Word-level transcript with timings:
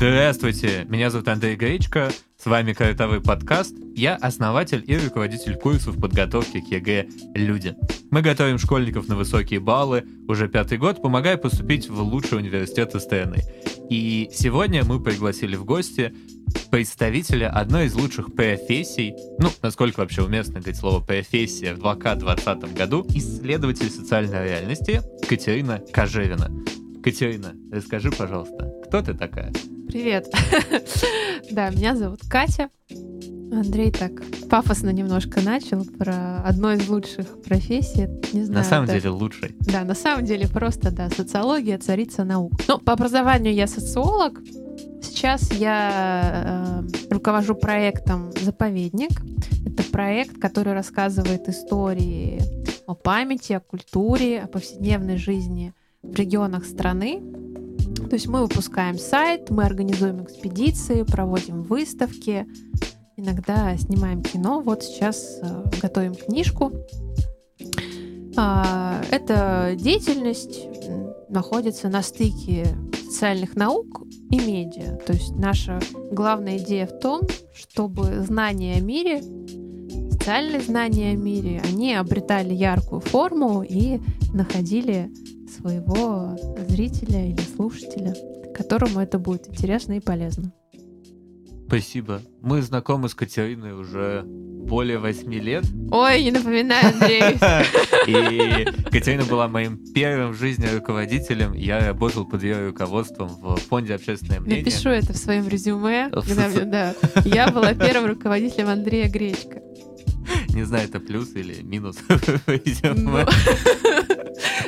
Здравствуйте, 0.00 0.86
меня 0.88 1.10
зовут 1.10 1.28
Андрей 1.28 1.56
Гречко, 1.56 2.10
с 2.38 2.46
вами 2.46 2.72
Картавый 2.72 3.20
подкаст. 3.20 3.74
Я 3.94 4.16
основатель 4.16 4.82
и 4.86 4.96
руководитель 4.96 5.56
курсов 5.56 6.00
подготовки 6.00 6.62
к 6.62 6.68
ЕГЭ 6.68 7.06
«Люди». 7.34 7.76
Мы 8.10 8.22
готовим 8.22 8.56
школьников 8.56 9.08
на 9.08 9.16
высокие 9.16 9.60
баллы 9.60 10.04
уже 10.26 10.48
пятый 10.48 10.78
год, 10.78 11.02
помогая 11.02 11.36
поступить 11.36 11.90
в 11.90 12.00
лучшие 12.00 12.38
университеты 12.38 12.98
страны. 12.98 13.42
И 13.90 14.30
сегодня 14.32 14.86
мы 14.86 15.02
пригласили 15.02 15.54
в 15.54 15.66
гости 15.66 16.14
представителя 16.70 17.50
одной 17.50 17.84
из 17.84 17.94
лучших 17.94 18.32
профессий, 18.34 19.12
ну, 19.38 19.50
насколько 19.60 20.00
вообще 20.00 20.22
уместно 20.22 20.60
говорить 20.60 20.78
слово 20.78 21.04
профессия 21.04 21.74
в 21.74 21.80
2020 21.82 22.74
году, 22.74 23.04
исследователь 23.10 23.90
социальной 23.90 24.48
реальности 24.48 25.02
Катерина 25.28 25.82
Кожевина. 25.92 26.50
Катерина, 27.02 27.54
расскажи, 27.70 28.10
пожалуйста, 28.10 28.72
кто 28.86 29.02
ты 29.02 29.12
такая? 29.12 29.52
Привет. 29.90 30.32
да, 31.50 31.70
меня 31.70 31.96
зовут 31.96 32.20
Катя. 32.30 32.70
Андрей 33.52 33.90
так 33.90 34.12
пафосно 34.48 34.90
немножко 34.90 35.40
начал 35.40 35.84
про 35.84 36.42
одну 36.44 36.70
из 36.70 36.88
лучших 36.88 37.42
профессий. 37.42 38.06
Не 38.32 38.44
знаю, 38.44 38.62
на 38.62 38.64
самом 38.64 38.84
это... 38.84 38.94
деле 38.94 39.10
лучшей. 39.10 39.56
Да, 39.58 39.82
на 39.82 39.96
самом 39.96 40.24
деле 40.24 40.46
просто, 40.46 40.92
да, 40.92 41.10
социология, 41.10 41.76
царица 41.76 42.22
наук. 42.22 42.52
Ну, 42.68 42.78
по 42.78 42.92
образованию 42.92 43.52
я 43.52 43.66
социолог. 43.66 44.40
Сейчас 45.02 45.52
я 45.54 46.82
э, 46.84 47.12
руковожу 47.12 47.56
проектом 47.56 48.30
«Заповедник». 48.40 49.20
Это 49.66 49.82
проект, 49.90 50.38
который 50.38 50.72
рассказывает 50.72 51.48
истории 51.48 52.40
о 52.86 52.94
памяти, 52.94 53.54
о 53.54 53.60
культуре, 53.60 54.40
о 54.40 54.46
повседневной 54.46 55.16
жизни 55.16 55.74
в 56.04 56.14
регионах 56.14 56.64
страны. 56.64 57.20
То 58.10 58.16
есть 58.16 58.26
мы 58.26 58.42
выпускаем 58.42 58.98
сайт, 58.98 59.50
мы 59.50 59.62
организуем 59.62 60.24
экспедиции, 60.24 61.04
проводим 61.04 61.62
выставки, 61.62 62.44
иногда 63.16 63.76
снимаем 63.76 64.20
кино. 64.20 64.60
Вот 64.60 64.82
сейчас 64.82 65.38
э, 65.40 65.64
готовим 65.80 66.16
книжку. 66.16 66.72
А, 68.36 69.00
эта 69.12 69.76
деятельность 69.76 70.66
находится 71.28 71.88
на 71.88 72.02
стыке 72.02 72.66
социальных 73.00 73.54
наук 73.54 74.02
и 74.30 74.40
медиа. 74.40 74.96
То 75.06 75.12
есть 75.12 75.36
наша 75.36 75.78
главная 76.10 76.58
идея 76.58 76.88
в 76.88 76.98
том, 76.98 77.20
чтобы 77.54 78.24
знания 78.26 78.74
о 78.74 78.80
мире, 78.80 79.22
социальные 80.10 80.62
знания 80.62 81.12
о 81.12 81.16
мире, 81.16 81.62
они 81.64 81.94
обретали 81.94 82.54
яркую 82.54 83.02
форму 83.02 83.62
и 83.62 84.00
находили 84.34 85.12
своего 85.50 86.36
зрителя 86.68 87.26
или 87.26 87.40
слушателя, 87.56 88.14
которому 88.54 89.00
это 89.00 89.18
будет 89.18 89.48
интересно 89.48 89.94
и 89.94 90.00
полезно. 90.00 90.52
Спасибо. 91.66 92.20
Мы 92.42 92.62
знакомы 92.62 93.08
с 93.08 93.14
Катериной 93.14 93.74
уже 93.74 94.24
более 94.26 94.98
восьми 94.98 95.38
лет. 95.38 95.64
Ой, 95.92 96.24
не 96.24 96.32
напоминай, 96.32 96.80
Андрей. 96.82 97.38
И 98.08 98.64
Катерина 98.90 99.24
была 99.24 99.46
моим 99.46 99.78
первым 99.94 100.32
в 100.32 100.36
жизни 100.36 100.66
руководителем. 100.66 101.52
Я 101.52 101.86
работал 101.86 102.24
под 102.24 102.42
ее 102.42 102.66
руководством 102.66 103.28
в 103.28 103.56
фонде 103.56 103.94
«Общественное 103.94 104.40
мнение». 104.40 104.64
Напишу 104.64 104.88
это 104.88 105.12
в 105.12 105.16
своем 105.16 105.46
резюме. 105.46 106.10
Я 107.24 107.52
была 107.52 107.74
первым 107.74 108.06
руководителем 108.06 108.68
Андрея 108.68 109.08
Гречка. 109.08 109.62
Не 110.48 110.64
знаю, 110.64 110.88
это 110.88 110.98
плюс 111.00 111.34
или 111.34 111.62
минус 111.62 111.98
ну, 112.08 113.24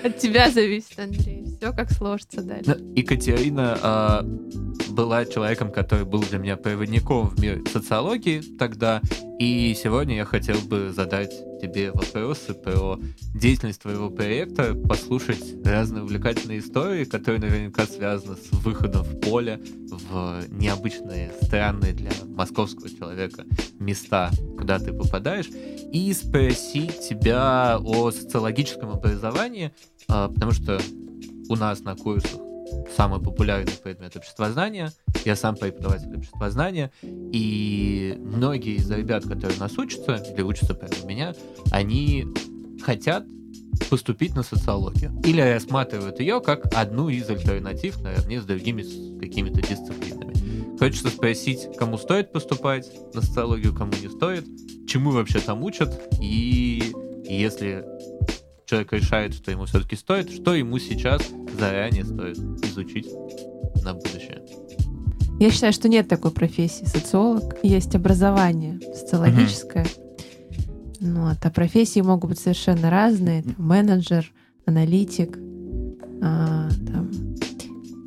От 0.05 0.19
тебя 0.19 0.51
зависит, 0.51 0.99
Андрей. 0.99 1.45
Все 1.57 1.73
как 1.73 1.91
сложится 1.93 2.43
дальше. 2.43 2.77
Ну, 2.79 2.95
Екатерина 2.95 3.79
а, 3.83 4.23
была 4.91 5.25
человеком, 5.25 5.71
который 5.71 6.05
был 6.05 6.23
для 6.23 6.39
меня 6.39 6.57
проводником 6.57 7.29
в 7.29 7.41
мир 7.41 7.63
социологии 7.73 8.43
тогда. 8.59 9.01
И 9.39 9.75
сегодня 9.81 10.17
я 10.17 10.25
хотел 10.25 10.59
бы 10.59 10.93
задать 10.95 11.33
тебе 11.63 11.93
вопросы 11.93 12.55
про 12.55 12.99
деятельность 13.35 13.83
твоего 13.83 14.11
проекта, 14.11 14.75
послушать 14.75 15.65
разные 15.65 16.03
увлекательные 16.03 16.59
истории, 16.59 17.05
которые 17.05 17.41
наверняка 17.41 17.87
связаны 17.87 18.37
с 18.37 18.51
выходом 18.51 19.05
в 19.05 19.21
поле, 19.21 19.61
в 19.89 20.43
необычные, 20.49 21.33
странные 21.43 21.93
для 21.93 22.11
московского 22.27 22.91
человека 22.91 23.45
места, 23.79 24.31
куда 24.59 24.81
ты 24.81 24.93
попадаешь, 24.93 25.49
и 25.93 26.13
спросить 26.13 27.09
тебя 27.09 27.79
о 27.79 28.11
социологическом 28.11 28.91
образовании, 28.91 29.73
а, 30.09 30.29
потому 30.29 30.51
что 30.51 30.81
у 31.49 31.55
нас 31.55 31.81
на 31.81 31.95
курсах 31.95 32.42
самый 32.97 33.21
популярный 33.21 33.73
предмет 33.73 34.17
обществознания. 34.17 34.93
Я 35.25 35.37
сам 35.37 35.57
преподаватель 35.57 36.15
обществознания, 36.17 36.91
и 37.03 38.17
многие 38.19 38.77
из 38.77 38.91
ребят, 38.91 39.25
которые 39.25 39.59
нас 39.59 39.77
учатся, 39.79 40.17
или 40.17 40.43
учатся 40.43 40.75
прямо 40.75 40.95
у 41.03 41.07
меня, 41.07 41.35
они 41.71 42.27
хотят 42.83 43.25
поступить 43.91 44.35
на 44.35 44.43
социологию. 44.43 45.13
Или 45.25 45.41
рассматривают 45.41 46.21
ее 46.21 46.41
как 46.41 46.67
одну 46.75 47.09
из 47.09 47.29
альтернатив 47.29 48.01
наравне 48.01 48.41
с 48.41 48.45
другими 48.45 48.83
какими-то 49.21 49.61
дисциплинами. 49.61 50.79
Хочется 50.79 51.09
спросить, 51.09 51.69
кому 51.77 51.99
стоит 51.99 52.33
поступать 52.33 52.91
на 53.15 53.23
социологию, 53.23 53.75
кому 53.75 53.93
не 54.03 54.09
стоит, 54.09 54.45
чему 54.87 55.11
вообще 55.11 55.39
там 55.39 55.63
учат, 55.63 55.91
и 56.21 56.93
если 57.25 57.85
человек 58.73 58.93
решает, 58.95 59.35
что 59.35 59.51
ему 59.51 59.67
все-таки 59.67 59.97
стоит, 59.97 60.31
что 60.31 60.55
ему 60.55 60.79
сейчас 60.79 61.21
заранее 61.59 62.07
стоит 62.07 62.39
изучить 62.65 63.07
на 63.85 63.93
будущее. 63.93 64.41
Я 65.39 65.51
считаю, 65.51 65.75
что 65.75 65.91
нет 65.91 66.09
такой 66.09 66.31
профессии 66.31 66.87
социолог. 66.87 67.59
Есть 67.63 67.95
образование 67.95 68.81
социологическое. 68.95 69.85
Mm-hmm. 69.85 70.97
Ну, 71.01 71.29
вот, 71.29 71.37
а 71.43 71.51
профессии 71.51 72.01
могут 72.01 72.31
быть 72.31 72.39
совершенно 72.39 72.89
разные. 72.89 73.43
Там, 73.43 73.57
менеджер, 73.59 74.33
аналитик, 74.65 75.37
а, 76.23 76.71
там, 76.91 77.11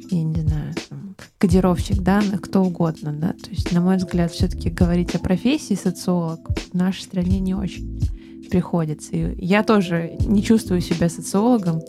я 0.09 0.23
не 0.23 0.41
знаю, 0.41 0.73
там, 0.89 1.15
кодировщик 1.37 2.01
данных, 2.01 2.41
кто 2.41 2.63
угодно. 2.63 3.13
Да? 3.13 3.33
То 3.33 3.51
есть, 3.51 3.71
на 3.71 3.81
мой 3.81 3.97
взгляд, 3.97 4.31
все-таки 4.31 4.71
говорить 4.71 5.13
о 5.13 5.19
профессии 5.19 5.75
социолог 5.75 6.39
в 6.71 6.73
нашей 6.73 7.03
стране 7.03 7.39
не 7.39 7.53
очень 7.53 8.14
приходится. 8.49 9.15
И 9.15 9.45
я 9.45 9.63
тоже 9.63 10.17
не 10.19 10.43
чувствую 10.43 10.81
себя 10.81 11.09
социологом 11.09 11.81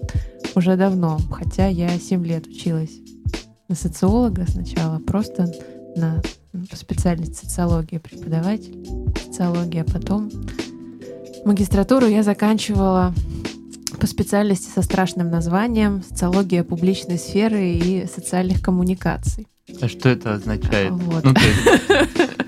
уже 0.55 0.77
давно, 0.77 1.19
хотя 1.31 1.67
я 1.67 1.99
7 1.99 2.25
лет 2.25 2.47
училась 2.47 2.99
на 3.69 3.75
социолога 3.75 4.47
сначала, 4.49 4.99
просто 4.99 5.53
на 5.97 6.23
специальность 6.73 7.37
социология 7.37 7.99
преподаватель 7.99 8.87
социология, 9.25 9.83
а 9.83 9.93
потом 9.93 10.31
магистратуру 11.45 12.07
я 12.07 12.23
заканчивала 12.23 13.15
по 14.01 14.07
специальности 14.07 14.71
со 14.71 14.83
страшным 14.83 15.31
названием 15.31 16.03
«Социология 16.03 16.65
публичной 16.65 17.19
сферы 17.19 17.71
и 17.71 18.07
социальных 18.07 18.63
коммуникаций». 18.63 19.47
А 19.81 19.89
что 19.89 20.09
это 20.09 20.35
означает? 20.35 20.93
Вот. 20.93 21.25
Ну, 21.25 21.35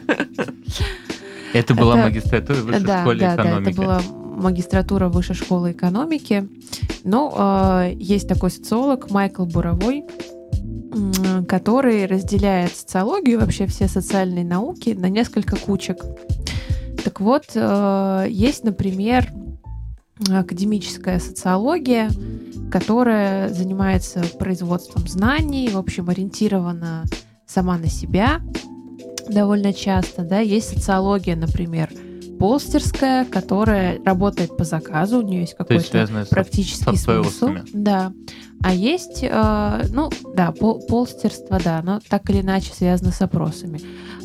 Это 1.59 1.75
была 1.75 1.99
это... 1.99 2.09
магистратура 2.09 2.57
высшей 2.63 2.85
да, 2.85 3.01
школы 3.01 3.17
да, 3.17 3.35
экономики. 3.35 3.65
Да, 3.65 3.71
это 3.71 3.81
была 3.81 4.03
магистратура 4.39 5.09
высшей 5.09 5.35
школы 5.35 5.73
экономики. 5.73 6.49
Ну, 7.05 7.33
э, 7.37 7.93
есть 7.97 8.29
такой 8.29 8.51
социолог 8.51 9.11
Майкл 9.11 9.45
Буровой, 9.45 10.05
который 11.49 12.07
разделяет 12.07 12.75
социологию, 12.75 13.41
вообще 13.41 13.67
все 13.67 13.89
социальные 13.89 14.45
науки 14.45 14.91
на 14.91 15.09
несколько 15.09 15.57
кучек. 15.57 15.99
Так 17.05 17.21
вот, 17.21 17.45
э, 17.55 18.27
есть, 18.29 18.65
например, 18.65 19.29
академическая 20.29 21.21
социология, 21.21 22.11
которая 22.71 23.49
занимается 23.51 24.23
производством 24.39 25.07
знаний, 25.07 25.71
в 25.71 25.79
общем, 25.79 26.09
ориентирована 26.11 27.05
сама 27.47 27.79
на 27.79 27.87
себя, 27.87 28.41
довольно 29.29 29.73
часто, 29.73 30.23
да, 30.23 30.41
есть 30.41 30.69
социология, 30.69 31.37
например, 31.37 31.91
полстерская, 32.39 33.25
которая 33.25 34.01
работает 34.05 34.57
по 34.57 34.65
заказу, 34.65 35.19
у 35.19 35.23
нее 35.23 35.41
есть 35.43 35.57
какой-то 35.57 36.09
практический 36.31 36.97
смысл. 36.97 37.49
Да. 37.73 38.13
А 38.63 38.75
есть, 38.75 39.21
э, 39.23 39.83
ну, 39.91 40.11
да, 40.35 40.51
пол, 40.53 40.81
полстерство, 40.89 41.61
да, 41.63 41.81
но 41.83 42.01
так 42.09 42.29
или 42.31 42.41
иначе 42.41 42.73
связано 42.75 43.13
с 43.13 43.21
опросами. 43.23 43.81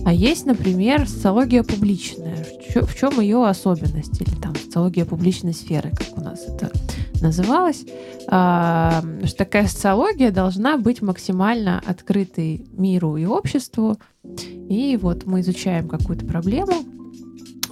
А 0.05 0.13
есть, 0.13 0.45
например, 0.45 1.07
социология 1.07 1.63
публичная. 1.63 2.43
В, 2.73 2.87
в 2.87 2.97
чем 2.97 3.19
ее 3.19 3.45
особенность? 3.45 4.19
Или 4.21 4.35
там 4.35 4.55
социология 4.55 5.05
публичной 5.05 5.53
сферы, 5.53 5.91
как 5.91 6.17
у 6.17 6.21
нас 6.21 6.41
это 6.47 6.71
называлось. 7.23 7.85
А, 8.27 9.03
что 9.23 9.37
такая 9.37 9.67
социология 9.67 10.31
должна 10.31 10.77
быть 10.77 11.01
максимально 11.01 11.81
открытой 11.85 12.67
миру 12.71 13.17
и 13.17 13.25
обществу. 13.25 13.97
И 14.69 14.97
вот 15.01 15.25
мы 15.25 15.41
изучаем 15.41 15.87
какую-то 15.89 16.25
проблему, 16.25 16.73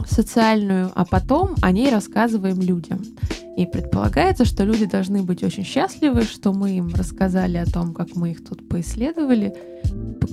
социальную, 0.07 0.91
а 0.95 1.05
потом 1.05 1.55
о 1.61 1.71
ней 1.71 1.89
рассказываем 1.89 2.59
людям. 2.59 3.01
И 3.57 3.65
предполагается, 3.65 4.45
что 4.45 4.63
люди 4.63 4.85
должны 4.85 5.23
быть 5.23 5.43
очень 5.43 5.65
счастливы, 5.65 6.23
что 6.23 6.53
мы 6.53 6.77
им 6.77 6.93
рассказали 6.95 7.57
о 7.57 7.65
том, 7.65 7.93
как 7.93 8.15
мы 8.15 8.31
их 8.31 8.43
тут 8.43 8.67
поисследовали, 8.67 9.53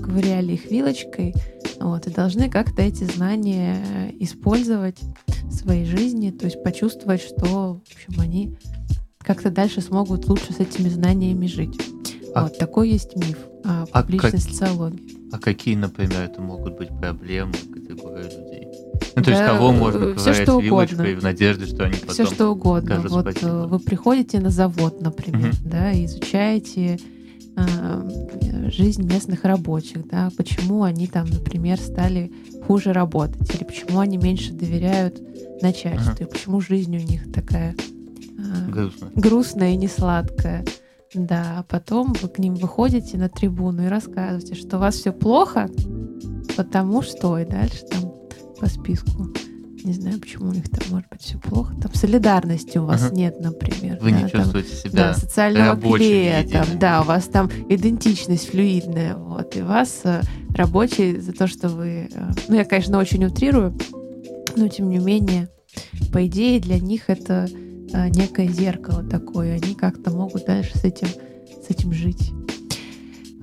ковыряли 0.03 0.53
их 0.53 0.71
вилочкой, 0.71 1.35
вот, 1.81 2.07
и 2.07 2.11
должны 2.11 2.49
как-то 2.49 2.83
эти 2.83 3.05
знания 3.05 4.13
использовать 4.21 4.99
в 5.45 5.53
своей 5.53 5.85
жизни, 5.85 6.31
то 6.31 6.45
есть 6.45 6.63
почувствовать, 6.63 7.21
что, 7.21 7.45
в 7.45 7.93
общем, 7.93 8.21
они 8.21 8.57
как-то 9.29 9.51
дальше 9.51 9.83
смогут 9.83 10.27
лучше 10.27 10.55
с 10.55 10.59
этими 10.59 10.89
знаниями 10.89 11.47
жить. 11.47 11.79
А, 12.35 12.45
вот 12.45 12.57
такой 12.57 12.89
есть 12.89 13.15
миф 13.15 13.37
о 13.63 13.85
а 13.93 14.03
публичной 14.03 14.31
как, 14.31 14.41
социологии. 14.41 15.03
А 15.31 15.39
какие, 15.39 15.75
например, 15.75 16.23
это 16.23 16.41
могут 16.41 16.79
быть 16.79 16.89
проблемы 16.99 17.53
категории 17.53 18.25
людей? 18.25 18.69
Ну, 19.17 19.23
то 19.23 19.31
да, 19.31 19.31
есть 19.33 19.45
кого 19.45 19.73
можно 19.73 20.15
все, 20.15 20.33
что 20.33 20.59
вилочкой 20.59 21.15
в 21.15 21.23
надежде, 21.23 21.67
что 21.67 21.85
они 21.85 21.97
потом 21.97 22.15
Все 22.15 22.25
что 22.25 22.49
угодно. 22.49 23.05
Вот 23.07 23.21
спасибо. 23.21 23.51
Э, 23.51 23.67
вы 23.67 23.79
приходите 23.81 24.41
на 24.41 24.49
завод, 24.49 25.03
например, 25.03 25.51
угу. 25.51 25.69
да, 25.69 25.93
и 25.93 26.07
изучаете 26.07 26.99
э, 27.55 28.71
жизнь 28.71 29.03
местных 29.03 29.45
рабочих, 29.45 30.09
да, 30.09 30.31
почему 30.39 30.85
они 30.85 31.07
там, 31.07 31.27
например, 31.27 31.79
стали 31.79 32.33
хуже 32.67 32.95
работать, 32.95 33.55
или 33.55 33.65
почему 33.65 33.99
они 33.99 34.17
меньше 34.17 34.55
доверяют 34.55 35.21
начальству, 35.61 36.13
ага. 36.13 36.25
и 36.25 36.27
почему 36.27 36.63
жизнь 36.63 36.97
у 36.97 37.01
них 37.01 37.31
такая 37.31 37.75
э, 38.39 38.71
грустная. 38.71 39.11
грустная 39.15 39.71
и 39.73 39.77
несладкая. 39.77 40.65
Да, 41.15 41.59
а 41.59 41.63
потом 41.63 42.13
вы 42.21 42.29
к 42.29 42.39
ним 42.39 42.55
выходите 42.55 43.17
на 43.17 43.29
трибуну 43.29 43.85
и 43.85 43.89
рассказываете, 43.89 44.55
что 44.55 44.77
у 44.77 44.81
вас 44.81 44.97
все 44.97 45.13
плохо, 45.13 45.71
потому 46.57 47.03
что 47.03 47.39
и 47.39 47.47
дальше 47.47 47.87
там 47.87 48.13
по 48.61 48.67
списку. 48.67 49.29
Не 49.85 49.93
знаю, 49.93 50.21
почему 50.21 50.51
у 50.51 50.53
них 50.53 50.69
там 50.69 50.83
может 50.91 51.09
быть 51.09 51.23
все 51.23 51.39
плохо. 51.39 51.75
Там 51.81 51.95
солидарности 51.95 52.77
у 52.79 52.85
вас 52.85 53.05
uh-huh. 53.05 53.15
нет, 53.15 53.41
например. 53.41 53.99
Вы 54.03 54.11
да, 54.11 54.21
не 54.21 54.31
чувствуете 54.31 54.69
там, 54.69 54.79
себя 54.79 54.93
да, 54.93 55.15
социального 55.15 55.97
клея, 55.97 56.47
там, 56.47 56.67
да, 56.79 57.01
у 57.01 57.05
вас 57.05 57.25
там 57.25 57.49
идентичность 57.69 58.51
флюидная, 58.51 59.15
вот, 59.15 59.57
и 59.57 59.63
вас 59.63 60.01
э, 60.05 60.21
рабочие 60.55 61.21
за 61.21 61.33
то, 61.33 61.47
что 61.47 61.69
вы, 61.69 62.11
э, 62.13 62.31
ну 62.49 62.57
я, 62.57 62.65
конечно, 62.65 62.99
очень 62.99 63.25
утрирую, 63.25 63.79
но 64.57 64.69
тем 64.69 64.91
не 64.91 64.99
менее, 64.99 65.49
по 66.13 66.27
идее 66.27 66.61
для 66.61 66.79
них 66.81 67.05
это 67.07 67.49
некое 67.93 68.49
зеркало 68.49 69.03
такое, 69.03 69.57
они 69.57 69.75
как-то 69.75 70.11
могут 70.11 70.47
дальше 70.47 70.77
с 70.79 70.85
этим 70.85 71.09
с 71.09 71.71
этим 71.71 71.93
жить. 71.93 72.33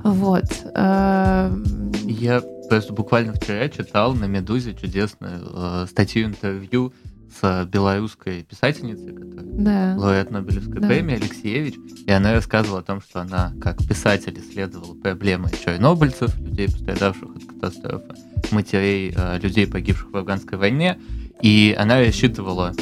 Вот. 0.03 0.45
Э, 0.75 1.55
я 2.03 2.41
Просто 2.69 2.93
буквально 2.93 3.33
вчера 3.33 3.69
читал 3.69 4.13
на 4.13 4.25
«Медузе» 4.25 4.73
чудесную 4.73 5.41
э, 5.53 5.85
статью 5.89 6.25
интервью 6.25 6.93
с 7.39 7.65
белорусской 7.65 8.43
писательницей, 8.43 9.13
которая 9.13 9.43
да. 9.43 9.95
лауреат 9.97 10.31
Нобелевской 10.31 10.79
да. 10.79 10.87
премии 10.87 11.15
Алексеевич, 11.15 11.75
и 12.05 12.11
она 12.11 12.33
рассказывала 12.33 12.79
о 12.79 12.83
том, 12.83 13.01
что 13.01 13.21
она 13.21 13.53
как 13.61 13.85
писатель 13.85 14.39
исследовала 14.39 14.95
проблемы 14.95 15.49
чернобыльцев, 15.51 16.37
людей, 16.39 16.67
пострадавших 16.67 17.35
от 17.35 17.43
катастрофы, 17.43 18.15
матерей 18.51 19.13
э, 19.15 19.39
людей, 19.39 19.67
погибших 19.67 20.11
в 20.11 20.17
афганской 20.17 20.57
войне, 20.57 20.97
и 21.41 21.75
она 21.77 21.99
рассчитывала 21.99 22.73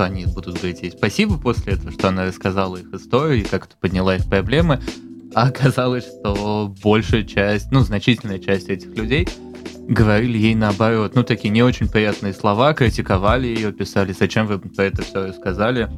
что 0.00 0.06
они 0.06 0.24
будут 0.24 0.54
говорить 0.54 0.80
ей 0.80 0.92
спасибо 0.92 1.36
после 1.36 1.74
этого, 1.74 1.92
что 1.92 2.08
она 2.08 2.24
рассказала 2.24 2.78
их 2.78 2.90
историю 2.94 3.40
и 3.40 3.46
как 3.46 3.66
это 3.66 3.76
подняла 3.76 4.16
их 4.16 4.26
проблемы, 4.30 4.80
а 5.34 5.48
оказалось, 5.48 6.06
что 6.06 6.74
большая 6.82 7.22
часть, 7.24 7.70
ну, 7.70 7.80
значительная 7.80 8.38
часть 8.38 8.70
этих 8.70 8.96
людей 8.96 9.28
говорили 9.88 10.38
ей 10.38 10.54
наоборот, 10.54 11.14
ну, 11.14 11.22
такие 11.22 11.50
не 11.50 11.62
очень 11.62 11.86
приятные 11.86 12.32
слова, 12.32 12.72
критиковали 12.72 13.48
ее, 13.48 13.72
писали, 13.72 14.14
зачем 14.18 14.46
вы 14.46 14.58
про 14.58 14.84
это 14.84 15.02
все 15.02 15.26
рассказали. 15.26 15.90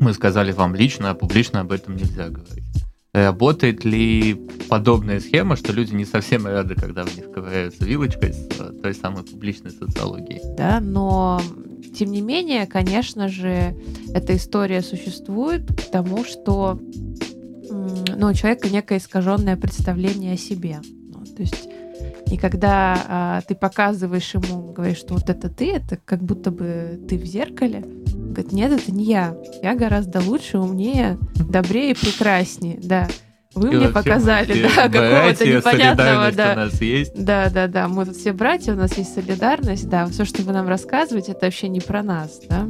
Мы 0.00 0.14
сказали 0.14 0.50
вам 0.50 0.74
лично, 0.74 1.10
а 1.10 1.14
публично 1.14 1.60
об 1.60 1.70
этом 1.70 1.94
нельзя 1.94 2.30
говорить. 2.30 2.64
Работает 3.14 3.84
ли 3.84 4.34
подобная 4.68 5.20
схема, 5.20 5.54
что 5.54 5.72
люди 5.72 5.94
не 5.94 6.04
совсем 6.04 6.44
рады, 6.44 6.74
когда 6.74 7.04
в 7.04 7.16
них 7.16 7.30
ковыряются 7.30 7.84
вилочкой 7.84 8.32
с 8.32 8.80
той 8.82 8.94
самой 8.94 9.22
публичной 9.22 9.70
социологией? 9.70 10.40
Да, 10.56 10.80
но 10.80 11.40
тем 11.94 12.10
не 12.10 12.20
менее, 12.20 12.66
конечно 12.66 13.28
же, 13.28 13.76
эта 14.12 14.36
история 14.36 14.82
существует, 14.82 15.66
потому 15.66 16.24
что 16.24 16.80
ну, 17.70 18.28
у 18.28 18.34
человека 18.34 18.68
некое 18.68 18.98
искаженное 18.98 19.56
представление 19.56 20.34
о 20.34 20.38
себе. 20.38 20.80
Ну, 20.84 21.24
то 21.24 21.42
есть 21.42 21.68
и 22.30 22.36
когда 22.36 23.04
а, 23.08 23.40
ты 23.42 23.54
показываешь 23.54 24.34
ему, 24.34 24.72
говоришь, 24.72 24.98
что 24.98 25.14
вот 25.14 25.30
это 25.30 25.48
ты, 25.48 25.72
это 25.72 25.96
как 25.96 26.22
будто 26.22 26.50
бы 26.50 27.00
ты 27.08 27.16
в 27.16 27.24
зеркале. 27.24 27.80
Говорит, 27.80 28.52
нет, 28.52 28.72
это 28.72 28.92
не 28.92 29.04
я. 29.04 29.34
Я 29.62 29.74
гораздо 29.74 30.20
лучше, 30.20 30.58
умнее, 30.58 31.18
добрее 31.36 31.92
и 31.92 31.94
прекраснее. 31.94 32.78
Да. 32.82 33.08
Вы 33.54 33.72
и 33.72 33.76
мне 33.76 33.88
показали, 33.88 34.62
да, 34.62 34.88
какого-то 34.88 35.46
непонятного, 35.46 36.32
да. 36.32 36.52
У 36.52 36.56
нас 36.56 36.80
есть. 36.80 37.12
Да, 37.14 37.50
да, 37.50 37.66
да. 37.66 37.88
Мы 37.88 38.04
тут 38.06 38.16
все 38.16 38.32
братья, 38.32 38.72
у 38.72 38.76
нас 38.76 38.96
есть 38.96 39.14
солидарность, 39.14 39.88
да. 39.88 40.06
Все, 40.06 40.24
что 40.24 40.42
вы 40.42 40.52
нам 40.52 40.68
рассказываете, 40.68 41.32
это 41.32 41.46
вообще 41.46 41.68
не 41.68 41.80
про 41.80 42.02
нас, 42.02 42.40
да. 42.48 42.66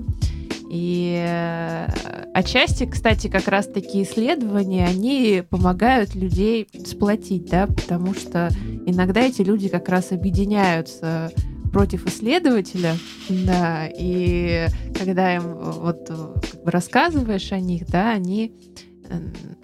И 0.71 1.25
э, 1.27 1.87
отчасти, 2.35 2.85
кстати, 2.85 3.29
как 3.29 3.49
раз 3.49 3.67
такие 3.67 4.05
исследования, 4.05 4.87
они 4.87 5.43
помогают 5.49 6.15
людей 6.15 6.69
сплотить, 6.87 7.49
да, 7.49 7.67
потому 7.67 8.13
что 8.13 8.51
иногда 8.87 9.23
эти 9.23 9.41
люди 9.41 9.69
как 9.69 9.89
раз 9.89 10.13
объединяются 10.13 11.33
против 11.73 12.07
исследователя, 12.07 12.97
да, 13.31 13.89
и 13.99 14.67
когда 14.99 15.37
им 15.37 15.55
вот 15.55 16.09
как 16.09 16.65
бы 16.65 16.71
рассказываешь 16.71 17.51
о 17.53 17.61
них, 17.61 17.87
да, 17.87 18.11
они 18.11 18.53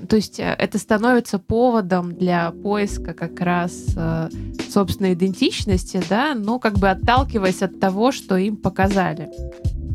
то 0.08 0.16
есть 0.16 0.40
э, 0.40 0.54
это 0.58 0.78
становится 0.78 1.38
поводом 1.38 2.14
для 2.14 2.50
поиска 2.50 3.14
как 3.14 3.40
раз 3.40 3.72
э, 3.96 4.28
собственной 4.70 5.14
идентичности, 5.14 6.02
да, 6.08 6.34
но 6.34 6.58
как 6.58 6.78
бы 6.78 6.90
отталкиваясь 6.90 7.62
от 7.62 7.80
того, 7.80 8.12
что 8.12 8.36
им 8.36 8.56
показали. 8.56 9.30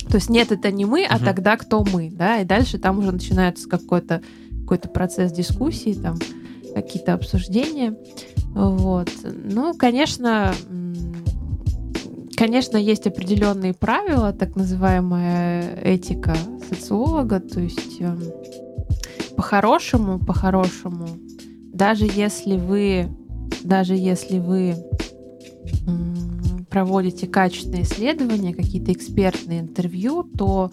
То 0.10 0.16
есть 0.16 0.30
нет, 0.30 0.52
это 0.52 0.72
не 0.72 0.86
мы, 0.86 1.06
а 1.06 1.18
угу. 1.18 1.26
тогда 1.26 1.58
кто 1.58 1.84
мы, 1.84 2.10
да, 2.12 2.40
и 2.40 2.46
дальше 2.46 2.80
там 2.80 3.00
уже 3.00 3.12
начинается 3.12 3.70
какой-то 3.70 4.22
какой-то 4.62 4.90
процесс 4.90 5.32
дискуссии, 5.32 5.94
там 5.94 6.18
какие-то 6.76 7.14
обсуждения, 7.14 7.96
вот. 8.54 9.10
Ну, 9.24 9.74
конечно, 9.74 10.54
конечно, 12.36 12.78
есть 12.78 13.08
определенные 13.08 13.74
правила, 13.74 14.32
так 14.32 14.56
называемая 14.56 15.76
этика 15.84 16.36
социолога, 16.70 17.40
то 17.40 17.60
есть 17.60 18.00
эм, 18.00 18.22
по-хорошему, 19.40 20.20
по-хорошему, 20.20 21.08
даже 21.72 22.06
если 22.06 22.58
вы, 22.58 23.08
даже 23.64 23.96
если 23.96 24.38
вы 24.38 24.76
проводите 26.70 27.26
качественные 27.26 27.84
исследования, 27.84 28.54
какие-то 28.54 28.92
экспертные 28.92 29.62
интервью, 29.62 30.24
то 30.24 30.72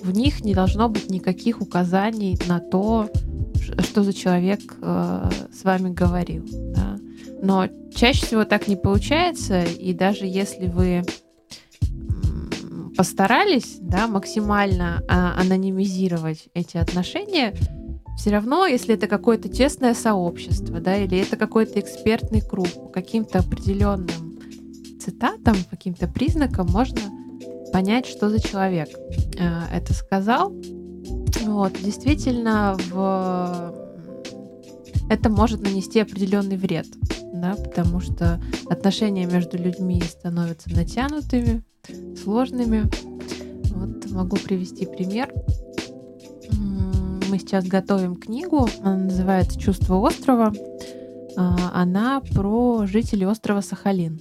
в 0.00 0.12
них 0.12 0.44
не 0.44 0.54
должно 0.54 0.88
быть 0.88 1.10
никаких 1.10 1.60
указаний 1.60 2.38
на 2.46 2.60
то, 2.60 3.10
что 3.80 4.04
за 4.04 4.12
человек 4.12 4.60
э, 4.80 5.30
с 5.52 5.64
вами 5.64 5.92
говорил. 5.92 6.46
Да? 6.72 7.00
Но 7.42 7.66
чаще 7.92 8.26
всего 8.26 8.44
так 8.44 8.68
не 8.68 8.76
получается, 8.76 9.64
и 9.64 9.92
даже 9.92 10.24
если 10.24 10.68
вы 10.68 11.02
постарались 12.96 13.78
да, 13.80 14.06
максимально 14.06 15.02
а, 15.08 15.34
анонимизировать 15.36 16.44
эти 16.54 16.76
отношения, 16.76 17.52
все 18.16 18.30
равно, 18.30 18.66
если 18.66 18.94
это 18.94 19.06
какое-то 19.06 19.48
тесное 19.48 19.94
сообщество, 19.94 20.80
да, 20.80 20.96
или 20.96 21.18
это 21.18 21.36
какой-то 21.36 21.80
экспертный 21.80 22.40
круг 22.40 22.92
каким-то 22.92 23.40
определенным 23.40 24.38
цитатам, 25.00 25.56
каким-то 25.70 26.08
признакам 26.08 26.68
можно 26.68 27.00
понять, 27.72 28.06
что 28.06 28.30
за 28.30 28.40
человек 28.40 28.88
э, 29.36 29.62
это 29.72 29.92
сказал. 29.92 30.54
Вот, 31.44 31.72
действительно, 31.82 32.76
в... 32.90 33.74
это 35.10 35.28
может 35.28 35.62
нанести 35.62 36.00
определенный 36.00 36.56
вред, 36.56 36.86
да, 37.34 37.56
потому 37.56 38.00
что 38.00 38.40
отношения 38.70 39.26
между 39.26 39.58
людьми 39.58 40.00
становятся 40.02 40.70
натянутыми, 40.70 41.62
сложными. 42.22 42.88
Вот 43.74 44.10
могу 44.10 44.36
привести 44.36 44.86
пример. 44.86 45.30
Мы 47.34 47.40
сейчас 47.40 47.66
готовим 47.66 48.14
книгу, 48.14 48.68
она 48.80 48.96
называется 48.96 49.58
«Чувство 49.58 49.96
острова». 49.96 50.52
А, 51.36 51.72
она 51.74 52.20
про 52.20 52.86
жителей 52.86 53.26
острова 53.26 53.60
Сахалин. 53.60 54.20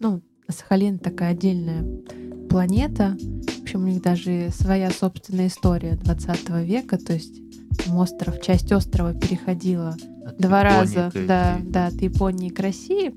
Ну, 0.00 0.22
Сахалин 0.48 0.98
такая 0.98 1.32
отдельная 1.32 1.84
планета. 2.48 3.18
В 3.58 3.62
общем, 3.62 3.84
у 3.84 3.88
них 3.88 4.00
даже 4.00 4.48
своя 4.52 4.90
собственная 4.90 5.48
история 5.48 5.96
20 5.96 6.48
века. 6.64 6.96
То 6.96 7.12
есть 7.12 7.42
остров, 7.92 8.40
часть 8.40 8.72
острова 8.72 9.12
переходила 9.12 9.94
от 10.24 10.38
два 10.38 10.60
Японии 10.62 10.78
раза 10.78 11.12
да, 11.28 11.58
да, 11.62 11.86
от 11.88 12.00
Японии 12.00 12.48
к 12.48 12.58
России. 12.58 13.14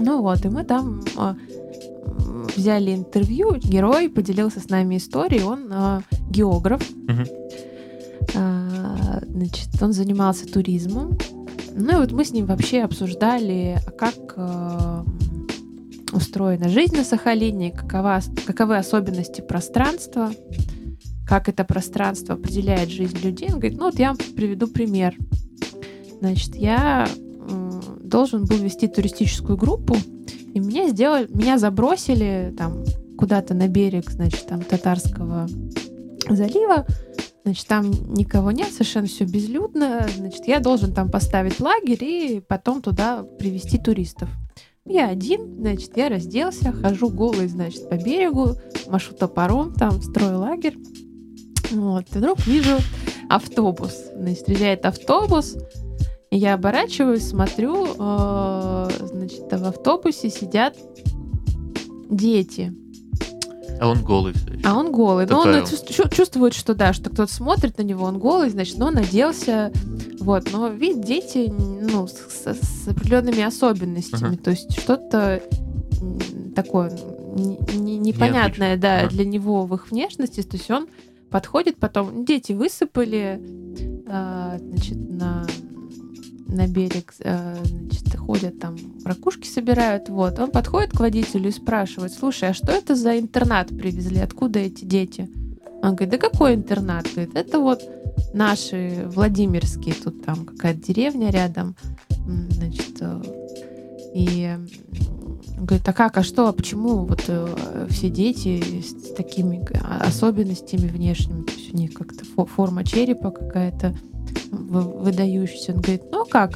Ну 0.00 0.20
вот, 0.20 0.44
и 0.44 0.48
мы 0.48 0.64
там 0.64 1.00
а, 1.16 1.36
взяли 2.56 2.94
интервью. 2.94 3.56
Герой 3.56 4.08
поделился 4.08 4.60
с 4.60 4.68
нами 4.68 4.96
историей. 4.96 5.42
Он 5.42 5.68
а, 5.70 6.02
географ. 6.30 6.82
Угу. 6.90 7.56
А, 8.34 9.20
значит, 9.28 9.68
он 9.80 9.92
занимался 9.92 10.46
туризмом 10.46 11.16
Ну 11.74 11.92
и 11.92 11.96
вот 11.96 12.12
мы 12.12 12.24
с 12.24 12.32
ним 12.32 12.46
вообще 12.46 12.82
обсуждали, 12.82 13.78
а 13.86 13.90
как 13.90 14.14
э, 14.36 15.04
устроена 16.12 16.68
жизнь 16.68 16.96
на 16.96 17.04
Сахалине, 17.04 17.70
какова, 17.70 18.20
каковы 18.46 18.76
особенности 18.76 19.40
пространства, 19.40 20.32
как 21.26 21.48
это 21.48 21.64
пространство 21.64 22.34
определяет 22.34 22.90
жизнь 22.90 23.18
людей. 23.18 23.48
Он 23.52 23.58
говорит, 23.58 23.78
ну 23.78 23.84
вот 23.86 23.98
я 23.98 24.08
вам 24.08 24.18
приведу 24.34 24.66
пример. 24.66 25.14
Значит, 26.20 26.56
я 26.56 27.06
э, 27.08 27.80
должен 28.02 28.44
был 28.44 28.56
вести 28.56 28.88
туристическую 28.88 29.56
группу, 29.56 29.96
и 30.56 30.58
меня 30.58 30.88
сделали, 30.88 31.28
меня 31.28 31.58
забросили 31.58 32.54
там 32.56 32.82
куда-то 33.18 33.52
на 33.52 33.68
берег, 33.68 34.10
значит, 34.10 34.46
там 34.46 34.62
татарского 34.62 35.46
залива, 36.30 36.86
значит, 37.44 37.66
там 37.66 37.90
никого 38.14 38.52
нет, 38.52 38.72
совершенно 38.72 39.06
все 39.06 39.24
безлюдно, 39.24 40.06
значит, 40.16 40.48
я 40.48 40.60
должен 40.60 40.94
там 40.94 41.10
поставить 41.10 41.60
лагерь 41.60 42.02
и 42.02 42.40
потом 42.40 42.80
туда 42.80 43.22
привести 43.38 43.76
туристов. 43.76 44.30
Я 44.86 45.08
один, 45.08 45.56
значит, 45.58 45.94
я 45.94 46.08
разделся, 46.08 46.72
хожу 46.72 47.10
голый, 47.10 47.48
значит, 47.48 47.90
по 47.90 47.96
берегу, 47.96 48.52
машу 48.88 49.12
топором, 49.12 49.74
там, 49.74 50.00
строю 50.00 50.38
лагерь. 50.38 50.78
Вот, 51.72 52.06
и 52.14 52.18
вдруг 52.18 52.46
вижу 52.46 52.78
автобус. 53.28 53.92
Значит, 54.16 54.46
приезжает 54.46 54.86
автобус, 54.86 55.54
я 56.30 56.54
оборачиваюсь, 56.54 57.28
смотрю, 57.28 57.86
э, 57.98 58.88
значит, 59.00 59.44
в 59.50 59.64
автобусе 59.66 60.30
сидят 60.30 60.76
дети. 62.10 62.74
А 63.80 63.88
он 63.88 64.02
голый 64.02 64.32
все 64.32 64.54
еще. 64.54 64.66
А 64.66 64.74
он 64.74 64.90
голый. 64.90 65.26
Но 65.26 65.40
он 65.40 65.64
чувствует, 66.10 66.54
что 66.54 66.74
да, 66.74 66.92
что 66.92 67.10
кто-то 67.10 67.32
смотрит 67.32 67.78
на 67.78 67.82
него, 67.82 68.06
он 68.06 68.18
голый, 68.18 68.50
значит, 68.50 68.78
но 68.78 68.86
он 68.86 68.96
оделся. 68.98 69.70
Вот, 70.20 70.50
но 70.52 70.68
вид 70.68 71.02
дети, 71.02 71.52
ну, 71.56 72.06
с, 72.06 72.46
с 72.46 72.88
определенными 72.88 73.42
особенностями. 73.42 74.34
Uh-huh. 74.34 74.42
То 74.42 74.50
есть 74.50 74.80
что-то 74.80 75.42
такое 76.54 76.90
непонятное, 77.74 78.76
да, 78.76 79.04
uh-huh. 79.04 79.10
для 79.10 79.24
него 79.26 79.66
в 79.66 79.74
их 79.74 79.90
внешности. 79.90 80.42
То 80.42 80.56
есть 80.56 80.70
он 80.70 80.88
подходит 81.30 81.76
потом, 81.76 82.24
дети 82.24 82.52
высыпали, 82.52 83.40
а, 84.08 84.56
значит, 84.58 84.96
на 85.10 85.46
на 86.46 86.66
берег, 86.66 87.14
э, 87.20 87.56
значит, 87.64 88.16
ходят 88.16 88.58
там, 88.58 88.76
ракушки 89.04 89.46
собирают, 89.46 90.08
вот. 90.08 90.38
Он 90.38 90.50
подходит 90.50 90.92
к 90.92 91.00
водителю 91.00 91.48
и 91.48 91.52
спрашивает, 91.52 92.12
слушай, 92.12 92.50
а 92.50 92.54
что 92.54 92.72
это 92.72 92.94
за 92.94 93.18
интернат 93.18 93.68
привезли, 93.68 94.20
откуда 94.20 94.60
эти 94.60 94.84
дети? 94.84 95.28
Он 95.82 95.94
говорит, 95.94 96.10
да 96.10 96.18
какой 96.18 96.54
интернат? 96.54 97.06
Говорит, 97.12 97.36
это 97.36 97.58
вот 97.60 97.82
наши 98.32 99.04
Владимирские, 99.06 99.94
тут 99.94 100.24
там 100.24 100.44
какая-то 100.46 100.80
деревня 100.80 101.30
рядом, 101.30 101.76
значит, 102.50 102.96
э, 103.00 103.22
и 104.14 104.56
говорит, 105.58 105.88
а 105.88 105.92
как, 105.92 106.16
а 106.16 106.22
что, 106.22 106.48
а 106.48 106.52
почему 106.52 107.04
вот 107.04 107.24
э, 107.28 107.86
все 107.90 108.10
дети 108.10 108.80
с 108.80 109.14
такими 109.14 109.62
особенностями 110.06 110.88
внешними, 110.88 111.42
то 111.42 111.52
есть 111.52 111.74
у 111.74 111.76
них 111.76 111.94
как-то 111.94 112.24
форма 112.46 112.84
черепа 112.84 113.30
какая-то, 113.30 113.94
выдающийся. 114.50 115.72
Он 115.72 115.80
говорит, 115.80 116.02
ну 116.10 116.24
как, 116.24 116.52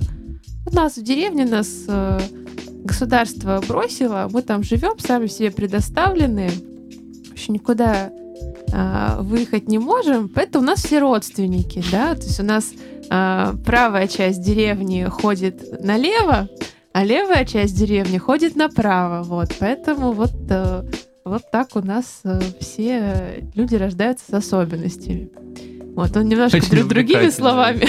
у 0.67 0.75
нас 0.75 0.97
в 0.97 1.03
деревне 1.03 1.45
нас 1.45 1.69
э, 1.89 2.21
государство 2.85 3.63
бросило, 3.67 4.29
мы 4.31 4.43
там 4.43 4.63
живем, 4.63 4.99
сами 4.99 5.27
себе 5.27 5.51
предоставлены, 5.51 6.51
еще 7.35 7.53
никуда 7.53 8.11
э, 8.73 9.21
выехать 9.21 9.69
не 9.69 9.79
можем, 9.79 10.29
поэтому 10.29 10.65
у 10.65 10.67
нас 10.67 10.85
все 10.85 10.99
родственники, 10.99 11.83
да, 11.91 12.15
то 12.15 12.23
есть 12.23 12.41
у 12.41 12.45
нас 12.45 12.73
э, 13.11 13.53
правая 13.65 14.07
часть 14.07 14.43
деревни 14.43 15.05
ходит 15.05 15.83
налево, 15.83 16.49
а 16.93 17.05
левая 17.05 17.45
часть 17.45 17.77
деревни 17.77 18.19
ходит 18.19 18.57
направо, 18.57 19.23
вот, 19.23 19.55
поэтому 19.59 20.13
вот 20.13 20.33
вот 21.23 21.43
так 21.53 21.77
у 21.77 21.81
нас 21.81 22.23
все 22.61 23.45
люди 23.55 23.77
рождаются 23.77 24.25
с 24.29 24.35
особенностями. 24.35 25.31
Вот 25.95 26.17
он 26.17 26.29
немножко 26.29 26.61
друг, 26.71 26.89
другими 26.89 27.31
словами, 27.31 27.85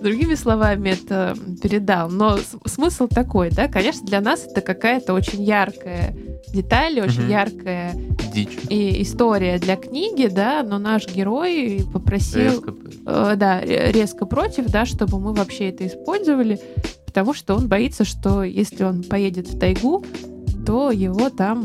другими 0.02 0.34
словами 0.34 0.90
это 0.90 1.36
передал. 1.62 2.10
Но 2.10 2.38
смысл 2.64 3.08
такой, 3.08 3.50
да, 3.50 3.68
конечно, 3.68 4.06
для 4.06 4.20
нас 4.20 4.46
это 4.46 4.60
какая-то 4.60 5.12
очень 5.12 5.42
яркая 5.42 6.16
деталь, 6.48 7.00
очень 7.00 7.24
угу. 7.24 7.30
яркая 7.30 7.94
Дичь. 8.32 8.58
И 8.68 9.02
история 9.02 9.58
для 9.58 9.76
книги, 9.76 10.26
да, 10.26 10.62
но 10.62 10.78
наш 10.78 11.06
герой 11.06 11.84
попросил, 11.92 12.52
резко. 12.52 12.74
Э, 13.06 13.34
да, 13.36 13.60
резко 13.60 14.26
против, 14.26 14.66
да, 14.66 14.86
чтобы 14.86 15.18
мы 15.18 15.32
вообще 15.32 15.70
это 15.70 15.86
использовали, 15.86 16.60
потому 17.06 17.34
что 17.34 17.56
он 17.56 17.68
боится, 17.68 18.04
что 18.04 18.42
если 18.44 18.84
он 18.84 19.02
поедет 19.02 19.48
в 19.48 19.58
тайгу, 19.58 20.04
то 20.70 20.92
его 20.92 21.30
там, 21.30 21.64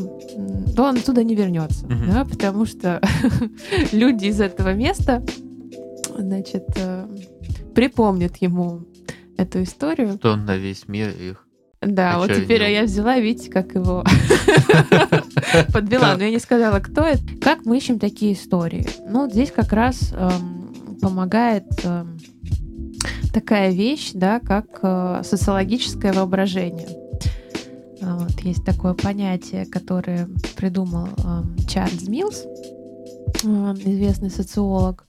то 0.76 0.86
он 0.86 0.98
оттуда 0.98 1.24
не 1.24 1.36
вернется, 1.36 1.86
угу. 1.86 1.94
да, 2.12 2.26
потому 2.26 2.66
что 2.66 3.00
люди 3.92 4.26
из 4.26 4.42
этого 4.42 4.74
места 4.74 5.24
значит, 6.18 6.64
э, 6.76 7.08
припомнит 7.76 8.38
ему 8.38 8.82
эту 9.38 9.62
историю. 9.62 10.14
Что 10.14 10.32
он 10.32 10.46
на 10.46 10.58
весь 10.58 10.88
мир 10.88 11.10
их 11.10 11.46
да, 11.82 12.18
вот 12.18 12.34
теперь 12.34 12.64
я 12.64 12.86
взяла, 12.86 13.20
видите, 13.20 13.52
как 13.52 13.76
его 13.76 14.04
подвела, 15.72 16.18
но 16.18 16.24
я 16.24 16.32
не 16.32 16.40
сказала, 16.40 16.80
кто 16.80 17.04
это. 17.04 17.22
Как 17.40 17.64
мы 17.66 17.78
ищем 17.78 18.00
такие 18.00 18.34
истории? 18.34 18.88
Ну, 19.08 19.30
здесь 19.30 19.52
как 19.52 19.72
раз 19.72 20.12
эм, 20.14 20.98
помогает 21.00 21.66
эм, 21.84 22.18
такая 23.32 23.70
вещь, 23.70 24.14
да, 24.16 24.40
как 24.40 24.80
э, 24.82 25.22
социологическое 25.24 26.12
воображение. 26.12 27.05
Есть 28.46 28.64
такое 28.64 28.94
понятие, 28.94 29.66
которое 29.66 30.30
придумал 30.56 31.08
эм, 31.18 31.58
Чарльз 31.68 32.08
Милс, 32.08 32.46
известный 33.44 34.30
социолог. 34.30 35.08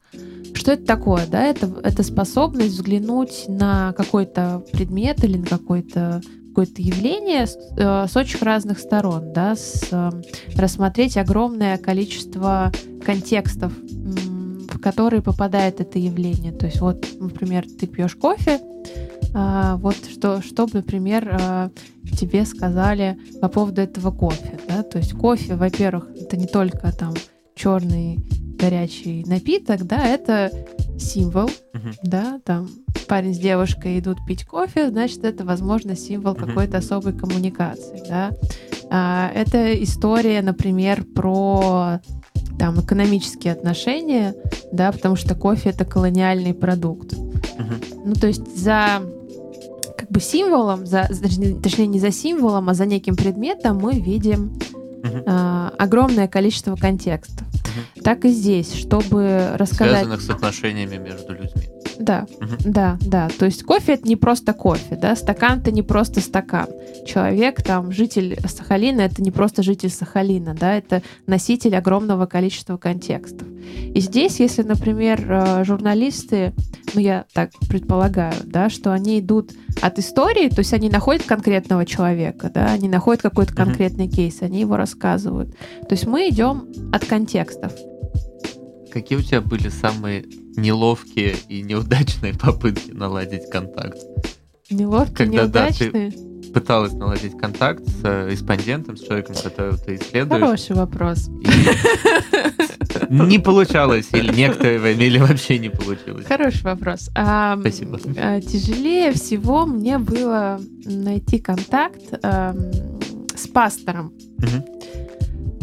Что 0.55 0.73
это 0.73 0.87
такое? 0.87 1.27
Да? 1.27 1.45
Это, 1.45 1.71
это 1.83 2.03
способность 2.03 2.73
взглянуть 2.73 3.45
на 3.47 3.93
какой-то 3.93 4.65
предмет 4.73 5.23
или 5.23 5.37
на 5.37 5.47
какой-то 5.47 6.23
какое-то 6.49 6.81
явление 6.81 7.47
с, 7.47 7.59
э, 7.77 8.07
с 8.09 8.17
очень 8.17 8.39
разных 8.41 8.79
сторон, 8.79 9.35
да, 9.35 9.55
с, 9.55 9.89
э, 9.91 10.11
рассмотреть 10.57 11.19
огромное 11.19 11.77
количество 11.77 12.73
контекстов, 13.05 13.75
в 13.77 14.79
которые 14.79 15.21
попадает 15.21 15.83
это 15.83 15.99
явление. 15.99 16.53
То 16.53 16.65
есть 16.65 16.81
вот, 16.81 17.07
например, 17.21 17.67
ты 17.79 17.87
пьешь 17.87 18.17
кофе, 18.17 18.61
вот 19.37 19.97
что, 20.11 20.41
что, 20.41 20.67
например, 20.73 21.29
э, 21.39 21.69
тебе 22.19 22.47
сказали 22.47 23.19
по 23.43 23.49
поводу 23.49 23.83
этого 23.83 24.11
кофе, 24.11 24.59
да, 24.67 24.83
то 24.83 24.97
есть 24.97 25.13
кофе, 25.13 25.57
во-первых, 25.57 26.09
это 26.19 26.39
не 26.39 26.47
только 26.47 26.91
там 26.91 27.13
черный 27.55 28.19
горячий 28.59 29.25
напиток, 29.27 29.87
да, 29.87 30.07
это 30.07 30.51
символ, 30.99 31.51
uh-huh. 31.75 31.95
да, 32.03 32.41
там 32.45 32.69
парень 33.09 33.35
с 33.35 33.39
девушкой 33.39 33.99
идут 33.99 34.19
пить 34.27 34.47
кофе, 34.47 34.89
значит, 34.89 35.25
это, 35.25 35.45
возможно, 35.45 35.97
символ 35.97 36.33
uh-huh. 36.33 36.47
какой-то 36.47 36.79
особой 36.79 37.13
коммуникации, 37.13 38.03
да. 38.09 38.33
А, 38.89 39.31
это 39.35 39.75
история, 39.83 40.41
например, 40.41 41.05
про 41.05 42.01
там 42.59 42.81
экономические 42.81 43.53
отношения, 43.53 44.35
да, 44.73 44.93
потому 44.93 45.17
что 45.17 45.35
кофе 45.35 45.71
это 45.71 45.85
колониальный 45.85 46.55
продукт. 46.55 47.13
Uh-huh. 47.13 48.03
Ну, 48.07 48.15
то 48.15 48.29
есть 48.29 48.57
за 48.57 49.03
как 49.97 50.11
бы 50.11 50.21
символом, 50.21 50.87
за, 50.87 51.09
точнее, 51.63 51.87
не 51.87 51.99
за 51.99 52.11
символом, 52.11 52.69
а 52.69 52.75
за 52.75 52.87
неким 52.87 53.17
предметом 53.17 53.79
мы 53.79 53.95
видим 53.95 54.59
а, 55.27 55.73
огромное 55.79 56.29
количество 56.29 56.77
контекстов 56.77 57.47
угу. 57.77 58.03
так 58.03 58.25
и 58.25 58.29
здесь, 58.29 58.75
чтобы 58.75 59.51
рассказать... 59.55 60.01
Связанных 60.01 60.21
с 60.21 60.31
отношениями 60.31 60.97
между 60.97 61.33
людьми. 61.33 61.66
Да, 61.99 62.27
угу. 62.41 62.55
да, 62.65 62.99
да. 63.01 63.29
То 63.39 63.47
есть 63.47 63.63
кофе 63.63 63.95
это 63.95 64.09
не 64.09 64.17
просто 64.17 64.53
кофе, 64.53 64.97
да, 64.97 65.17
стакан 65.17 65.61
это 65.61 65.71
не 65.71 65.83
просто 65.83 66.21
стакан. 66.21 66.69
Человек, 67.07 67.63
там, 67.63 67.93
житель 67.93 68.39
Сахалина, 68.47 69.03
это 69.03 69.23
не 69.23 69.31
просто 69.31 69.63
житель 69.63 69.91
Сахалина, 69.91 70.55
да, 70.55 70.77
это 70.77 71.03
носитель 71.27 71.77
огромного 71.77 72.27
количества 72.27 72.77
контекстов. 72.77 73.47
И 73.95 74.01
здесь, 74.01 74.41
если, 74.41 74.63
например, 74.63 75.25
э, 75.29 75.65
журналисты, 75.65 76.53
ну 76.95 77.01
я 77.01 77.25
так 77.33 77.51
предполагаю, 77.69 78.35
да, 78.45 78.69
что 78.69 78.93
они 78.93 79.21
идут 79.21 79.53
от 79.81 79.99
истории, 79.99 80.49
то 80.49 80.61
есть 80.61 80.73
они 80.73 80.89
находят 80.89 81.25
конкретного 81.25 81.85
человека, 81.85 82.51
да, 82.53 82.67
они 82.67 82.89
находят 82.89 83.23
какой-то 83.23 83.55
конкретный 83.55 84.09
кейс, 84.09 84.43
они 84.43 84.61
его 84.61 84.77
рассказывают. 84.77 85.51
То 85.89 85.93
есть 85.93 86.07
мы 86.07 86.29
идем 86.29 86.69
от 86.93 87.05
контекстов. 87.05 87.73
Какие 88.93 89.19
у 89.19 89.23
тебя 89.23 89.41
были 89.41 89.69
самые 89.69 90.25
неловкие 90.57 91.37
и 91.49 91.63
неудачные 91.63 92.35
попытки 92.35 92.91
наладить 92.91 93.49
контакт? 93.51 93.99
Неловкие, 94.71 95.17
Когда, 95.17 95.43
неудачные? 95.43 96.11
Да, 96.11 96.17
ты 96.17 96.37
пыталась 96.57 96.95
наладить 96.95 97.37
контакт 97.39 97.87
с 97.87 98.01
э, 98.03 98.31
респондентом, 98.31 98.97
с 98.97 99.03
человеком, 99.03 99.35
которого 99.37 99.77
ты 99.77 99.97
исследуешь. 99.97 100.41
Хороший 100.41 100.75
вопрос. 100.75 101.29
не 103.11 103.39
получалось, 103.39 104.09
или 104.13 104.33
некоторое 104.35 104.79
время, 104.79 105.05
или 105.07 105.19
вообще 105.19 105.59
не 105.59 105.69
получилось? 105.69 106.25
Хороший 106.27 106.63
вопрос. 106.63 107.11
А, 107.15 107.59
Спасибо. 107.61 108.01
а, 108.17 108.41
Тяжелее 108.41 109.13
всего 109.13 109.67
мне 109.67 109.99
было 109.99 110.59
найти 110.87 111.39
контакт 111.39 112.01
ам, 112.23 112.57
с 113.35 113.47
пастором. 113.49 114.15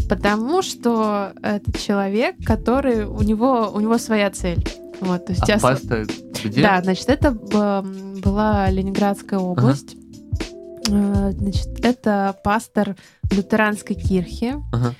Потому 0.07 0.61
что 0.61 1.33
это 1.41 1.71
человек, 1.79 2.35
который 2.45 3.05
у 3.05 3.21
него 3.23 3.71
у 3.73 3.79
него 3.79 3.97
своя 3.97 4.29
цель. 4.29 4.63
Вот, 5.03 5.25
то 5.25 5.31
есть 5.33 5.43
А 5.47 5.51
я 5.51 5.59
с- 5.59 5.61
паста 5.61 6.05
где? 6.43 6.61
Да, 6.61 6.81
значит, 6.83 7.09
это 7.09 7.31
была 7.31 8.69
Ленинградская 8.69 9.39
область. 9.39 9.95
Э, 10.89 11.31
Значит, 11.31 11.85
это 11.85 12.35
пастор 12.43 12.95
лютеранской 13.31 13.95
кирхи. 13.95 14.55
Ага. 14.73 14.93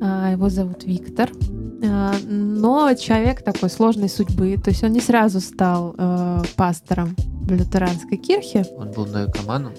А, 0.00 0.32
Его 0.32 0.48
зовут 0.48 0.82
Виктор. 0.84 1.30
А, 1.84 2.14
Но 2.26 2.92
человек 2.94 3.42
такой 3.42 3.70
сложной 3.70 4.08
судьбы. 4.08 4.56
То 4.62 4.70
есть 4.70 4.82
он 4.82 4.92
не 4.92 5.00
сразу 5.00 5.40
стал 5.40 5.94
э, 5.96 6.42
пастором 6.56 7.14
в 7.42 7.52
лютеранской 7.52 8.18
кирхе. 8.18 8.64
Он 8.76 8.90
был 8.90 9.06
наркоманом. 9.06 9.72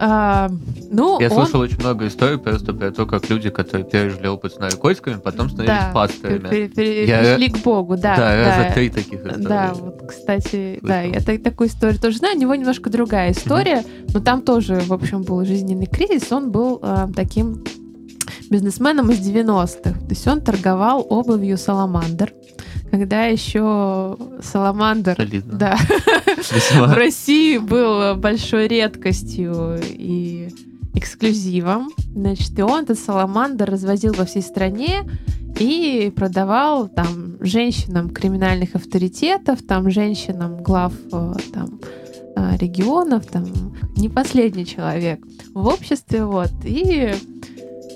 А, 0.00 0.50
Ну, 0.90 1.20
Я 1.20 1.28
он- 1.28 1.34
слышал 1.44 1.60
очень 1.60 1.78
много 1.80 2.06
историй 2.06 2.38
просто 2.38 2.72
про 2.72 2.90
то, 2.90 3.06
как 3.06 3.28
люди, 3.30 3.50
которые 3.50 3.84
пережили 3.88 4.26
опыт 4.26 4.54
с 4.54 4.58
наркотиками, 4.58 5.16
потом 5.16 5.48
становились 5.50 5.78
да, 5.78 5.90
пасторами. 5.92 6.48
пер- 6.48 6.72
пер- 6.74 7.04
Я- 7.06 7.22
перешли 7.22 7.48
к 7.50 7.58
Богу, 7.64 7.96
да. 7.96 8.16
да, 8.16 8.44
да. 8.44 8.56
раза 8.62 8.74
три 8.74 8.90
таких 8.90 9.20
истории. 9.24 9.42
Да, 9.44 9.72
вот, 9.74 10.02
кстати, 10.08 10.78
да, 10.82 11.02
Слышал. 11.02 11.14
я 11.14 11.20
так- 11.24 11.42
такую 11.42 11.68
историю 11.68 12.00
тоже 12.00 12.18
знаю. 12.18 12.36
У 12.36 12.40
него 12.40 12.54
немножко 12.54 12.90
другая 12.90 13.32
история, 13.32 13.84
но 14.12 14.20
там 14.20 14.42
тоже, 14.42 14.80
в 14.86 14.92
общем, 14.92 15.22
был 15.22 15.44
жизненный 15.44 15.86
кризис. 15.86 16.30
Он 16.32 16.50
был 16.50 16.78
э, 16.82 17.06
таким 17.14 17.64
бизнесменом 18.50 19.10
из 19.10 19.18
90-х. 19.20 19.92
То 19.98 20.10
есть 20.10 20.26
он 20.26 20.40
торговал 20.40 21.04
обувью 21.08 21.56
Саламандр, 21.58 22.32
когда 22.94 23.24
еще 23.24 24.16
Саламандр 24.40 25.16
Солидно. 25.16 25.58
да, 25.58 25.76
в 26.36 26.94
России 26.94 27.58
был 27.58 28.14
большой 28.14 28.68
редкостью 28.68 29.80
и 29.82 30.48
эксклюзивом. 30.94 31.90
Значит, 32.14 32.56
и 32.56 32.62
он 32.62 32.84
этот 32.84 33.00
саламандр 33.00 33.68
развозил 33.68 34.14
во 34.14 34.24
всей 34.24 34.42
стране 34.42 35.02
и 35.58 36.12
продавал 36.14 36.86
там 36.86 37.36
женщинам 37.40 38.10
криминальных 38.10 38.76
авторитетов, 38.76 39.62
там 39.66 39.90
женщинам 39.90 40.62
глав 40.62 40.92
э, 41.10 41.32
там 41.52 41.80
э, 42.36 42.56
регионов, 42.58 43.26
там 43.26 43.74
не 43.96 44.08
последний 44.08 44.66
человек 44.66 45.18
в 45.52 45.66
обществе, 45.66 46.24
вот. 46.24 46.52
И 46.62 47.12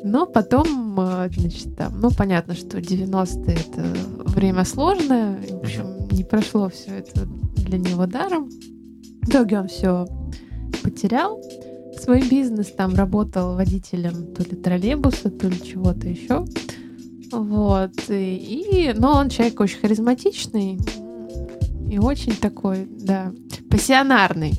но 0.05 0.27
потом, 0.27 0.99
э, 1.01 1.29
значит, 1.35 1.77
там, 1.77 2.01
ну, 2.01 2.11
понятно, 2.11 2.55
что 2.55 2.79
90-е 2.79 3.57
это 3.57 3.83
время 4.31 4.65
сложное, 4.65 5.41
в 5.51 5.57
общем, 5.57 6.09
не 6.11 6.25
прошло 6.25 6.69
все 6.69 6.99
это 6.99 7.27
для 7.57 7.79
него 7.79 8.07
даром. 8.07 8.49
В 9.23 9.29
итоге 9.29 9.61
он 9.61 9.69
все 9.69 10.07
потерял 10.83 11.43
свой 11.99 12.29
бизнес, 12.29 12.69
там 12.69 12.95
работал 12.95 13.55
водителем 13.55 14.35
то 14.35 14.43
ли 14.43 14.57
троллейбуса, 14.57 15.31
то 15.31 15.49
ли 15.49 15.61
чего-то 15.63 16.09
еще. 16.09 16.45
Вот. 17.33 17.93
И, 18.09 18.95
но 18.97 19.17
он 19.17 19.29
человек 19.29 19.61
очень 19.61 19.81
харизматичный 19.81 20.79
и 21.91 21.99
очень 21.99 22.35
такой, 22.35 22.87
да, 22.89 23.33
пассионарный. 23.71 24.55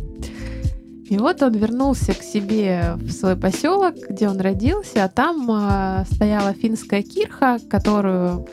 И 1.10 1.18
вот 1.18 1.42
он 1.42 1.54
вернулся 1.54 2.14
к 2.14 2.22
себе 2.22 2.94
в 2.98 3.10
свой 3.12 3.36
поселок, 3.36 3.96
где 4.10 4.30
он 4.30 4.40
родился, 4.40 5.06
а 5.06 5.10
там 5.10 5.50
а, 5.50 6.06
стояла 6.12 6.54
финская 6.54 7.02
кирха, 7.02 7.58
которую 7.68 8.48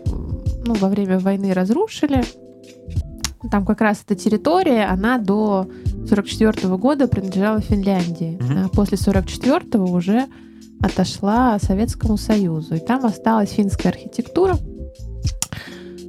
ну, 0.64 0.72
во 0.75 0.88
время 0.88 1.19
войны 1.19 1.52
разрушили. 1.52 2.25
Там 3.50 3.66
как 3.66 3.82
раз 3.82 4.02
эта 4.06 4.14
территория, 4.14 4.86
она 4.86 5.19
до 5.19 5.69
44 6.08 6.76
года 6.78 7.08
принадлежала 7.08 7.60
Финляндии. 7.60 8.38
Мгм. 8.40 8.64
А 8.64 8.69
после 8.71 8.97
44 8.97 9.82
уже 9.82 10.25
отошла 10.80 11.58
Советскому 11.58 12.16
Союзу. 12.16 12.76
И 12.76 12.80
там 12.80 13.04
осталась 13.04 13.50
финская 13.50 13.92
архитектура. 13.92 14.56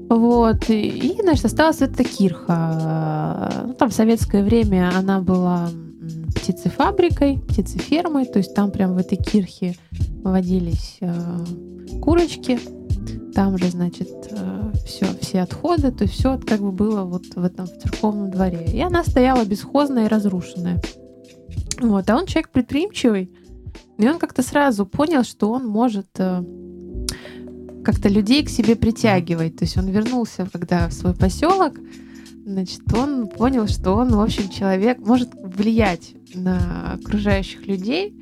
Вот. 0.09 0.69
И, 0.69 1.19
значит, 1.21 1.43
осталась 1.43 1.81
эта 1.81 2.05
кирха. 2.05 3.65
Ну, 3.67 3.73
там 3.73 3.89
в 3.89 3.93
советское 3.93 4.43
время 4.43 4.91
она 4.97 5.19
была 5.19 5.69
птицефабрикой, 6.35 7.39
птицефермой. 7.39 8.25
То 8.25 8.39
есть 8.39 8.53
там 8.53 8.71
прям 8.71 8.93
в 8.93 8.97
этой 8.97 9.17
кирхе 9.17 9.75
водились 10.23 10.97
э, 11.01 11.45
курочки. 12.01 12.59
Там 13.33 13.57
же, 13.57 13.69
значит, 13.69 14.09
все, 14.87 15.05
все 15.21 15.41
отходы, 15.41 15.91
то 15.91 16.05
есть 16.05 16.15
все 16.15 16.39
как 16.39 16.59
бы 16.59 16.71
было 16.71 17.03
вот 17.03 17.23
в 17.35 17.43
этом 17.43 17.67
в 17.67 17.77
церковном 17.77 18.31
дворе. 18.31 18.65
И 18.73 18.81
она 18.81 19.03
стояла 19.03 19.45
бесхозная 19.45 20.05
и 20.05 20.09
разрушенная. 20.09 20.81
Вот, 21.79 22.09
а 22.09 22.17
он 22.17 22.25
человек 22.25 22.49
предприимчивый, 22.49 23.31
и 23.97 24.07
он 24.07 24.17
как-то 24.17 24.41
сразу 24.41 24.85
понял, 24.85 25.23
что 25.23 25.51
он 25.51 25.67
может 25.67 26.07
э, 26.17 26.43
как-то 27.83 28.09
людей 28.09 28.43
к 28.43 28.49
себе 28.49 28.75
притягивать. 28.75 29.57
То 29.57 29.65
есть 29.65 29.77
он 29.77 29.87
вернулся, 29.87 30.47
когда 30.51 30.87
в 30.87 30.93
свой 30.93 31.13
поселок, 31.13 31.73
значит, 32.47 32.81
он 32.93 33.27
понял, 33.27 33.67
что 33.67 33.93
он, 33.93 34.09
в 34.15 34.19
общем, 34.21 34.49
человек 34.49 34.99
может 34.99 35.29
влиять 35.43 36.13
на 36.33 36.93
окружающих 36.93 37.67
людей. 37.67 38.13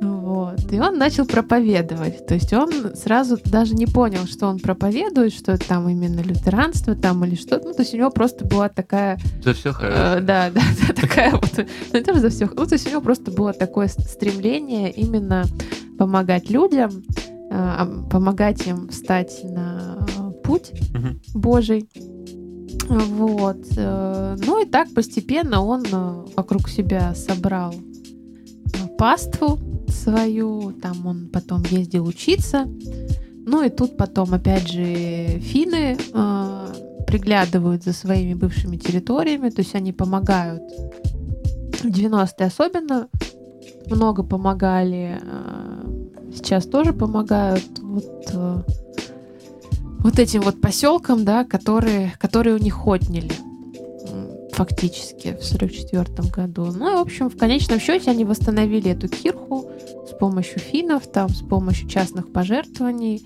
Вот. 0.00 0.70
И 0.70 0.78
он 0.78 0.98
начал 0.98 1.24
проповедовать. 1.24 2.26
То 2.26 2.34
есть 2.34 2.52
он 2.52 2.70
сразу 2.94 3.38
даже 3.46 3.74
не 3.74 3.86
понял, 3.86 4.26
что 4.26 4.46
он 4.46 4.58
проповедует, 4.58 5.32
что 5.32 5.52
это 5.52 5.66
там 5.66 5.88
именно 5.88 6.20
лютеранство 6.20 6.94
там 6.94 7.24
или 7.24 7.34
что-то. 7.34 7.68
Ну, 7.68 7.72
то 7.72 7.80
есть 7.80 7.94
у 7.94 7.96
него 7.96 8.10
просто 8.10 8.44
была 8.44 8.68
такая 8.68 9.18
За 9.42 9.54
все 9.54 9.70
Э, 9.70 9.72
хорошо. 9.72 10.20
да, 10.26 10.50
да, 10.54 10.60
да, 10.86 10.92
такая 10.92 11.30
вот, 11.32 11.66
ну, 11.94 12.02
тоже 12.04 12.20
за 12.20 12.28
всех, 12.28 12.54
ну, 12.54 12.66
то 12.66 12.74
есть 12.74 12.86
у 12.86 12.90
него 12.90 13.00
просто 13.00 13.30
было 13.30 13.54
такое 13.54 13.88
стремление 13.88 14.90
именно 14.92 15.44
помогать 15.98 16.50
людям, 16.50 16.90
э, 17.50 17.86
помогать 18.10 18.66
им 18.66 18.88
встать 18.88 19.40
на 19.44 20.06
путь 20.44 20.72
Мгм. 20.92 21.20
Божий. 21.34 21.88
Вот. 22.84 23.58
э, 23.76 24.36
Ну 24.46 24.62
и 24.62 24.66
так 24.66 24.92
постепенно 24.94 25.62
он 25.62 25.84
э, 25.90 26.24
вокруг 26.36 26.68
себя 26.68 27.14
собрал 27.14 27.74
э, 27.74 28.96
паству 28.98 29.58
свою, 29.88 30.72
там 30.72 31.06
он 31.06 31.28
потом 31.32 31.62
ездил 31.70 32.06
учиться. 32.06 32.66
Ну 33.46 33.62
и 33.62 33.70
тут 33.70 33.96
потом, 33.96 34.34
опять 34.34 34.68
же, 34.68 35.40
финны 35.40 35.96
э, 35.96 36.66
приглядывают 37.06 37.84
за 37.84 37.92
своими 37.92 38.34
бывшими 38.34 38.76
территориями, 38.76 39.50
то 39.50 39.62
есть 39.62 39.74
они 39.74 39.92
помогают. 39.92 40.62
В 41.82 41.84
90-е 41.84 42.46
особенно 42.46 43.08
много 43.88 44.22
помогали, 44.22 45.18
э, 45.22 46.32
сейчас 46.34 46.66
тоже 46.66 46.92
помогают. 46.92 47.78
Вот, 47.80 48.30
э, 48.32 48.62
вот 50.06 50.20
этим 50.20 50.42
вот 50.42 50.60
поселкам, 50.60 51.24
да, 51.24 51.42
которые, 51.42 52.14
которые 52.20 52.54
у 52.54 52.58
них 52.58 52.86
отняли 52.86 53.32
фактически 54.52 55.36
в 55.38 55.44
44 55.44 56.28
году. 56.30 56.66
Ну 56.66 56.92
и, 56.92 56.94
в 56.94 57.00
общем, 57.00 57.28
в 57.28 57.36
конечном 57.36 57.80
счете 57.80 58.12
они 58.12 58.24
восстановили 58.24 58.92
эту 58.92 59.08
кирху 59.08 59.68
с 60.08 60.16
помощью 60.16 60.60
финнов, 60.60 61.08
там, 61.08 61.28
с 61.28 61.42
помощью 61.42 61.88
частных 61.88 62.32
пожертвований. 62.32 63.20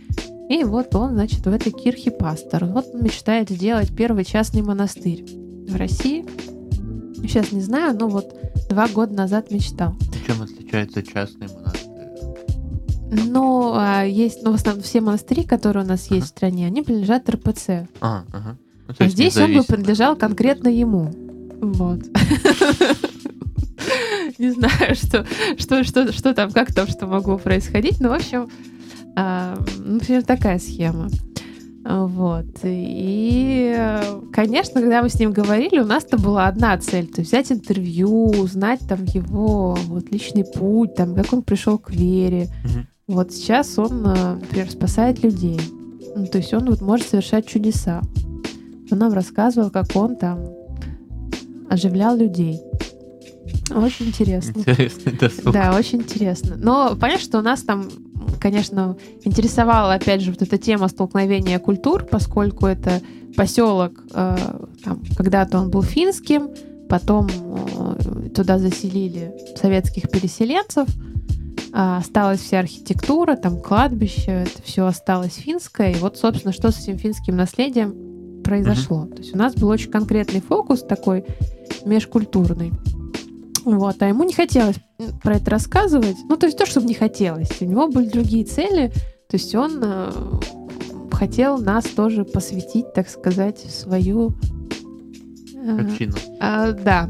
И 0.49 0.65
вот 0.65 0.95
он, 0.95 1.11
значит, 1.11 1.47
в 1.47 1.53
этой 1.53 1.71
кирхе 1.71 2.11
пастор. 2.11 2.65
Вот 2.65 2.87
он 2.95 3.05
мечтает 3.05 3.51
сделать 3.51 3.95
первый 3.95 4.25
частный 4.25 4.63
монастырь 4.63 5.25
в 5.69 5.77
России. 5.77 6.25
Сейчас 7.17 7.53
не 7.53 7.61
знаю, 7.61 7.95
но 7.97 8.09
вот 8.09 8.35
два 8.71 8.89
года 8.89 9.13
назад 9.13 9.51
мечтал. 9.51 9.95
Чем 10.27 10.43
отличается 10.43 11.03
частный 11.03 11.47
монастырь? 11.49 11.70
Но 13.11 13.75
а, 13.77 14.05
есть, 14.05 14.43
ну, 14.43 14.53
в 14.53 14.55
основном 14.55 14.83
все 14.85 15.01
монастыри, 15.01 15.43
которые 15.45 15.85
у 15.85 15.89
нас 15.89 16.11
есть 16.11 16.13
Ага. 16.13 16.25
в 16.25 16.29
стране, 16.29 16.67
они 16.67 16.83
принадлежат 16.83 17.29
РПЦ. 17.29 17.89
А, 18.01 18.25
ага. 18.33 18.57
Ну, 18.89 18.95
А 18.99 19.09
здесь 19.09 19.37
он 19.37 19.55
бы 19.55 19.63
принадлежал 19.63 20.17
конкретно 20.17 20.69
ему. 20.69 21.13
Вот. 21.61 22.01
Не 24.39 24.51
знаю, 24.53 24.95
что, 24.95 25.27
что, 25.59 25.85
что, 25.85 26.13
что 26.13 26.35
там, 26.35 26.51
как 26.51 26.73
там, 26.73 26.87
что 26.87 27.07
могло 27.07 27.37
происходить. 27.39 28.01
Но, 28.01 28.09
в 28.09 28.13
общем, 28.13 28.49
а, 29.17 29.59
ну, 29.79 29.95
например, 29.95 30.23
такая 30.23 30.59
схема. 30.59 31.09
Вот. 31.85 32.47
И, 32.63 33.99
конечно, 34.33 34.81
когда 34.81 35.03
мы 35.03 35.09
с 35.09 35.19
ним 35.19 35.33
говорили, 35.33 35.79
у 35.79 35.87
нас-то 35.87 36.19
была 36.19 36.47
одна 36.47 36.77
цель. 36.79 37.07
То 37.07 37.21
есть 37.21 37.33
взять 37.33 37.51
интервью, 37.51 38.31
узнать 38.31 38.81
там 38.89 39.05
его 39.05 39.77
вот, 39.87 40.11
личный 40.11 40.45
путь, 40.45 40.95
там, 40.95 41.15
как 41.15 41.33
он 41.33 41.43
пришел 41.43 41.79
к 41.79 41.91
вере. 41.91 42.49
Мгм. 42.65 42.87
Вот 43.11 43.33
сейчас 43.33 43.77
он, 43.77 44.07
э, 44.07 44.35
например, 44.35 44.71
спасает 44.71 45.23
людей. 45.25 45.61
Ну, 46.15 46.27
то 46.27 46.39
есть 46.39 46.55
он 46.55 46.71
вот 46.71 46.81
может 46.81 47.09
совершать 47.09 47.45
чудеса. 47.45 48.03
Он 48.91 48.99
нам 48.99 49.13
рассказывал, 49.13 49.71
как 49.71 49.87
он 49.95 50.15
там 50.15 50.39
оживлял 51.69 52.17
людей. 52.17 52.61
Очень 53.75 54.07
интересно. 54.07 54.61
Интересный 54.61 55.13
досуг. 55.13 55.53
Да, 55.53 55.75
очень 55.77 55.99
интересно. 55.99 56.57
Но 56.57 56.97
понятно, 57.01 57.25
что 57.25 57.39
у 57.39 57.43
нас 57.43 57.63
там 57.63 57.89
конечно, 58.41 58.97
интересовала, 59.25 59.95
опять 59.95 60.21
же, 60.21 60.31
вот 60.31 60.43
эта 60.43 60.57
тема 60.57 60.89
столкновения 60.89 61.59
культур, 61.59 62.05
поскольку 62.05 62.67
это 62.67 63.01
поселок, 63.37 63.93
э, 64.15 64.37
там, 64.85 65.03
когда-то 65.17 65.59
он 65.59 65.71
был 65.71 65.83
финским, 65.83 66.51
потом 66.89 67.29
э, 67.29 68.29
туда 68.35 68.59
заселили 68.59 69.35
советских 69.57 70.11
переселенцев, 70.11 70.89
осталась 71.73 72.41
вся 72.41 72.61
архитектура, 72.61 73.37
там 73.37 73.61
кладбище, 73.61 74.47
это 74.47 74.63
все 74.63 74.87
осталось 74.87 75.35
финское. 75.35 75.93
И 75.93 75.99
вот, 75.99 76.17
собственно, 76.19 76.53
что 76.53 76.71
с 76.71 76.81
этим 76.83 76.99
финским 76.99 77.37
наследием 77.37 78.43
произошло. 78.43 79.05
Mm-hmm. 79.05 79.15
То 79.15 79.19
есть 79.19 79.35
у 79.35 79.39
нас 79.39 79.55
был 79.55 79.69
очень 79.69 79.91
конкретный 79.91 80.41
фокус 80.41 80.83
такой 80.83 81.25
межкультурный. 81.85 82.73
Вот, 83.65 84.03
а 84.03 84.09
ему 84.09 84.25
не 84.25 84.33
хотелось 84.33 84.77
про 85.23 85.37
это 85.37 85.51
рассказывать. 85.51 86.17
Ну, 86.29 86.37
то 86.37 86.47
есть 86.47 86.59
то, 86.59 86.67
чтобы 86.67 86.87
не 86.87 86.95
хотелось. 86.95 87.61
У 87.61 87.65
него 87.65 87.89
были 87.89 88.09
другие 88.09 88.45
цели. 88.45 88.91
То 89.29 89.37
есть 89.37 89.55
он 89.55 89.81
э, 89.83 90.13
хотел 91.13 91.59
нас 91.59 91.85
тоже 91.85 92.25
посвятить, 92.25 92.93
так 92.95 93.09
сказать, 93.09 93.59
в 93.59 93.71
свою 93.71 94.35
Общину. 95.69 96.15
А, 96.41 96.73
да. 96.73 97.09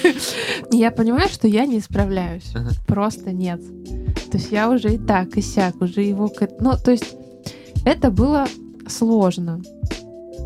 я 0.72 0.90
понимаю, 0.90 1.28
что 1.28 1.46
я 1.46 1.66
не 1.66 1.80
справляюсь. 1.80 2.52
Просто 2.86 3.32
нет. 3.32 3.60
То 4.30 4.38
есть 4.38 4.50
я 4.50 4.70
уже 4.70 4.94
и 4.94 4.98
так, 4.98 5.36
и 5.36 5.42
сяк, 5.42 5.80
уже 5.80 6.02
его... 6.02 6.30
Ну, 6.60 6.72
то 6.82 6.90
есть 6.90 7.16
это 7.84 8.10
было 8.10 8.46
сложно. 8.88 9.62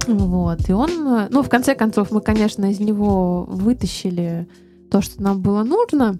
Вот. 0.07 0.68
И 0.68 0.73
он... 0.73 1.29
Ну, 1.31 1.42
в 1.42 1.49
конце 1.49 1.75
концов, 1.75 2.11
мы, 2.11 2.21
конечно, 2.21 2.71
из 2.71 2.81
него 2.81 3.45
вытащили 3.45 4.49
то, 4.90 5.01
что 5.01 5.23
нам 5.23 5.40
было 5.40 5.64
нужно. 5.64 6.18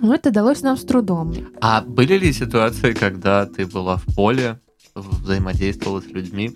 Но 0.00 0.14
это 0.14 0.30
далось 0.30 0.62
нам 0.62 0.76
с 0.76 0.84
трудом. 0.84 1.32
А 1.60 1.80
были 1.80 2.18
ли 2.18 2.32
ситуации, 2.32 2.92
когда 2.92 3.46
ты 3.46 3.66
была 3.66 3.96
в 3.96 4.14
поле, 4.14 4.60
взаимодействовала 4.94 6.00
с 6.00 6.06
людьми, 6.06 6.50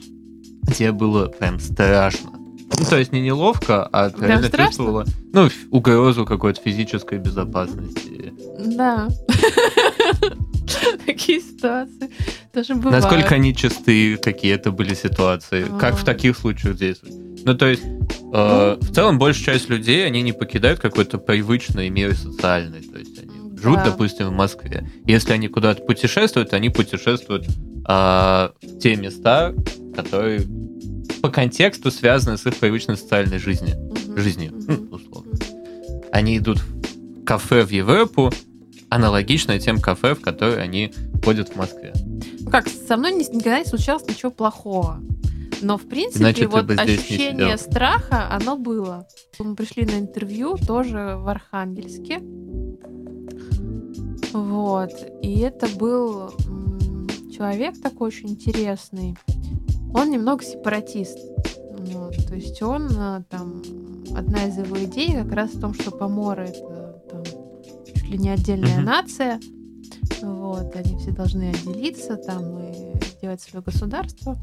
тебе 0.77 0.93
было 0.93 1.27
прям 1.27 1.61
страшно? 1.61 2.46
Ну, 2.79 2.85
то 2.85 2.99
есть 2.99 3.13
не 3.13 3.21
неловко, 3.21 3.87
а 3.87 4.11
ты 4.11 4.27
реально 4.27 4.49
страшно? 4.49 4.67
чувствовала 4.67 5.07
ну, 5.33 5.49
угрозу 5.71 6.27
какой-то 6.27 6.61
физической 6.61 7.19
безопасности. 7.19 8.33
Да. 8.59 9.09
Такие 11.07 11.41
ситуации 11.41 12.11
тоже 12.53 12.75
бывают. 12.75 13.03
Насколько 13.03 13.37
они 13.37 13.55
чистые, 13.55 14.17
какие 14.17 14.55
это 14.55 14.73
были 14.73 14.95
ситуации? 14.95 15.67
Как 15.79 15.97
в 15.97 16.05
таких 16.05 16.37
случаях 16.37 16.77
действовать? 16.77 17.15
Ну, 17.45 17.55
то 17.55 17.67
есть, 17.67 17.85
э, 17.85 18.77
ну. 18.81 18.81
в 18.81 18.93
целом, 18.93 19.19
большая 19.19 19.55
часть 19.55 19.69
людей, 19.69 20.05
они 20.05 20.23
не 20.23 20.33
покидают 20.33 20.81
какой-то 20.81 21.19
привычный 21.19 21.89
мир 21.91 22.15
социальный. 22.17 22.83
То 22.83 22.99
есть, 22.99 23.19
они 23.23 23.57
живут, 23.57 23.85
допустим, 23.85 24.29
в 24.29 24.33
Москве. 24.33 24.91
Если 25.05 25.33
они 25.33 25.49
куда-то 25.49 25.83
путешествуют, 25.83 26.53
они 26.53 26.71
путешествуют 26.71 27.47
а, 27.87 28.53
в 28.61 28.79
те 28.79 28.97
места, 28.97 29.55
которые 29.95 30.43
по 31.27 31.33
контексту 31.33 31.91
связаны 31.91 32.39
с 32.39 32.47
их 32.47 32.55
привычной 32.55 32.97
социальной 32.97 33.39
жизнью, 33.39 33.75
mm-hmm. 33.77 34.21
жизнью, 34.21 34.53
mm-hmm. 34.53 34.95
условно. 34.95 35.33
Они 36.13 36.39
идут 36.39 36.61
в 36.61 37.25
кафе 37.25 37.65
в 37.65 37.71
Европу, 37.71 38.31
аналогично 38.91 39.59
тем 39.59 39.81
кафе, 39.81 40.15
в 40.15 40.21
которые 40.21 40.59
они 40.59 40.93
ходят 41.25 41.49
в 41.49 41.57
Москве. 41.57 41.93
Ну 42.39 42.49
как, 42.49 42.69
со 42.69 42.97
мной 42.97 43.15
никогда 43.15 43.59
не 43.59 43.65
случалось 43.65 44.07
ничего 44.07 44.31
плохого. 44.31 45.03
Но, 45.63 45.79
в 45.79 45.89
принципе, 45.89 46.23
Иначе 46.23 46.47
вот 46.47 46.71
ощущение 46.71 47.59
страха, 47.59 48.29
оно 48.31 48.57
было. 48.57 49.09
Мы 49.41 49.57
пришли 49.57 49.85
на 49.85 49.99
интервью 49.99 50.57
тоже 50.65 51.17
в 51.17 51.27
Архангельске. 51.27 52.21
Вот. 54.33 54.93
И 55.23 55.41
это 55.41 55.67
был 55.67 56.31
человек 57.37 57.81
такой 57.83 58.09
очень 58.09 58.29
интересный 58.29 59.17
он 59.97 60.11
немного 60.11 60.45
сепаратист. 60.45 61.19
Вот, 61.79 62.15
то 62.27 62.35
есть 62.35 62.61
он 62.63 62.89
э, 62.91 63.23
там 63.31 63.63
одна 64.15 64.45
из 64.45 64.59
его 64.59 64.83
идей 64.85 65.13
как 65.13 65.33
раз 65.33 65.51
в 65.51 65.61
том, 65.61 65.73
что 65.73 65.91
поморы 65.91 66.45
это 66.45 67.03
там, 67.11 67.25
чуть 67.95 68.09
ли 68.11 68.19
не 68.19 68.31
отдельная 68.31 68.79
mm-hmm. 68.79 68.85
нация. 68.85 69.41
Вот, 70.21 70.75
они 70.77 70.99
все 70.99 71.13
должны 71.13 71.51
отделиться 71.51 72.17
там 72.17 72.59
и 72.59 72.93
сделать 73.19 73.41
свое 73.41 73.65
государство. 73.65 74.37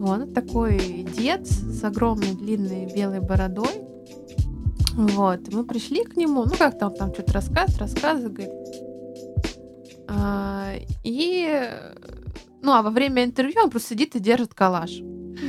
Он 0.00 0.32
такой 0.32 1.06
дед 1.16 1.46
с 1.46 1.82
огромной 1.84 2.34
длинной 2.34 2.92
белой 2.92 3.20
бородой. 3.20 3.82
Вот, 4.94 5.48
и 5.48 5.54
мы 5.54 5.64
пришли 5.64 6.04
к 6.04 6.16
нему, 6.16 6.44
ну 6.44 6.54
как 6.58 6.78
там, 6.78 6.94
там 6.94 7.14
что-то 7.14 7.32
рассказ, 7.34 7.78
рассказывает, 7.78 8.32
говорит. 8.32 8.54
А, 10.08 10.74
и 11.02 11.70
ну, 12.62 12.72
а 12.72 12.82
во 12.82 12.90
время 12.90 13.24
интервью 13.24 13.62
он 13.64 13.70
просто 13.70 13.90
сидит 13.90 14.16
и 14.16 14.20
держит 14.20 14.54
калаш. 14.54 15.00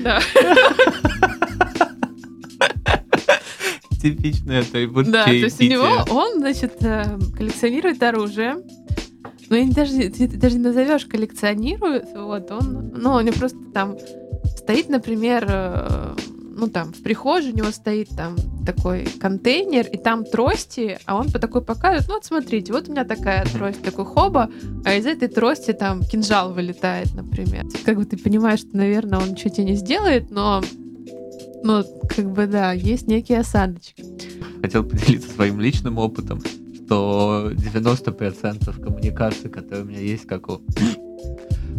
Да. 0.03 0.19
Типичный 4.01 4.59
атрибут 4.59 5.09
Да, 5.09 5.25
то 5.25 5.31
есть 5.31 5.61
у 5.61 5.63
него 5.63 5.87
он, 6.09 6.39
значит, 6.39 6.75
э, 6.81 7.17
коллекционирует 7.37 8.03
оружие. 8.03 8.57
Ну, 9.49 9.55
я 9.55 9.65
даже, 9.71 10.09
ты 10.09 10.27
даже 10.27 10.57
не 10.57 10.63
назовешь 10.63 11.05
коллекционирует. 11.05 12.07
Вот 12.15 12.51
он, 12.51 12.91
ну, 12.95 13.13
у 13.13 13.21
него 13.21 13.35
просто 13.37 13.59
там 13.73 13.97
стоит, 14.57 14.89
например, 14.89 15.45
э, 15.47 16.15
ну, 16.63 16.69
там, 16.69 16.93
в 16.93 17.03
прихожей 17.03 17.51
у 17.51 17.55
него 17.55 17.71
стоит 17.71 18.07
там 18.15 18.37
такой 18.65 19.05
контейнер, 19.19 19.85
и 19.85 19.97
там 19.97 20.23
трости, 20.23 20.97
а 21.05 21.17
он 21.17 21.29
по 21.29 21.37
такой 21.37 21.61
показывает, 21.61 22.07
ну, 22.07 22.13
вот 22.13 22.23
смотрите, 22.23 22.71
вот 22.71 22.87
у 22.87 22.91
меня 22.91 23.03
такая 23.03 23.45
трость, 23.45 23.83
такой 23.83 24.05
хоба, 24.05 24.49
а 24.85 24.93
из 24.93 25.05
этой 25.05 25.27
трости 25.27 25.73
там 25.73 26.01
кинжал 26.03 26.53
вылетает, 26.53 27.13
например. 27.15 27.65
Как 27.83 27.97
бы 27.97 28.05
ты 28.05 28.15
понимаешь, 28.17 28.59
что, 28.59 28.77
наверное, 28.77 29.19
он 29.19 29.31
ничего 29.31 29.49
тебе 29.49 29.65
не 29.65 29.75
сделает, 29.75 30.31
но, 30.31 30.63
ну, 31.63 31.83
как 32.07 32.31
бы, 32.31 32.47
да, 32.47 32.71
есть 32.71 33.07
некий 33.07 33.35
осадочек. 33.35 33.97
Хотел 34.61 34.85
поделиться 34.85 35.29
своим 35.31 35.59
личным 35.59 35.97
опытом, 35.97 36.41
что 36.85 37.51
90% 37.51 38.81
коммуникации, 38.81 39.49
которые 39.49 39.83
у 39.83 39.87
меня 39.87 39.99
есть, 39.99 40.25
как 40.27 40.47
у 40.47 40.61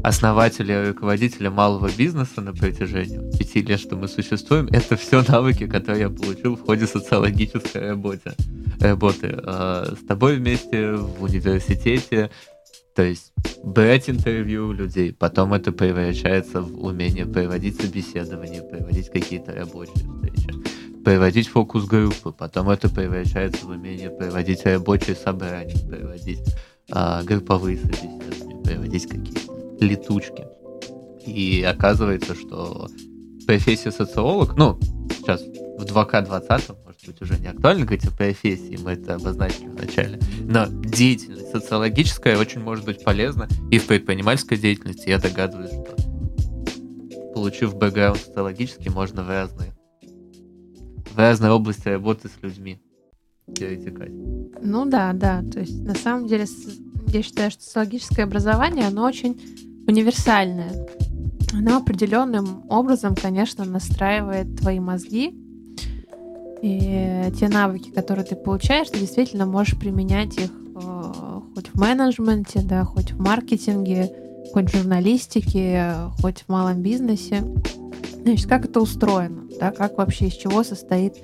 основателя 0.05 0.85
и 0.85 0.88
руководителя 0.88 1.51
малого 1.51 1.90
бизнеса 1.97 2.43
на 2.43 2.53
протяжении 2.53 3.19
пяти 3.38 3.62
лет, 3.62 3.81
что 3.81 3.97
мы 3.97 4.07
существуем, 4.07 4.69
это 4.71 4.97
все 4.97 5.25
навыки, 5.27 5.67
которые 5.67 6.03
я 6.03 6.11
получил 6.11 6.57
в 6.57 6.62
ходе 6.62 6.87
социологической 6.87 7.88
работы. 7.88 8.35
работы. 8.81 9.35
Э, 9.43 9.95
с 9.99 10.07
тобой 10.07 10.37
вместе 10.37 10.93
в 10.93 11.23
университете, 11.23 12.31
то 12.95 13.03
есть 13.03 13.33
брать 13.62 14.11
интервью 14.11 14.69
у 14.69 14.73
людей, 14.73 15.11
потом 15.14 15.55
это 15.55 15.73
превращается 15.73 16.61
в 16.61 16.85
умение 16.85 17.25
проводить 17.25 17.81
собеседование, 17.81 18.62
проводить 18.62 19.09
какие-то 19.09 19.55
рабочие 19.55 20.07
встречи, 20.07 20.51
проводить 21.03 21.49
фокус-группы, 21.49 22.31
потом 22.31 22.69
это 22.69 22.90
превращается 22.90 23.64
в 23.64 23.71
умение 23.71 24.11
проводить 24.11 24.67
рабочие 24.67 25.17
собрания, 25.17 25.77
проводить 25.88 26.40
а, 26.90 27.23
групповые 27.23 27.79
собеседования, 27.79 28.62
проводить 28.62 29.09
какие-то 29.09 29.54
летучки. 29.81 30.47
И 31.27 31.63
оказывается, 31.63 32.35
что 32.35 32.89
профессия 33.47 33.91
социолог, 33.91 34.57
ну, 34.57 34.79
сейчас 35.11 35.43
в 35.43 35.85
2К20, 35.85 36.77
может 36.85 37.07
быть, 37.07 37.23
уже 37.23 37.39
не 37.39 37.47
актуально 37.47 37.85
говорить 37.85 38.07
о 38.07 38.11
профессии, 38.11 38.79
мы 38.83 38.93
это 38.93 39.15
обозначили 39.15 39.69
в 39.69 39.75
начале, 39.75 40.19
но 40.41 40.67
деятельность 40.67 41.51
социологическая 41.51 42.37
очень 42.37 42.61
может 42.61 42.85
быть 42.85 43.03
полезна 43.03 43.49
и 43.71 43.79
в 43.79 43.87
предпринимательской 43.87 44.57
деятельности. 44.57 45.09
Я 45.09 45.19
догадываюсь, 45.19 45.71
что 45.71 45.97
получив 47.33 47.75
бэкграунд 47.75 48.21
социологический, 48.21 48.91
можно 48.91 49.23
в 49.23 49.29
разные 49.29 49.75
в 51.15 51.19
разные 51.19 51.53
области 51.53 51.89
работы 51.89 52.29
с 52.29 52.43
людьми 52.43 52.81
перетекать. 53.47 54.11
Ну 54.63 54.85
да, 54.85 55.13
да. 55.13 55.43
То 55.43 55.61
есть 55.61 55.85
на 55.85 55.95
самом 55.95 56.27
деле 56.27 56.47
я 57.14 57.22
считаю, 57.22 57.50
что 57.50 57.62
социологическое 57.62 58.24
образование, 58.24 58.87
оно 58.87 59.05
очень 59.05 59.40
универсальное. 59.87 60.87
Оно 61.53 61.77
определенным 61.77 62.64
образом, 62.68 63.14
конечно, 63.14 63.64
настраивает 63.64 64.57
твои 64.57 64.81
мозги. 64.81 65.35
И 66.62 67.31
те 67.38 67.48
навыки, 67.48 67.90
которые 67.90 68.24
ты 68.24 68.37
получаешь, 68.37 68.88
ты 68.88 68.98
действительно 68.98 69.46
можешь 69.46 69.79
применять 69.79 70.37
их 70.38 70.50
э, 70.50 71.40
хоть 71.55 71.68
в 71.68 71.79
менеджменте, 71.79 72.62
да, 72.62 72.85
хоть 72.85 73.12
в 73.12 73.20
маркетинге, 73.20 74.11
хоть 74.53 74.70
в 74.70 74.77
журналистике, 74.77 75.92
хоть 76.20 76.40
в 76.40 76.48
малом 76.48 76.81
бизнесе. 76.81 77.44
Значит, 78.22 78.46
как 78.46 78.64
это 78.64 78.81
устроено, 78.81 79.42
да, 79.61 79.70
как 79.70 79.98
вообще, 79.98 80.29
из 80.29 80.35
чего 80.35 80.64
состоит 80.64 81.16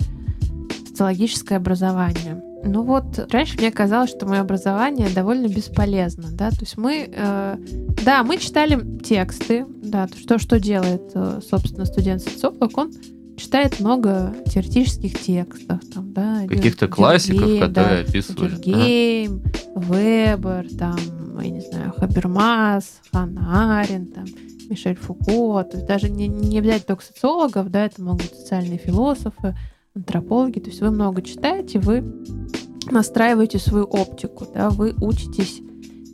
социологическое 0.89 1.57
образование. 1.57 2.50
Ну 2.63 2.83
вот, 2.83 3.19
раньше 3.33 3.57
мне 3.57 3.71
казалось, 3.71 4.11
что 4.11 4.27
мое 4.27 4.41
образование 4.41 5.09
довольно 5.09 5.49
бесполезно, 5.49 6.29
да, 6.33 6.51
то 6.51 6.61
есть 6.61 6.77
мы, 6.77 7.09
э, 7.11 7.57
да, 8.05 8.23
мы 8.23 8.37
читали 8.37 8.79
тексты, 9.01 9.65
да, 9.83 10.09
что, 10.09 10.39
что 10.39 10.61
делает, 10.61 11.11
э, 11.15 11.41
собственно, 11.49 11.87
студент-социолог, 11.87 12.77
он 12.77 12.93
читает 13.37 13.81
много 13.81 14.35
теоретических 14.53 15.19
текстов, 15.19 15.81
там, 15.93 16.13
да. 16.13 16.47
Каких-то 16.47 16.89
классиков, 16.89 17.47
Гей, 17.47 17.61
которые 17.61 18.05
да, 18.05 18.09
описывали. 18.09 18.57
Гейм, 18.57 19.43
ага. 19.75 19.87
Вебер, 19.87 20.67
там, 20.79 20.99
я 21.41 21.51
не 21.51 21.61
знаю, 21.61 21.95
Хабермас, 21.97 23.01
Ханна 23.11 23.81
Арен, 23.81 24.07
там, 24.09 24.27
Мишель 24.69 24.97
Фуко, 24.97 25.65
то 25.65 25.77
есть 25.77 25.87
даже 25.87 26.11
не, 26.11 26.29
не 26.29 26.61
взять 26.61 26.87
только 26.87 27.03
социологов, 27.03 27.71
да, 27.71 27.87
это 27.87 28.03
могут 28.03 28.23
быть 28.23 28.35
социальные 28.35 28.79
философы, 28.79 29.57
антропологи, 29.95 30.61
то 30.61 30.71
есть 30.71 30.81
вы 30.81 30.91
много 30.91 31.23
читаете, 31.23 31.79
вы 31.79 32.05
настраиваете 32.91 33.59
свою 33.59 33.85
оптику, 33.85 34.47
да, 34.53 34.71
вы 34.71 34.95
учитесь 35.01 35.61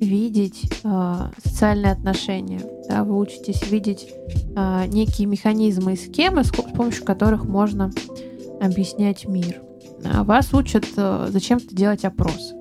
видеть 0.01 0.71
э, 0.85 1.31
социальные 1.43 1.93
отношения, 1.93 2.61
да, 2.89 3.05
вы 3.05 3.19
учитесь 3.19 3.71
видеть 3.71 4.09
э, 4.57 4.87
некие 4.89 5.27
механизмы 5.27 5.95
и 5.95 5.97
схемы, 5.97 6.45
с, 6.45 6.49
с 6.49 6.51
помощью 6.51 7.05
которых 7.05 7.45
можно 7.45 7.91
объяснять 8.61 9.27
мир. 9.27 9.63
А 10.05 10.25
вас 10.25 10.53
учат 10.53 10.85
э, 10.97 11.29
зачем-то 11.31 11.75
делать 11.75 12.05
опросы. 12.05 12.55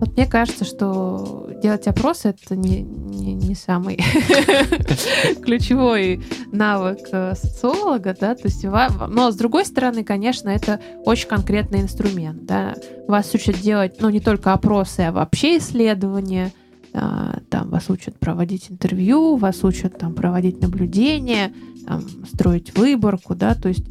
Вот 0.00 0.16
мне 0.16 0.26
кажется, 0.26 0.64
что 0.64 1.48
делать 1.62 1.86
опросы 1.86 2.28
это 2.30 2.56
не, 2.56 2.82
не, 2.82 3.34
не 3.34 3.54
самый 3.54 3.96
ключевой 5.42 6.22
навык 6.52 6.98
э, 7.12 7.34
социолога, 7.36 8.16
да, 8.18 8.34
то 8.34 8.42
есть, 8.44 8.64
но 8.64 9.30
с 9.30 9.36
другой 9.36 9.64
стороны, 9.64 10.04
конечно, 10.04 10.48
это 10.48 10.80
очень 11.04 11.28
конкретный 11.28 11.80
инструмент, 11.80 12.44
да, 12.44 12.74
вас 13.06 13.32
учат 13.34 13.60
делать, 13.60 13.96
ну, 14.00 14.10
не 14.10 14.20
только 14.20 14.52
опросы, 14.52 15.00
а 15.00 15.12
вообще 15.12 15.58
исследования, 15.58 16.52
а, 16.92 17.38
там 17.48 17.70
вас 17.70 17.88
учат 17.88 18.18
проводить 18.18 18.70
интервью, 18.70 19.36
вас 19.36 19.64
учат 19.64 19.96
там 19.98 20.14
проводить 20.14 20.60
наблюдения, 20.60 21.52
там, 21.86 22.02
строить 22.32 22.76
выборку, 22.76 23.34
да, 23.34 23.54
то 23.54 23.68
есть, 23.68 23.84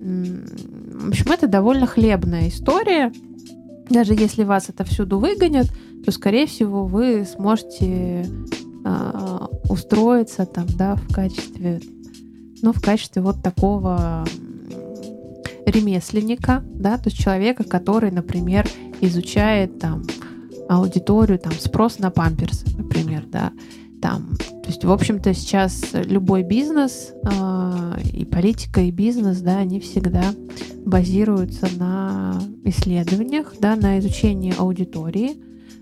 в 0.00 1.08
общем, 1.08 1.32
это 1.32 1.46
довольно 1.46 1.86
хлебная 1.86 2.48
история, 2.48 3.12
даже 3.88 4.14
если 4.14 4.44
вас 4.44 4.68
это 4.68 4.84
всюду 4.84 5.18
выгонят, 5.18 5.68
то, 6.04 6.10
скорее 6.12 6.46
всего, 6.46 6.86
вы 6.86 7.24
сможете 7.24 8.26
э, 8.84 9.38
устроиться 9.68 10.46
там, 10.46 10.66
да, 10.76 10.96
в 10.96 11.12
качестве, 11.12 11.80
ну, 12.62 12.72
в 12.72 12.80
качестве 12.80 13.22
вот 13.22 13.42
такого 13.42 14.24
ремесленника, 15.66 16.62
да, 16.64 16.96
то 16.96 17.08
есть 17.08 17.18
человека, 17.18 17.64
который, 17.64 18.10
например, 18.10 18.68
изучает 19.00 19.78
там 19.78 20.04
аудиторию, 20.68 21.38
там, 21.38 21.52
спрос 21.52 21.98
на 21.98 22.10
памперсы, 22.10 22.66
например, 22.76 23.24
да, 23.26 23.52
там, 24.00 24.30
то 24.66 24.70
есть, 24.70 24.84
в 24.84 24.90
общем-то, 24.90 25.32
сейчас 25.32 25.80
любой 25.92 26.42
бизнес, 26.42 27.12
э, 27.22 28.00
и 28.12 28.24
политика, 28.24 28.80
и 28.80 28.90
бизнес, 28.90 29.38
да, 29.38 29.58
они 29.58 29.78
всегда 29.78 30.24
базируются 30.84 31.68
на 31.78 32.42
исследованиях, 32.64 33.54
да, 33.60 33.76
на 33.76 34.00
изучении 34.00 34.52
аудитории. 34.58 35.36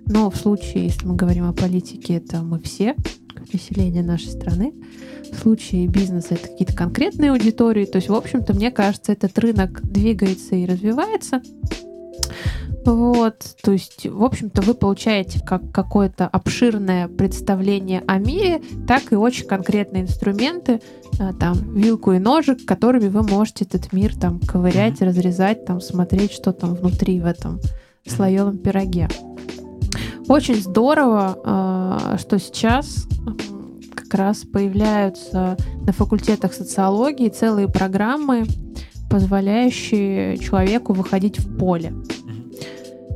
Но 0.04 0.28
в 0.28 0.36
случае, 0.36 0.84
если 0.84 1.06
мы 1.06 1.16
говорим 1.16 1.48
о 1.48 1.54
политике, 1.54 2.16
это 2.16 2.42
мы 2.42 2.60
все, 2.60 2.94
население 3.54 4.02
нашей 4.02 4.28
страны. 4.28 4.74
В 5.32 5.38
случае 5.38 5.86
бизнеса 5.86 6.34
это 6.34 6.48
какие-то 6.48 6.74
конкретные 6.74 7.30
аудитории. 7.30 7.86
То 7.86 7.96
есть, 7.96 8.10
в 8.10 8.14
общем-то, 8.14 8.52
мне 8.52 8.70
кажется, 8.70 9.12
этот 9.12 9.38
рынок 9.38 9.80
двигается 9.82 10.56
и 10.56 10.66
развивается. 10.66 11.40
Вот, 12.84 13.56
то 13.62 13.72
есть, 13.72 14.06
в 14.06 14.22
общем-то, 14.22 14.60
вы 14.60 14.74
получаете 14.74 15.40
как 15.40 15.72
какое-то 15.72 16.26
обширное 16.26 17.08
представление 17.08 18.02
о 18.06 18.18
мире, 18.18 18.60
так 18.86 19.10
и 19.10 19.16
очень 19.16 19.46
конкретные 19.46 20.02
инструменты, 20.02 20.82
а, 21.18 21.32
там, 21.32 21.74
вилку 21.74 22.12
и 22.12 22.18
ножик, 22.18 22.66
которыми 22.66 23.08
вы 23.08 23.22
можете 23.22 23.64
этот 23.64 23.92
мир 23.94 24.14
там 24.14 24.38
ковырять, 24.38 25.00
разрезать, 25.00 25.64
там, 25.64 25.80
смотреть, 25.80 26.32
что 26.32 26.52
там 26.52 26.74
внутри 26.74 27.20
в 27.20 27.26
этом 27.26 27.58
слоевом 28.06 28.58
пироге. 28.58 29.08
Очень 30.28 30.56
здорово, 30.56 31.38
а, 31.42 32.16
что 32.18 32.38
сейчас 32.38 33.06
как 33.94 34.12
раз 34.12 34.38
появляются 34.44 35.56
на 35.86 35.92
факультетах 35.92 36.52
социологии 36.52 37.30
целые 37.30 37.68
программы, 37.68 38.44
позволяющие 39.08 40.36
человеку 40.36 40.92
выходить 40.92 41.38
в 41.38 41.56
поле. 41.56 41.94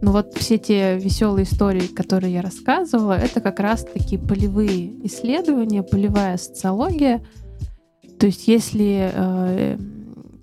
Ну 0.00 0.12
вот 0.12 0.34
все 0.34 0.58
те 0.58 0.96
веселые 0.98 1.44
истории, 1.44 1.87
которые 1.87 2.32
я 2.34 2.42
рассказывала, 2.42 3.14
это 3.14 3.40
как 3.40 3.58
раз 3.58 3.84
такие 3.84 4.20
полевые 4.20 5.06
исследования, 5.06 5.82
полевая 5.82 6.37
социология. 6.37 7.20
То 8.18 8.26
есть 8.26 8.46
если 8.48 9.11
э, 9.12 9.78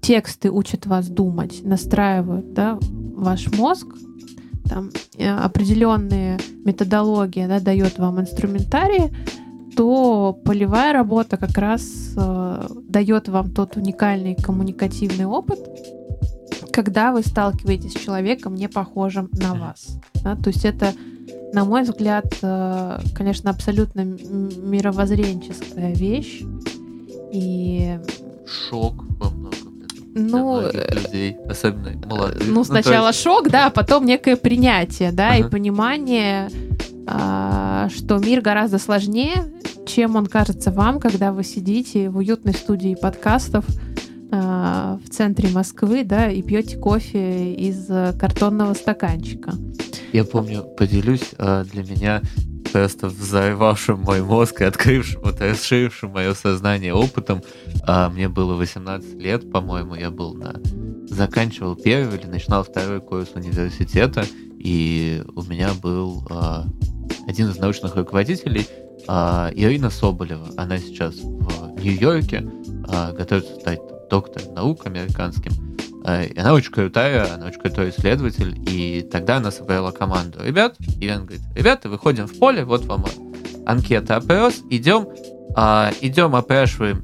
тексты 0.02 0.52
учат 0.52 0.86
вас 0.86 1.08
думать, 1.08 1.62
настраивают 1.64 2.54
да, 2.54 2.78
ваш 2.82 3.52
мозг, 3.58 3.88
там 4.70 4.92
э, 5.18 5.30
определенные 5.30 6.38
методологии 6.66 7.48
да, 7.48 7.60
дает 7.60 7.98
вам 7.98 8.20
инструментарии, 8.20 9.14
то 9.76 10.38
полевая 10.46 10.94
работа 10.94 11.38
как 11.38 11.58
раз 11.58 12.14
э, 12.18 12.68
дает 12.88 13.28
вам 13.28 13.52
тот 13.52 13.78
уникальный 13.78 14.36
коммуникативный 14.36 15.26
опыт, 15.26 15.60
когда 16.76 17.14
вы 17.14 17.22
сталкиваетесь 17.22 17.94
с 17.94 18.02
человеком, 18.02 18.54
не 18.54 18.68
похожим 18.68 19.30
на 19.32 19.56
вас. 19.56 19.98
Да? 20.16 20.36
То 20.36 20.50
есть 20.50 20.66
это, 20.66 20.92
на 21.54 21.64
мой 21.64 21.84
взгляд, 21.84 22.26
э, 22.42 23.00
конечно, 23.16 23.50
абсолютно 23.50 24.02
мировоззренческая 24.02 25.94
вещь. 25.94 26.42
И... 27.32 27.98
Шок 28.46 29.06
во 29.20 29.30
многом. 29.30 29.86
Ну, 30.16 30.64
людей, 30.70 31.38
особенно 31.50 31.94
молодых. 32.08 32.44
Ну, 32.46 32.66
сначала 32.66 33.04
ну, 33.04 33.08
есть... 33.08 33.22
шок, 33.22 33.50
да, 33.50 33.68
а 33.68 33.70
потом 33.70 34.06
некое 34.06 34.36
принятие, 34.36 35.14
да, 35.14 35.30
ага. 35.30 35.38
и 35.38 35.50
понимание, 35.50 36.50
а, 37.08 37.88
что 37.96 38.18
мир 38.18 38.42
гораздо 38.42 38.80
сложнее, 38.80 39.46
чем 39.88 40.18
он 40.18 40.26
кажется 40.26 40.72
вам, 40.72 41.00
когда 41.00 41.32
вы 41.32 41.46
сидите 41.46 42.10
в 42.10 42.18
уютной 42.18 42.54
студии 42.54 42.96
подкастов 42.96 43.64
в 44.36 45.10
центре 45.10 45.50
Москвы, 45.50 46.04
да, 46.04 46.30
и 46.30 46.42
пьете 46.42 46.78
кофе 46.78 47.54
из 47.54 47.90
э, 47.90 48.14
картонного 48.20 48.74
стаканчика. 48.74 49.54
Я 50.14 50.24
помню, 50.24 50.64
поделюсь, 50.64 51.32
а, 51.38 51.64
для 51.66 51.84
меня 51.84 52.22
просто 52.72 53.08
взорвавшим 53.08 54.00
мой 54.00 54.22
мозг 54.22 54.62
и 54.62 54.64
открывшим, 54.66 55.22
вот 55.24 55.42
расширившим 55.42 56.12
мое 56.12 56.34
сознание 56.34 56.94
опытом. 56.94 57.42
А, 57.84 58.10
мне 58.10 58.30
было 58.30 58.54
18 58.54 59.16
лет, 59.16 59.52
по-моему, 59.52 59.96
я 59.96 60.12
был 60.12 60.34
на... 60.34 60.56
Заканчивал 61.10 61.76
первый 61.76 62.18
или 62.18 62.28
начинал 62.28 62.64
второй 62.64 63.02
курс 63.02 63.32
университета, 63.36 64.26
и 64.58 65.24
у 65.36 65.44
меня 65.44 65.70
был 65.82 66.28
один 67.28 67.50
из 67.50 67.58
научных 67.58 67.96
руководителей, 67.96 68.66
Ирина 69.08 69.92
Соболева. 69.92 70.48
Она 70.58 70.80
сейчас 70.80 71.16
в 71.16 71.80
Нью-Йорке, 71.80 72.50
готовится 73.16 73.56
стать 73.60 73.80
доктор 74.10 74.44
наук 74.52 74.86
американским. 74.86 75.52
Э, 76.06 76.26
и 76.26 76.38
она 76.40 76.54
очень 76.54 76.72
крутая, 76.72 77.34
она 77.34 77.48
очень 77.48 77.60
крутой 77.60 77.90
исследователь. 77.90 78.58
И 78.68 79.08
тогда 79.12 79.38
она 79.38 79.52
собрала 79.52 79.92
команду 79.92 80.40
ребят. 80.44 80.76
И 81.00 81.10
он 81.10 81.26
говорит, 81.26 81.42
ребята, 81.56 81.90
выходим 81.90 82.28
в 82.28 82.38
поле, 82.38 82.64
вот 82.64 82.86
вам 82.86 83.06
анкета 83.66 84.18
опрос, 84.18 84.62
идем, 84.70 85.08
а, 85.56 85.92
идем 86.02 86.36
опрашиваем 86.36 87.04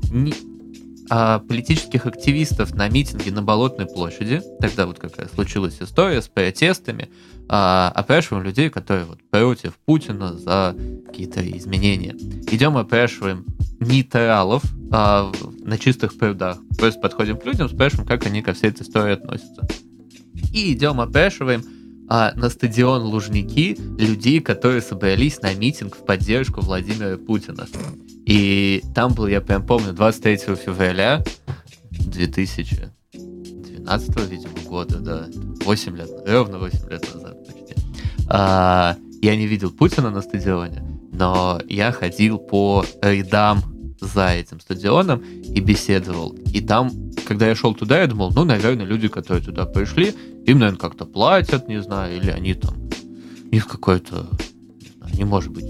а, 1.13 1.39
политических 1.39 2.05
активистов 2.05 2.73
на 2.73 2.87
митинге 2.87 3.33
на 3.33 3.43
Болотной 3.43 3.85
площади. 3.85 4.41
Тогда 4.61 4.85
вот 4.85 4.97
какая 4.97 5.27
случилась 5.27 5.75
история 5.81 6.21
с 6.21 6.29
протестами. 6.29 7.09
А, 7.49 7.91
опрашиваем 7.93 8.45
людей, 8.45 8.69
которые 8.69 9.03
вот 9.03 9.19
против 9.29 9.73
Путина 9.85 10.37
за 10.37 10.73
какие-то 11.05 11.45
изменения. 11.57 12.15
Идем 12.49 12.77
опрашиваем 12.77 13.45
нейтралов 13.81 14.63
а, 14.89 15.29
на 15.59 15.77
чистых 15.77 16.17
прудах. 16.17 16.59
Просто 16.79 17.01
подходим 17.01 17.37
к 17.37 17.45
людям, 17.45 17.67
спрашиваем, 17.67 18.07
как 18.07 18.25
они 18.25 18.41
ко 18.41 18.53
всей 18.53 18.69
этой 18.69 18.83
истории 18.83 19.15
относятся. 19.15 19.67
И 20.53 20.71
идем 20.71 21.01
опрашиваем 21.01 21.61
а, 22.07 22.31
на 22.37 22.49
стадион 22.49 23.03
Лужники 23.03 23.77
людей, 23.99 24.39
которые 24.39 24.81
собрались 24.81 25.41
на 25.41 25.53
митинг 25.53 25.97
в 25.97 26.05
поддержку 26.05 26.61
Владимира 26.61 27.17
Путина. 27.17 27.67
И 28.25 28.83
там 28.93 29.13
был, 29.13 29.27
я 29.27 29.39
прям 29.41 29.65
помню, 29.65 29.93
23 29.93 30.55
февраля 30.55 31.23
2012, 31.91 34.29
видимо, 34.29 34.53
года, 34.67 34.99
да, 34.99 35.27
8 35.65 35.97
лет, 35.97 36.09
ровно 36.25 36.59
8 36.59 36.89
лет 36.89 37.13
назад 37.13 37.45
почти. 37.45 37.75
А, 38.29 38.95
я 39.21 39.35
не 39.35 39.47
видел 39.47 39.71
Путина 39.71 40.11
на 40.11 40.21
стадионе, 40.21 40.83
но 41.11 41.59
я 41.67 41.91
ходил 41.91 42.37
по 42.37 42.85
рядам 43.01 43.63
за 43.99 44.29
этим 44.29 44.59
стадионом 44.59 45.19
и 45.19 45.59
беседовал. 45.59 46.35
И 46.53 46.61
там, 46.61 46.91
когда 47.27 47.47
я 47.47 47.55
шел 47.55 47.73
туда, 47.75 48.01
я 48.01 48.07
думал, 48.07 48.31
ну, 48.33 48.43
наверное, 48.43 48.85
люди, 48.85 49.07
которые 49.07 49.43
туда 49.43 49.65
пришли, 49.65 50.13
им, 50.45 50.59
наверное, 50.59 50.79
как-то 50.79 51.05
платят, 51.05 51.67
не 51.67 51.81
знаю, 51.81 52.17
или 52.17 52.31
они 52.31 52.55
там, 52.55 52.75
у 53.51 53.53
них 53.53 53.67
какое-то, 53.67 54.27
не 54.81 54.87
знаю, 54.97 55.15
не 55.15 55.23
может 55.23 55.51
быть, 55.51 55.65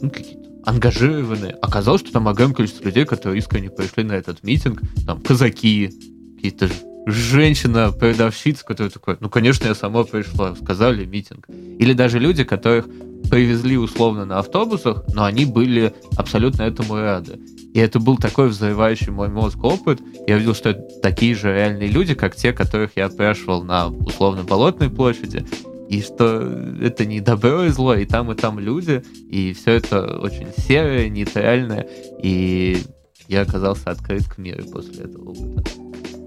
ну, 0.00 0.10
какие-то 0.10 0.45
ангажированные. 0.66 1.52
Оказалось, 1.62 2.02
что 2.02 2.12
там 2.12 2.28
огромное 2.28 2.56
количество 2.56 2.84
людей, 2.84 3.06
которые 3.06 3.38
искренне 3.38 3.70
пришли 3.70 4.02
на 4.02 4.12
этот 4.12 4.42
митинг, 4.42 4.82
там, 5.06 5.22
казаки, 5.22 5.90
какие-то 6.34 6.68
женщина-продавщица, 7.06 8.64
которая 8.64 8.90
такая, 8.90 9.16
ну, 9.20 9.30
конечно, 9.30 9.66
я 9.66 9.74
сама 9.74 10.04
пришла, 10.04 10.54
сказали 10.56 11.06
митинг. 11.06 11.46
Или 11.48 11.92
даже 11.92 12.18
люди, 12.18 12.42
которых 12.44 12.86
привезли 13.30 13.78
условно 13.78 14.24
на 14.24 14.40
автобусах, 14.40 15.04
но 15.14 15.24
они 15.24 15.44
были 15.44 15.94
абсолютно 16.16 16.62
этому 16.62 16.96
рады. 16.96 17.38
И 17.72 17.78
это 17.78 18.00
был 18.00 18.16
такой 18.16 18.48
взрывающий 18.48 19.12
мой 19.12 19.28
мозг 19.28 19.62
опыт. 19.62 20.00
Я 20.26 20.38
видел, 20.38 20.54
что 20.54 20.70
это 20.70 20.82
такие 21.00 21.34
же 21.34 21.52
реальные 21.52 21.88
люди, 21.88 22.14
как 22.14 22.34
те, 22.34 22.52
которых 22.52 22.92
я 22.96 23.06
опрашивал 23.06 23.62
на 23.62 23.88
условно 23.88 24.42
Болотной 24.42 24.90
площади. 24.90 25.46
И 25.88 26.00
что 26.02 26.40
это 26.80 27.04
не 27.04 27.20
добро 27.20 27.64
и 27.64 27.68
зло, 27.70 27.94
и 27.94 28.04
там, 28.04 28.32
и 28.32 28.34
там 28.34 28.58
люди, 28.58 29.02
и 29.30 29.52
все 29.52 29.72
это 29.72 30.18
очень 30.18 30.48
серое, 30.56 31.08
нейтральное, 31.08 31.86
и 32.22 32.82
я 33.28 33.42
оказался 33.42 33.90
открыт 33.90 34.24
к 34.24 34.38
миру 34.38 34.64
после 34.64 35.04
этого 35.04 35.30
опыта. 35.30 35.70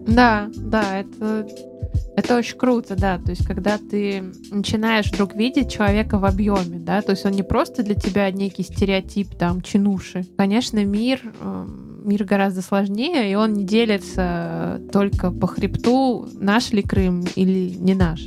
Да, 0.08 0.50
да, 0.56 1.00
это, 1.00 1.48
это 2.15 2.38
очень 2.38 2.58
круто, 2.58 2.95
да. 2.95 3.19
То 3.19 3.32
есть, 3.32 3.45
когда 3.45 3.78
ты 3.78 4.24
начинаешь 4.52 5.12
вдруг 5.12 5.36
видеть 5.36 5.72
человека 5.72 6.17
в 6.17 6.26
объеме, 6.26 6.80
да, 6.80 7.02
то 7.02 7.12
есть 7.12 7.26
он 7.26 7.34
не 7.34 7.43
просто 7.43 7.84
для 7.84 7.95
тебя 7.95 8.30
некий 8.32 8.63
стереотип, 8.63 9.36
там, 9.36 9.62
чинуши. 9.62 10.26
Конечно, 10.38 10.84
мир, 10.84 11.22
эм, 11.41 12.02
мир 12.04 12.24
гораздо 12.24 12.62
сложнее, 12.62 13.32
и 13.32 13.36
он 13.36 13.54
не 13.54 13.65
делится 13.65 14.82
только 14.91 15.32
по 15.32 15.48
хребту, 15.48 16.28
наш 16.34 16.72
ли 16.72 16.82
Крым 16.82 17.26
или 17.36 17.69
не 17.78 17.93
наш. 17.93 18.26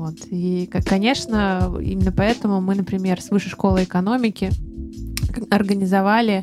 Вот. 0.00 0.14
И, 0.30 0.66
конечно, 0.86 1.76
именно 1.78 2.10
поэтому 2.10 2.62
мы, 2.62 2.74
например, 2.74 3.20
с 3.20 3.30
Высшей 3.30 3.50
школы 3.50 3.84
экономики 3.84 4.50
организовали 5.50 6.42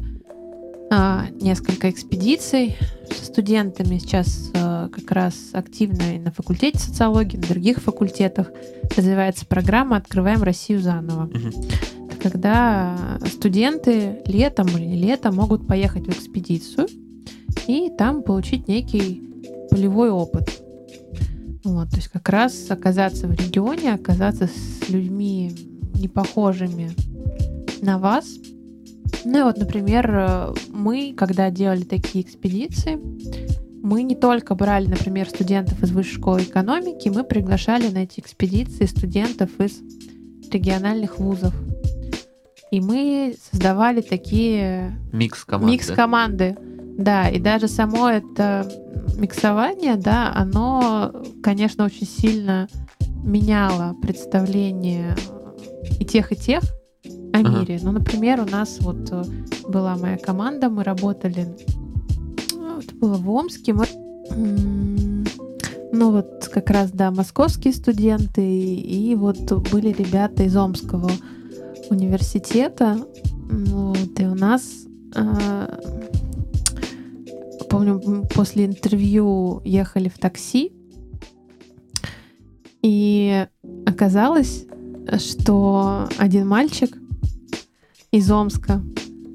а, 0.92 1.26
несколько 1.42 1.90
экспедиций 1.90 2.78
со 3.10 3.26
студентами. 3.26 3.98
Сейчас 3.98 4.52
а, 4.54 4.90
как 4.90 5.10
раз 5.12 5.34
активно 5.54 6.16
и 6.16 6.20
на 6.20 6.32
факультете 6.32 6.78
социологии, 6.78 7.38
на 7.38 7.48
других 7.48 7.80
факультетах 7.80 8.52
развивается 8.96 9.48
программа 9.48 9.98
«Открываем 9.98 10.44
Россию 10.44 10.80
заново». 10.80 11.26
Угу. 11.26 11.66
Это 12.10 12.22
когда 12.22 12.96
студенты 13.26 14.22
летом 14.28 14.68
или 14.68 14.86
не 14.86 14.98
летом 14.98 15.36
могут 15.36 15.66
поехать 15.66 16.06
в 16.06 16.10
экспедицию 16.10 16.88
и 17.66 17.90
там 17.98 18.22
получить 18.22 18.68
некий 18.68 19.24
полевой 19.72 20.12
опыт. 20.12 20.62
Вот, 21.64 21.90
то 21.90 21.98
есть 21.98 22.08
как 22.08 22.30
раз 22.30 22.70
оказаться 22.70 23.28
в 23.28 23.32
регионе, 23.32 23.94
оказаться 23.94 24.48
с 24.48 24.90
людьми 24.90 25.52
не 25.96 26.08
похожими 26.08 26.92
на 27.82 27.98
вас, 27.98 28.28
ну 29.26 29.40
и 29.40 29.44
вот, 29.44 29.58
например, 29.58 30.54
мы, 30.70 31.14
когда 31.16 31.50
делали 31.50 31.84
такие 31.84 32.24
экспедиции, 32.24 33.00
мы 33.84 34.04
не 34.04 34.16
только 34.16 34.56
брали, 34.56 34.88
например, 34.88 35.30
студентов 35.30 35.82
из 35.84 35.92
высшей 35.92 36.16
школы 36.16 36.44
экономики, 36.44 37.10
мы 37.10 37.24
приглашали 37.24 37.90
на 37.90 38.00
эти 38.00 38.20
экспедиции 38.20 38.86
студентов 38.86 39.50
из 39.60 39.82
региональных 40.52 41.20
вузов. 41.20 41.54
И 42.72 42.82
мы 42.82 43.36
создавали 43.52 44.02
такие... 44.02 44.98
Микс-команды. 45.14 45.72
Микс-команды. 45.72 46.58
Да, 46.98 47.30
и 47.30 47.40
даже 47.40 47.68
само 47.68 48.10
это 48.10 48.70
миксование, 49.16 49.96
да, 49.96 50.32
оно, 50.34 51.14
конечно, 51.42 51.86
очень 51.86 52.08
сильно 52.08 52.68
меняло 53.24 53.96
представление 54.02 55.16
и 56.00 56.06
тех, 56.06 56.32
и 56.32 56.36
тех, 56.36 56.64
о 57.34 57.40
ага. 57.40 57.60
мире. 57.60 57.80
Ну, 57.82 57.92
например, 57.92 58.42
у 58.42 58.46
нас 58.46 58.78
вот 58.82 59.10
э, 59.12 59.24
была 59.68 59.96
моя 59.96 60.18
команда, 60.18 60.70
мы 60.70 60.84
работали, 60.84 61.48
ну, 62.54 62.80
это 62.80 62.96
было 62.96 63.16
в 63.16 63.30
Омске, 63.30 63.74
мы, 63.74 63.86
ну 65.92 66.12
вот 66.12 66.50
как 66.54 66.70
раз, 66.70 66.92
да, 66.92 67.12
московские 67.12 67.74
студенты, 67.74 68.44
и 68.44 69.16
вот 69.16 69.52
были 69.72 69.92
ребята 69.92 70.44
из 70.44 70.56
Омского 70.56 71.10
университета, 71.90 72.98
вот, 73.50 74.20
и 74.20 74.26
у 74.26 74.36
нас, 74.36 74.64
э, 75.16 75.97
помню, 77.70 78.28
после 78.34 78.66
интервью 78.66 79.62
ехали 79.64 80.10
в 80.10 80.18
такси, 80.18 80.72
и 82.82 83.48
оказалось, 83.86 84.66
что 85.18 86.08
один 86.18 86.48
мальчик 86.48 86.98
из 88.12 88.30
Омска. 88.32 88.82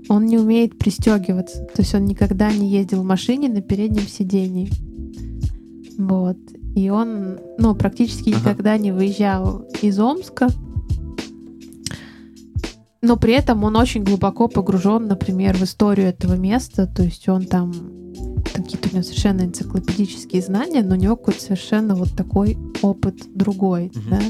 Он 0.09 0.27
не 0.27 0.39
умеет 0.39 0.79
пристегиваться. 0.79 1.65
То 1.75 1.83
есть 1.83 1.95
он 1.95 2.05
никогда 2.05 2.53
не 2.53 2.69
ездил 2.69 3.03
в 3.03 3.05
машине 3.05 3.49
на 3.49 3.63
переднем 3.63 4.07
сидении. 4.07 4.71
Вот. 5.99 6.37
И 6.75 6.91
он, 6.91 7.39
ну, 7.59 7.75
практически 7.75 8.31
ага. 8.31 8.39
никогда 8.39 8.79
не 8.79 8.93
выезжал 8.93 9.67
из 9.81 9.99
Омска. 9.99 10.49
Но 13.01 13.17
при 13.17 13.35
этом 13.35 13.65
он 13.65 13.77
очень 13.77 14.05
глубоко 14.05 14.49
погружен, 14.49 15.09
например, 15.09 15.57
в 15.57 15.63
историю 15.63 16.09
этого 16.09 16.35
места. 16.35 16.87
То 16.87 17.03
есть 17.03 17.29
он 17.29 17.47
там 17.47 17.73
какие-то 18.53 18.89
у 18.91 18.93
него 18.93 19.03
совершенно 19.03 19.43
энциклопедические 19.43 20.43
знания, 20.43 20.83
но 20.83 20.95
у 20.95 20.99
него 20.99 21.17
какой-то 21.17 21.41
совершенно 21.41 21.95
вот 21.95 22.11
такой 22.17 22.59
опыт 22.83 23.17
другой, 23.35 23.87
угу. 23.87 24.01
да. 24.11 24.21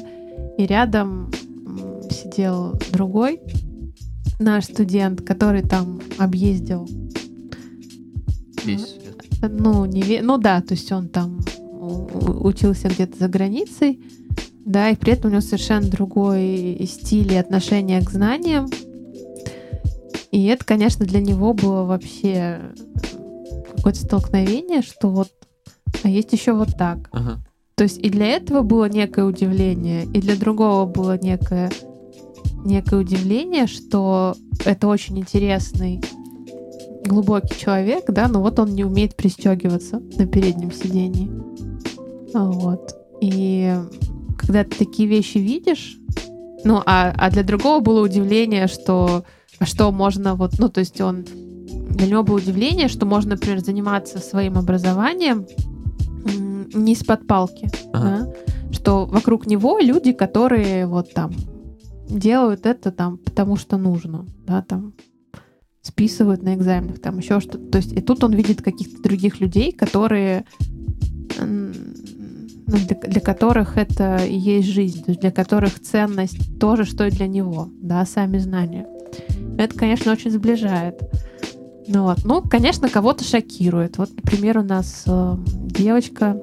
И 0.59 0.67
рядом 0.67 1.31
сидел 2.11 2.75
другой 2.93 3.41
наш 4.39 4.65
студент, 4.65 5.23
который 5.23 5.63
там 5.63 6.01
объездил. 6.19 6.89
Весь 8.65 8.97
ну, 9.49 9.85
не, 9.87 10.21
ну 10.23 10.39
да, 10.39 10.61
то 10.61 10.75
есть 10.75 10.91
он 10.93 11.09
там 11.09 11.41
учился 11.81 12.89
где-то 12.89 13.19
за 13.19 13.29
границей, 13.29 14.01
да, 14.65 14.91
и 14.91 14.97
при 14.97 15.15
этом 15.15 15.31
у 15.31 15.33
него 15.33 15.41
совершенно 15.41 15.89
другой 15.89 16.87
стиль 16.89 17.33
и 17.33 17.37
отношение 17.37 18.01
к 18.03 18.11
знаниям. 18.11 18.69
И 20.31 20.47
это, 20.47 20.65
конечно, 20.65 21.05
для 21.05 21.21
него 21.21 21.53
было 21.53 21.85
вообще 21.85 22.61
какое-то 23.83 24.01
столкновение, 24.01 24.81
что 24.81 25.09
вот, 25.09 25.29
а 26.05 26.09
есть 26.09 26.33
еще 26.33 26.53
вот 26.53 26.77
так. 26.79 27.09
Ага. 27.11 27.41
То 27.75 27.83
есть 27.83 27.99
и 27.99 28.09
для 28.11 28.29
этого 28.29 28.63
было 28.63 28.89
некое 28.89 29.25
удивление, 29.25 30.05
и 30.05 30.21
для 30.21 30.37
другого 30.37 30.87
было 30.87 31.19
некое 31.19 31.71
некое 32.65 33.01
удивление, 33.01 33.67
что 33.67 34.37
это 34.65 34.87
очень 34.87 35.19
интересный 35.19 36.01
глубокий 37.05 37.59
человек, 37.59 38.05
да, 38.07 38.29
но 38.29 38.41
вот 38.41 38.61
он 38.61 38.73
не 38.73 38.85
умеет 38.85 39.17
пристегиваться 39.17 40.01
на 40.17 40.29
переднем 40.29 40.71
сидении. 40.71 41.29
Вот. 42.33 42.95
И 43.21 43.75
когда 44.39 44.63
ты 44.63 44.77
такие 44.77 45.09
вещи 45.09 45.39
видишь, 45.39 45.99
ну, 46.63 46.83
а, 46.87 47.13
а 47.17 47.31
для 47.31 47.43
другого 47.43 47.81
было 47.81 48.05
удивление, 48.05 48.69
что 48.69 49.25
а 49.59 49.67
что 49.67 49.91
можно 49.91 50.37
вот, 50.37 50.53
ну, 50.61 50.69
то 50.69 50.79
есть 50.79 51.01
он 51.01 51.25
для 51.91 52.07
него 52.07 52.23
было 52.23 52.37
удивление, 52.37 52.89
что 52.89 53.07
можно, 53.07 53.33
например, 53.33 53.61
заниматься 53.61 54.19
своим 54.19 54.59
образованием 54.59 55.47
не 56.75 56.93
из-под 56.93 57.27
палки, 57.27 57.71
ага. 57.93 58.33
да? 58.33 58.33
что 58.73 59.05
вокруг 59.05 59.47
него 59.47 59.79
люди, 59.79 60.13
которые 60.13 60.87
вот 60.87 61.13
там 61.13 61.33
делают 62.09 62.67
это 62.67 62.91
там 62.91 63.19
потому 63.19 63.57
что 63.57 63.77
нужно, 63.77 64.27
да, 64.47 64.63
там 64.63 64.95
списывают 65.83 66.43
на 66.43 66.55
экзаменах, 66.55 67.01
там 67.01 67.19
еще 67.19 67.41
что-то. 67.41 67.67
То 67.71 67.79
есть 67.79 67.93
и 67.93 68.01
тут 68.01 68.23
он 68.25 68.33
видит 68.33 68.63
каких-то 68.63 69.03
других 69.03 69.41
людей, 69.41 69.73
которые 69.73 70.45
ну, 71.39 71.73
для, 72.67 72.97
для 72.97 73.21
которых 73.21 73.77
это 73.77 74.17
и 74.19 74.37
есть 74.37 74.69
жизнь, 74.69 75.05
то 75.05 75.11
есть 75.11 75.21
для 75.21 75.33
которых 75.33 75.81
ценность 75.81 76.59
тоже, 76.59 76.85
что 76.85 77.07
и 77.07 77.11
для 77.11 77.27
него, 77.27 77.69
да, 77.81 78.07
сами 78.07 78.39
знания. 78.39 78.87
Это, 79.59 79.77
конечно, 79.77 80.13
очень 80.13 80.31
сближает. 80.31 81.01
Ну, 81.89 82.05
вот. 82.05 82.19
ну 82.25 82.43
конечно, 82.43 82.89
кого-то 82.89 83.25
шокирует. 83.25 83.99
Вот, 83.99 84.11
например, 84.15 84.59
у 84.59 84.63
нас 84.63 85.05
э, 85.07 85.37
девочка, 85.47 86.41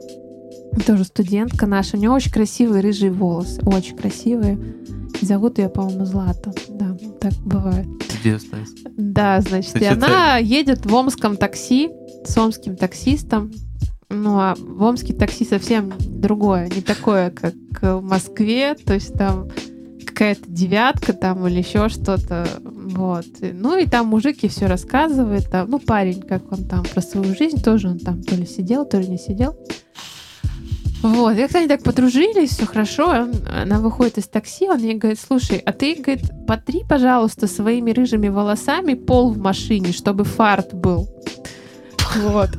тоже 0.86 1.06
студентка 1.06 1.66
наша, 1.66 1.98
у 1.98 2.00
нее 2.00 2.12
очень 2.12 2.32
красивые 2.32 2.82
рыжие 2.82 3.12
волосы, 3.12 3.62
очень 3.66 3.96
красивые. 3.96 4.60
Зовут 5.22 5.58
ее, 5.58 5.70
по-моему, 5.70 6.06
Злата. 6.06 6.54
Да, 6.70 6.98
так 7.20 7.34
бывает. 7.46 7.88
Чудесно. 8.10 8.60
Да, 8.98 9.42
значит, 9.42 9.72
значит 9.72 9.90
и 9.90 9.92
она 9.92 10.38
едет 10.38 10.86
в 10.86 10.94
омском 10.94 11.38
такси 11.38 11.90
с 12.26 12.38
омским 12.38 12.76
таксистом. 12.76 13.52
Ну, 14.12 14.40
а 14.40 14.56
в 14.58 14.82
Омске 14.82 15.14
такси 15.14 15.46
совсем 15.46 15.94
другое, 16.00 16.68
не 16.68 16.82
такое, 16.82 17.30
как 17.30 17.54
в 17.80 18.02
Москве, 18.02 18.74
то 18.74 18.96
есть 18.96 19.14
там 19.14 19.50
какая-то 20.20 20.50
девятка 20.50 21.14
там 21.14 21.48
или 21.48 21.60
еще 21.60 21.88
что-то, 21.88 22.46
вот. 22.62 23.26
Ну 23.42 23.78
и 23.78 23.86
там 23.86 24.08
мужик 24.08 24.44
ей 24.44 24.50
все 24.50 24.66
рассказывает, 24.66 25.50
там, 25.50 25.70
ну 25.70 25.80
парень, 25.80 26.22
как 26.22 26.52
он 26.52 26.66
там 26.66 26.84
про 26.84 27.00
свою 27.00 27.34
жизнь, 27.34 27.64
тоже 27.64 27.88
он 27.88 28.00
там 28.00 28.22
то 28.22 28.36
ли 28.36 28.46
сидел, 28.46 28.86
то 28.86 29.00
ли 29.00 29.08
не 29.08 29.18
сидел. 29.18 29.56
Вот, 31.02 31.38
и 31.38 31.48
как 31.48 31.56
они 31.56 31.70
так 31.70 31.84
подружились, 31.84 32.50
все 32.50 32.66
хорошо. 32.66 33.30
Она 33.48 33.80
выходит 33.80 34.18
из 34.18 34.28
такси, 34.28 34.68
он 34.68 34.80
ей 34.80 34.96
говорит, 34.96 35.22
слушай, 35.26 35.60
а 35.60 35.72
ты, 35.72 35.96
говорит, 35.96 36.30
потри, 36.46 36.84
пожалуйста, 36.84 37.48
своими 37.48 37.92
рыжими 37.92 38.28
волосами 38.28 38.96
пол 38.96 39.32
в 39.32 39.38
машине, 39.38 39.94
чтобы 39.94 40.26
фарт 40.26 40.74
был. 40.74 41.08
Вот. 42.18 42.50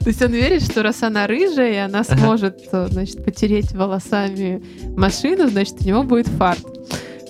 То 0.00 0.06
есть 0.06 0.22
он 0.22 0.32
верит, 0.32 0.62
что 0.62 0.82
раз 0.82 1.02
она 1.02 1.26
рыжая, 1.26 1.72
и 1.72 1.76
она 1.76 2.04
сможет, 2.04 2.68
значит, 2.72 3.24
потереть 3.24 3.72
волосами 3.72 4.62
машину, 4.96 5.48
значит, 5.48 5.76
у 5.80 5.84
него 5.84 6.02
будет 6.02 6.28
фарт. 6.28 6.64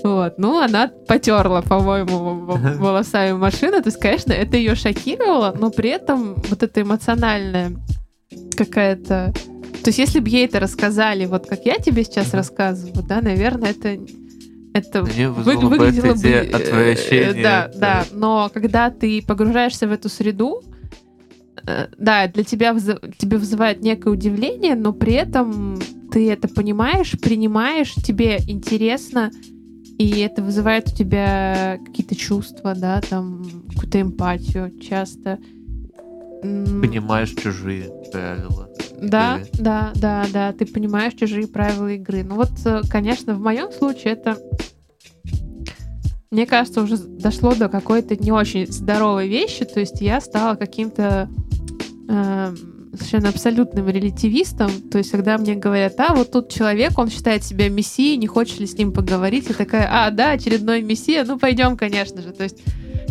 Вот. 0.03 0.38
Ну, 0.38 0.59
она 0.61 0.88
потерла, 1.09 1.62
по-моему, 1.62 2.47
волосами 2.78 3.32
машину. 3.32 3.82
То 3.82 3.88
есть, 3.88 4.01
конечно, 4.01 4.32
это 4.32 4.57
ее 4.57 4.74
шокировало, 4.74 5.55
но 5.59 5.70
при 5.70 5.91
этом 5.91 6.36
вот 6.49 6.62
это 6.62 6.80
эмоциональная 6.82 7.72
какая-то... 8.57 9.32
То 9.82 9.88
есть, 9.88 9.99
если 9.99 10.20
бы 10.20 10.28
ей 10.28 10.47
это 10.47 10.61
рассказали, 10.61 11.26
вот 11.26 11.47
как 11.47 11.64
я 11.64 11.76
тебе 11.76 12.05
сейчас 12.05 12.34
рассказываю, 12.34 13.03
да, 13.03 13.20
наверное, 13.20 13.70
это 13.70 13.99
это 14.73 15.03
вы, 15.03 15.57
выглядело 15.57 16.14
бы... 16.14 16.29
Э, 16.29 16.51
отвращение. 16.51 17.43
Да, 17.43 17.71
да, 17.75 18.05
но 18.12 18.51
когда 18.53 18.91
ты 18.91 19.23
погружаешься 19.23 19.89
в 19.89 19.93
эту 19.93 20.09
среду, 20.09 20.62
э, 21.66 21.89
да, 21.99 22.29
для 22.29 22.45
тебя 22.45 22.75
тебе 23.18 23.39
вызывает 23.39 23.83
некое 23.83 24.11
удивление, 24.11 24.75
но 24.75 24.93
при 24.93 25.14
этом 25.14 25.81
ты 26.12 26.31
это 26.31 26.49
понимаешь, 26.49 27.12
принимаешь, 27.21 27.95
тебе 27.95 28.39
интересно, 28.47 29.31
и 29.99 30.21
это 30.21 30.43
вызывает 30.43 30.89
у 30.89 30.97
тебя 30.97 31.79
какие-то 31.85 32.16
чувства, 32.16 32.75
да, 32.75 33.01
там, 33.01 33.45
какую-то 33.75 34.01
эмпатию 34.01 34.79
часто. 34.81 35.39
Понимаешь 36.43 37.30
чужие 37.30 37.91
правила. 38.12 38.68
Да, 39.01 39.38
игры. 39.38 39.51
да, 39.59 39.93
да, 39.95 40.26
да, 40.32 40.53
ты 40.53 40.66
понимаешь 40.66 41.14
чужие 41.14 41.47
правила 41.47 41.93
игры. 41.93 42.22
Ну 42.22 42.36
вот, 42.36 42.51
э, 42.64 42.82
конечно, 42.91 43.34
в 43.34 43.41
моем 43.41 43.72
случае 43.72 44.14
это 44.14 44.38
мне 46.30 46.47
кажется, 46.47 46.80
уже 46.82 46.97
дошло 46.97 47.55
до 47.57 47.68
какой-то 47.68 48.14
не 48.14 48.30
очень 48.30 48.70
здоровой 48.70 49.26
вещи. 49.26 49.64
То 49.64 49.80
есть 49.80 50.01
я 50.01 50.20
стала 50.20 50.55
каким-то 50.55 51.28
э, 52.09 52.55
совершенно 52.95 53.30
абсолютным 53.30 53.88
релятивистом. 53.88 54.70
То 54.91 54.99
есть, 54.99 55.11
когда 55.11 55.38
мне 55.38 55.55
говорят, 55.55 55.99
а, 55.99 56.14
вот 56.14 56.30
тут 56.30 56.49
человек, 56.49 56.99
он 56.99 57.11
считает 57.11 57.43
себя 57.45 57.68
мессией, 57.68 58.16
не 58.16 58.26
хочешь 58.26 58.59
ли 58.59 58.66
с 58.66 58.74
ним 58.74 58.93
поговорить? 58.93 59.47
Я 59.49 59.55
такая, 59.55 59.88
а, 59.91 60.11
да, 60.11 60.30
очередной 60.30 60.82
мессия, 60.82 61.24
ну 61.24 61.38
пойдем, 61.38 61.76
конечно 61.76 62.22
же. 62.22 62.30
То 62.30 62.45
есть, 62.45 62.59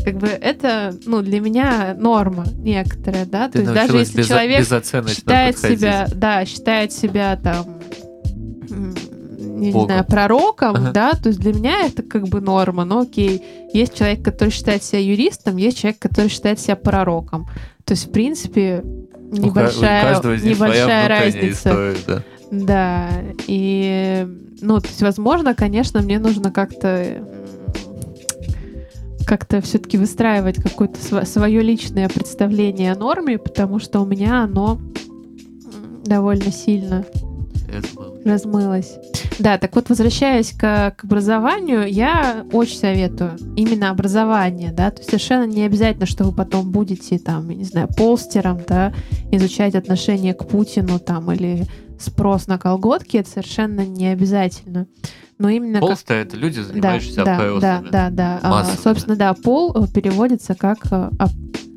как 0.03 0.17
бы 0.17 0.27
это, 0.27 0.95
ну, 1.05 1.21
для 1.21 1.39
меня 1.39 1.95
норма 1.97 2.45
некоторая, 2.57 3.25
да. 3.25 3.47
Ты 3.47 3.59
То 3.59 3.59
есть, 3.59 3.73
даже 3.73 3.97
если 3.97 4.17
без, 4.17 4.27
человек 4.27 4.65
считает 5.09 5.57
себя, 5.57 6.07
да, 6.13 6.45
считает 6.45 6.91
себя 6.91 7.39
там 7.41 7.79
я 9.59 9.71
не 9.71 9.83
знаю, 9.83 10.05
пророком, 10.05 10.75
ага. 10.75 10.91
да, 10.91 11.11
то 11.13 11.29
есть 11.29 11.39
для 11.39 11.53
меня 11.53 11.85
это 11.85 12.01
как 12.01 12.27
бы 12.27 12.41
норма, 12.41 12.85
но 12.85 13.01
окей. 13.01 13.43
Есть 13.73 13.95
человек, 13.95 14.23
который 14.23 14.49
считает 14.49 14.83
себя 14.83 14.99
юристом, 14.99 15.57
есть 15.57 15.79
человек, 15.79 15.99
который 15.99 16.29
считает 16.29 16.59
себя 16.59 16.75
пророком. 16.75 17.47
То 17.85 17.93
есть, 17.93 18.07
в 18.07 18.11
принципе, 18.11 18.83
небольшая, 19.31 20.15
небольшая 20.21 21.07
разница. 21.07 21.69
История, 21.69 21.97
да. 22.07 22.23
да, 22.51 23.09
и, 23.47 24.27
ну, 24.61 24.79
то 24.79 24.87
есть, 24.87 25.01
возможно, 25.01 25.53
конечно, 25.53 26.01
мне 26.01 26.19
нужно 26.19 26.51
как-то 26.51 27.23
как-то 29.29 29.61
все-таки 29.61 29.95
выстраивать 29.95 30.55
какое-то 30.55 31.23
свое 31.23 31.61
личное 31.61 32.09
представление 32.09 32.93
о 32.93 32.95
норме, 32.95 33.37
потому 33.37 33.77
что 33.77 33.99
у 33.99 34.05
меня 34.07 34.41
оно 34.41 34.79
довольно 36.03 36.51
сильно 36.51 37.05
размылось. 38.25 38.97
Да, 39.37 39.59
так 39.59 39.75
вот, 39.75 39.89
возвращаясь 39.89 40.51
к, 40.51 40.95
к 40.97 41.03
образованию, 41.03 41.87
я 41.87 42.43
очень 42.51 42.79
советую 42.79 43.37
именно 43.55 43.91
образование, 43.91 44.71
да, 44.71 44.89
то 44.89 44.97
есть 44.97 45.11
совершенно 45.11 45.45
не 45.45 45.63
обязательно, 45.63 46.07
что 46.07 46.23
вы 46.23 46.31
потом 46.31 46.71
будете 46.71 47.19
там, 47.19 47.47
я 47.49 47.55
не 47.55 47.65
знаю, 47.65 47.87
полстером, 47.95 48.59
да, 48.67 48.91
изучать 49.31 49.75
отношение 49.75 50.33
к 50.33 50.47
Путину 50.47 50.97
там 50.97 51.31
или 51.31 51.67
спрос 51.99 52.47
на 52.47 52.57
колготки, 52.57 53.17
это 53.17 53.29
совершенно 53.29 53.85
не 53.85 54.07
обязательно. 54.07 54.87
Но 55.37 55.49
именно 55.49 55.79
Полстер 55.79 56.17
как... 56.17 56.27
это 56.27 56.37
люди, 56.37 56.59
занимающиеся 56.59 57.23
да, 57.23 57.35
опросами. 57.37 57.59
Да, 57.61 57.81
да, 57.91 58.09
да. 58.09 58.39
А, 58.43 58.65
собственно, 58.65 59.15
да, 59.15 59.33
пол 59.33 59.71
э, 59.75 59.87
переводится 59.87 60.53
как 60.53 60.79
э, 60.91 61.09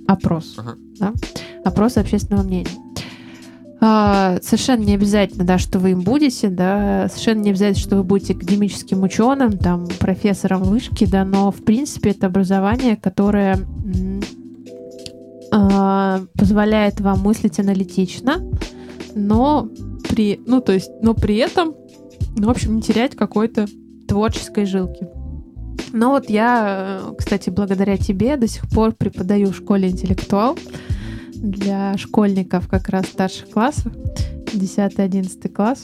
опрос. 0.08 0.56
Ага. 0.58 0.76
Да? 0.98 1.12
Опрос 1.64 1.96
общественного 1.96 2.42
мнения. 2.42 2.70
А, 3.84 4.38
совершенно 4.42 4.82
не 4.82 4.94
обязательно, 4.94 5.44
да, 5.44 5.58
что 5.58 5.80
вы 5.80 5.90
им 5.90 6.02
будете, 6.02 6.48
да, 6.48 7.08
совершенно 7.08 7.40
не 7.42 7.50
обязательно, 7.50 7.80
что 7.80 7.96
вы 7.96 8.04
будете 8.04 8.34
академическим 8.34 9.02
ученым, 9.02 9.58
там, 9.58 9.88
профессором 9.98 10.62
вышки, 10.62 11.04
да, 11.04 11.24
но, 11.24 11.50
в 11.50 11.64
принципе, 11.64 12.10
это 12.10 12.28
образование, 12.28 12.96
которое 12.96 13.58
а, 15.52 16.20
позволяет 16.38 17.00
вам 17.00 17.20
мыслить 17.20 17.58
аналитично, 17.58 18.36
но 19.16 19.68
при, 20.12 20.38
ну, 20.44 20.60
то 20.60 20.72
есть, 20.72 20.90
но 21.00 21.14
при 21.14 21.36
этом, 21.36 21.74
ну, 22.36 22.48
в 22.48 22.50
общем, 22.50 22.76
не 22.76 22.82
терять 22.82 23.16
какой-то 23.16 23.66
творческой 24.06 24.66
жилки. 24.66 25.08
Но 25.94 26.10
вот 26.10 26.28
я, 26.28 27.00
кстати, 27.16 27.48
благодаря 27.48 27.96
тебе 27.96 28.36
до 28.36 28.46
сих 28.46 28.68
пор 28.68 28.92
преподаю 28.92 29.52
в 29.52 29.56
школе 29.56 29.88
интеллектуал 29.88 30.58
для 31.34 31.96
школьников 31.96 32.68
как 32.68 32.90
раз 32.90 33.06
старших 33.06 33.48
классов, 33.48 33.90
10-11 34.52 35.48
класс. 35.48 35.82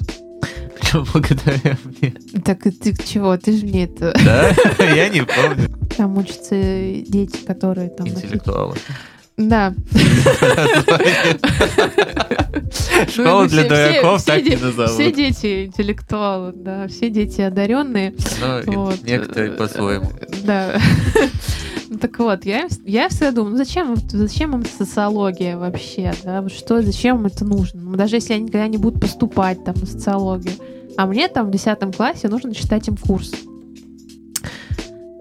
Почему 0.78 1.06
благодаря 1.14 1.78
мне? 1.84 2.14
Так 2.44 2.64
ты 2.64 2.94
чего? 3.02 3.34
Ты 3.38 3.52
же 3.52 3.64
мне 3.64 3.84
это... 3.84 4.14
Да? 4.22 4.50
Я 4.94 5.08
не 5.08 5.22
помню. 5.22 5.70
Там 5.96 6.18
учатся 6.18 6.54
дети, 6.54 7.38
которые 7.46 7.88
там... 7.88 8.06
Интеллектуалы. 8.06 8.76
Да. 9.38 9.72
Школа 13.08 13.42
ну, 13.42 13.48
для 13.48 13.64
дураков 13.68 14.24
так 14.24 14.42
не 14.44 14.56
назовут. 14.56 14.90
Все 14.90 15.12
дети 15.12 15.66
интеллектуалы, 15.66 16.52
да, 16.54 16.88
все 16.88 17.08
дети 17.08 17.40
одаренные. 17.40 18.14
Ну, 18.66 18.92
некоторые 19.04 19.52
по-своему. 19.52 20.10
Да. 20.44 20.78
Так 22.02 22.18
вот, 22.18 22.44
я, 22.44 22.68
я 22.84 23.08
всегда 23.08 23.32
думаю, 23.32 23.52
ну 23.52 23.56
зачем, 23.56 23.96
зачем 24.10 24.54
им 24.54 24.64
социология 24.66 25.56
вообще, 25.56 26.12
да, 26.22 26.42
вот 26.42 26.52
что, 26.52 26.82
зачем 26.82 27.16
им 27.16 27.26
это 27.26 27.46
нужно? 27.46 27.80
Ну, 27.80 27.96
даже 27.96 28.16
если 28.16 28.34
они 28.34 28.44
никогда 28.44 28.68
не 28.68 28.76
будут 28.76 29.00
поступать 29.00 29.64
там 29.64 29.74
на 29.80 29.86
социологию. 29.86 30.52
А 30.98 31.06
мне 31.06 31.28
там 31.28 31.46
в 31.46 31.50
10 31.50 31.96
классе 31.96 32.28
нужно 32.28 32.54
читать 32.54 32.86
им 32.88 32.96
курс. 32.98 33.32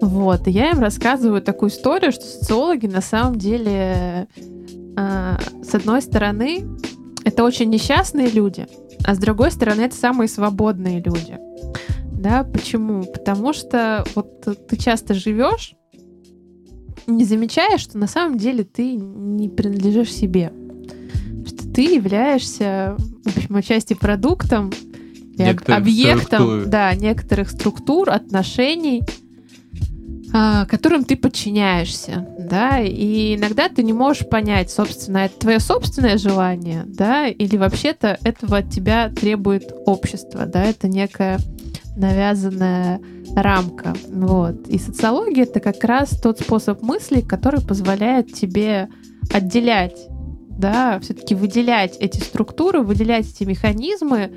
Вот, 0.00 0.46
и 0.46 0.50
я 0.50 0.70
им 0.70 0.78
рассказываю 0.78 1.42
такую 1.42 1.70
историю, 1.70 2.12
что 2.12 2.24
социологи 2.24 2.86
на 2.86 3.00
самом 3.00 3.36
деле, 3.36 4.28
э, 4.96 5.36
с 5.62 5.74
одной 5.74 6.02
стороны, 6.02 6.64
это 7.24 7.44
очень 7.44 7.68
несчастные 7.68 8.30
люди, 8.30 8.66
а 9.04 9.14
с 9.14 9.18
другой 9.18 9.50
стороны, 9.50 9.82
это 9.82 9.96
самые 9.96 10.28
свободные 10.28 11.00
люди. 11.00 11.38
Да, 12.12 12.44
почему? 12.44 13.04
Потому 13.04 13.52
что 13.52 14.04
вот 14.14 14.66
ты 14.68 14.76
часто 14.76 15.14
живешь 15.14 15.74
не 17.08 17.24
замечаешь, 17.24 17.80
что 17.80 17.98
на 17.98 18.06
самом 18.06 18.38
деле 18.38 18.64
ты 18.64 18.94
не 18.94 19.48
принадлежишь 19.48 20.12
себе. 20.12 20.52
Что 21.46 21.68
ты 21.72 21.94
являешься, 21.94 22.96
в 23.24 23.36
общем, 23.36 23.56
отчасти 23.56 23.94
продуктом, 23.94 24.70
некоторых 25.36 25.78
объектом 25.78 26.42
структур. 26.42 26.66
да, 26.66 26.94
некоторых 26.94 27.50
структур, 27.50 28.10
отношений, 28.10 29.02
которым 30.30 31.04
ты 31.04 31.16
подчиняешься, 31.16 32.28
да, 32.38 32.80
и 32.80 33.36
иногда 33.36 33.68
ты 33.68 33.82
не 33.82 33.92
можешь 33.92 34.28
понять, 34.28 34.70
собственно, 34.70 35.18
это 35.18 35.38
твое 35.38 35.58
собственное 35.58 36.18
желание, 36.18 36.84
да, 36.86 37.28
или 37.28 37.56
вообще-то 37.56 38.18
этого 38.24 38.58
от 38.58 38.70
тебя 38.70 39.08
требует 39.08 39.72
общество, 39.86 40.46
да, 40.46 40.64
это 40.64 40.86
некая 40.88 41.38
навязанная 41.96 43.00
рамка. 43.34 43.94
Вот. 44.10 44.68
И 44.68 44.78
социология— 44.78 45.42
это 45.44 45.60
как 45.60 45.82
раз 45.84 46.10
тот 46.10 46.40
способ 46.40 46.82
мысли, 46.82 47.20
который 47.20 47.60
позволяет 47.60 48.32
тебе 48.32 48.88
отделять, 49.32 49.96
да, 50.48 50.98
все-таки 51.00 51.34
выделять 51.34 51.96
эти 51.98 52.18
структуры, 52.18 52.82
выделять 52.82 53.28
эти 53.28 53.44
механизмы 53.44 54.32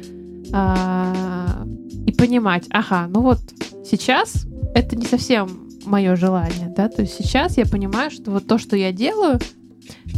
а, 0.54 1.66
и 2.06 2.12
понимать, 2.12 2.66
ага, 2.70 3.08
ну 3.08 3.22
вот 3.22 3.40
сейчас 3.86 4.46
это 4.74 4.96
не 4.96 5.06
совсем 5.06 5.71
мое 5.86 6.16
желание, 6.16 6.74
да, 6.76 6.90
то 6.90 7.02
есть 7.02 7.16
сейчас 7.16 7.58
я 7.58 7.66
понимаю, 7.66 8.12
что 8.12 8.32
вот 8.32 8.48
то, 8.48 8.58
что 8.58 8.76
я 8.76 8.92
делаю, 8.92 9.40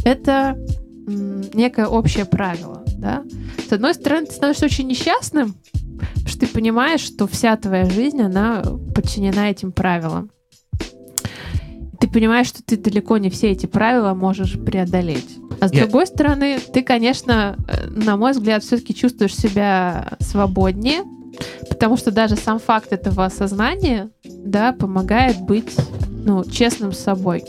это 0.04 0.58
некое 1.06 1.86
общее 1.86 2.24
правило, 2.24 2.84
да. 2.96 3.24
С 3.68 3.72
одной 3.72 3.94
стороны, 3.94 4.26
ты 4.26 4.32
становишься 4.32 4.66
очень 4.66 4.86
несчастным, 4.86 5.54
Потому 6.24 6.28
что 6.28 6.40
ты 6.40 6.46
понимаешь, 6.46 7.00
что 7.00 7.26
вся 7.26 7.56
твоя 7.56 7.88
жизнь, 7.88 8.20
она 8.20 8.62
подчинена 8.94 9.50
этим 9.50 9.72
правилам. 9.72 10.30
Ты 12.00 12.08
понимаешь, 12.08 12.48
что 12.48 12.62
ты 12.62 12.76
далеко 12.76 13.18
не 13.18 13.30
все 13.30 13.50
эти 13.50 13.66
правила 13.66 14.14
можешь 14.14 14.58
преодолеть. 14.58 15.38
А 15.60 15.68
с 15.68 15.72
Я... 15.72 15.82
другой 15.82 16.06
стороны, 16.06 16.58
ты, 16.72 16.82
конечно, 16.82 17.56
э, 17.68 17.88
на 17.88 18.16
мой 18.16 18.32
взгляд, 18.32 18.62
все-таки 18.62 18.94
чувствуешь 18.94 19.36
себя 19.36 20.16
свободнее, 20.20 21.02
потому 21.68 21.96
что 21.96 22.10
даже 22.10 22.36
сам 22.36 22.58
факт 22.58 22.92
этого 22.92 23.24
осознания, 23.24 24.10
да, 24.24 24.72
помогает 24.72 25.40
быть, 25.40 25.76
ну, 26.08 26.44
честным 26.44 26.92
с 26.92 26.98
собой. 26.98 27.44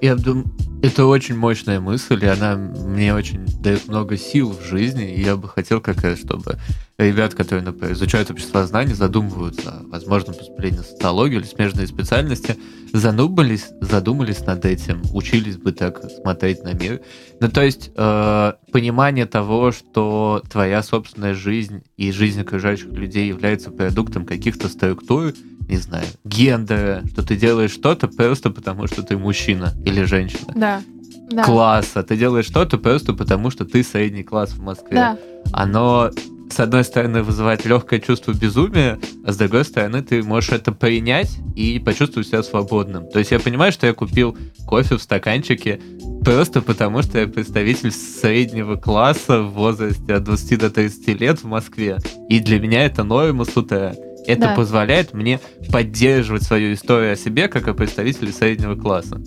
Я 0.00 0.16
думаю, 0.16 0.46
Это 0.84 1.06
очень 1.06 1.34
мощная 1.34 1.80
мысль, 1.80 2.22
и 2.22 2.26
она 2.26 2.56
мне 2.56 3.14
очень 3.14 3.46
дает 3.62 3.88
много 3.88 4.18
сил 4.18 4.50
в 4.50 4.62
жизни, 4.62 5.14
и 5.14 5.22
я 5.22 5.34
бы 5.34 5.48
хотел 5.48 5.80
как 5.80 5.96
чтобы 6.18 6.58
ребят, 6.98 7.34
которые, 7.34 7.64
например, 7.64 7.92
изучают 7.94 8.30
общество 8.30 8.64
знаний, 8.66 8.94
задумываются 8.94 9.70
о 9.70 9.82
возможном 9.88 10.34
поступлении 10.34 10.78
в 10.78 10.86
социологию 10.86 11.40
или 11.40 11.46
смежные 11.46 11.86
специальности, 11.86 12.56
задумались, 12.92 13.70
задумались 13.80 14.40
над 14.46 14.64
этим, 14.64 15.02
учились 15.12 15.56
бы 15.56 15.72
так 15.72 16.00
смотреть 16.10 16.62
на 16.62 16.72
мир. 16.72 17.00
Ну, 17.40 17.48
то 17.48 17.62
есть, 17.62 17.90
э, 17.96 18.52
понимание 18.72 19.26
того, 19.26 19.72
что 19.72 20.42
твоя 20.48 20.82
собственная 20.82 21.34
жизнь 21.34 21.82
и 21.96 22.12
жизнь 22.12 22.40
окружающих 22.40 22.92
людей 22.92 23.26
является 23.26 23.70
продуктом 23.70 24.24
каких-то 24.24 24.68
структур, 24.68 25.32
не 25.68 25.78
знаю, 25.78 26.06
гендера, 26.24 27.02
что 27.10 27.22
ты 27.22 27.36
делаешь 27.36 27.72
что-то 27.72 28.06
просто 28.06 28.50
потому, 28.50 28.86
что 28.86 29.02
ты 29.02 29.16
мужчина 29.16 29.72
или 29.84 30.04
женщина. 30.04 30.52
Да. 30.54 30.82
да. 31.30 31.42
Класса. 31.42 32.02
Ты 32.02 32.16
делаешь 32.16 32.44
что-то 32.44 32.78
просто 32.78 33.14
потому, 33.14 33.50
что 33.50 33.64
ты 33.64 33.82
средний 33.82 34.22
класс 34.22 34.50
в 34.50 34.60
Москве. 34.60 34.92
Да. 34.92 35.18
Оно 35.52 36.10
с 36.50 36.60
одной 36.60 36.84
стороны, 36.84 37.22
вызывает 37.22 37.64
легкое 37.64 38.00
чувство 38.00 38.32
безумия, 38.32 38.98
а 39.24 39.32
с 39.32 39.36
другой 39.36 39.64
стороны, 39.64 40.02
ты 40.02 40.22
можешь 40.22 40.50
это 40.50 40.72
принять 40.72 41.38
и 41.56 41.78
почувствовать 41.78 42.28
себя 42.28 42.42
свободным. 42.42 43.08
То 43.08 43.18
есть 43.18 43.30
я 43.30 43.40
понимаю, 43.40 43.72
что 43.72 43.86
я 43.86 43.92
купил 43.94 44.36
кофе 44.66 44.96
в 44.96 45.02
стаканчике 45.02 45.80
просто 46.24 46.62
потому, 46.62 47.02
что 47.02 47.18
я 47.18 47.26
представитель 47.26 47.90
среднего 47.90 48.76
класса 48.76 49.40
в 49.42 49.52
возрасте 49.52 50.14
от 50.14 50.24
20 50.24 50.58
до 50.58 50.70
30 50.70 51.20
лет 51.20 51.38
в 51.40 51.44
Москве. 51.44 51.98
И 52.28 52.40
для 52.40 52.58
меня 52.60 52.84
это 52.84 53.04
норма 53.04 53.44
с 53.44 53.56
утра. 53.56 53.94
Это 54.26 54.40
Да. 54.40 54.54
позволяет 54.54 55.12
мне 55.12 55.38
поддерживать 55.70 56.44
свою 56.44 56.72
историю 56.74 57.12
о 57.12 57.16
себе 57.16 57.48
как 57.48 57.68
о 57.68 57.74
представителе 57.74 58.32
среднего 58.32 58.74
класса. 58.74 59.20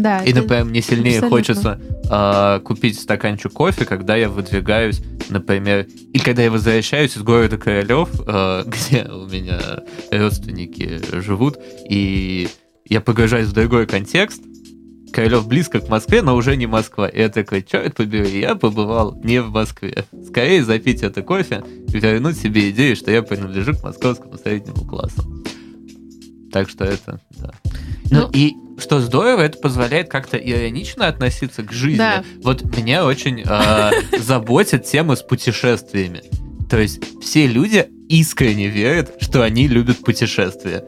Да. 0.00 0.24
И, 0.24 0.32
например, 0.32 0.64
мне 0.64 0.80
сильнее 0.80 1.18
абсолютно. 1.18 1.36
хочется 1.36 1.80
а, 2.08 2.60
купить 2.60 2.98
стаканчик 2.98 3.52
кофе, 3.52 3.84
когда 3.84 4.16
я 4.16 4.30
выдвигаюсь, 4.30 5.02
например, 5.28 5.86
и 6.12 6.18
когда 6.18 6.42
я 6.42 6.50
возвращаюсь 6.50 7.16
из 7.16 7.22
города 7.22 7.58
Королев, 7.58 8.08
а, 8.26 8.64
где 8.66 9.04
у 9.04 9.26
меня 9.26 9.60
родственники 10.10 11.00
живут, 11.20 11.58
и 11.88 12.48
я 12.88 13.00
погружаюсь 13.00 13.48
в 13.48 13.52
другой 13.52 13.86
контекст. 13.86 14.42
Королев 15.12 15.48
близко 15.48 15.80
к 15.80 15.88
Москве, 15.88 16.22
но 16.22 16.36
уже 16.36 16.56
не 16.56 16.66
Москва. 16.66 17.08
И 17.08 17.18
я 17.18 17.28
такой, 17.28 17.62
черт 17.62 17.96
побери, 17.96 18.40
я 18.40 18.54
побывал 18.54 19.20
не 19.24 19.42
в 19.42 19.50
Москве. 19.50 20.04
Скорее 20.28 20.64
запить 20.64 21.02
это 21.02 21.22
кофе 21.22 21.64
и 21.88 21.98
вернуть 21.98 22.38
себе 22.38 22.70
идею, 22.70 22.94
что 22.94 23.10
я 23.10 23.22
принадлежу 23.22 23.74
к 23.74 23.82
московскому 23.82 24.38
среднему 24.38 24.84
классу. 24.86 25.24
Так 26.52 26.68
что 26.68 26.84
это, 26.84 27.20
да. 27.38 27.52
Ну, 28.10 28.22
Ну, 28.22 28.30
и 28.32 28.54
что 28.78 29.00
здорово, 29.00 29.42
это 29.42 29.58
позволяет 29.58 30.08
как-то 30.08 30.36
иронично 30.36 31.06
относиться 31.06 31.62
к 31.62 31.72
жизни. 31.72 31.98
Да. 31.98 32.24
Вот 32.42 32.64
меня 32.76 33.04
очень 33.04 33.44
э, 33.46 33.90
заботит 34.18 34.84
тема 34.84 35.16
с 35.16 35.22
путешествиями. 35.22 36.22
То 36.68 36.78
есть 36.78 37.00
все 37.22 37.46
люди 37.46 37.88
искренне 38.08 38.68
верят, 38.68 39.16
что 39.20 39.42
они 39.42 39.68
любят 39.68 39.98
путешествия. 39.98 40.84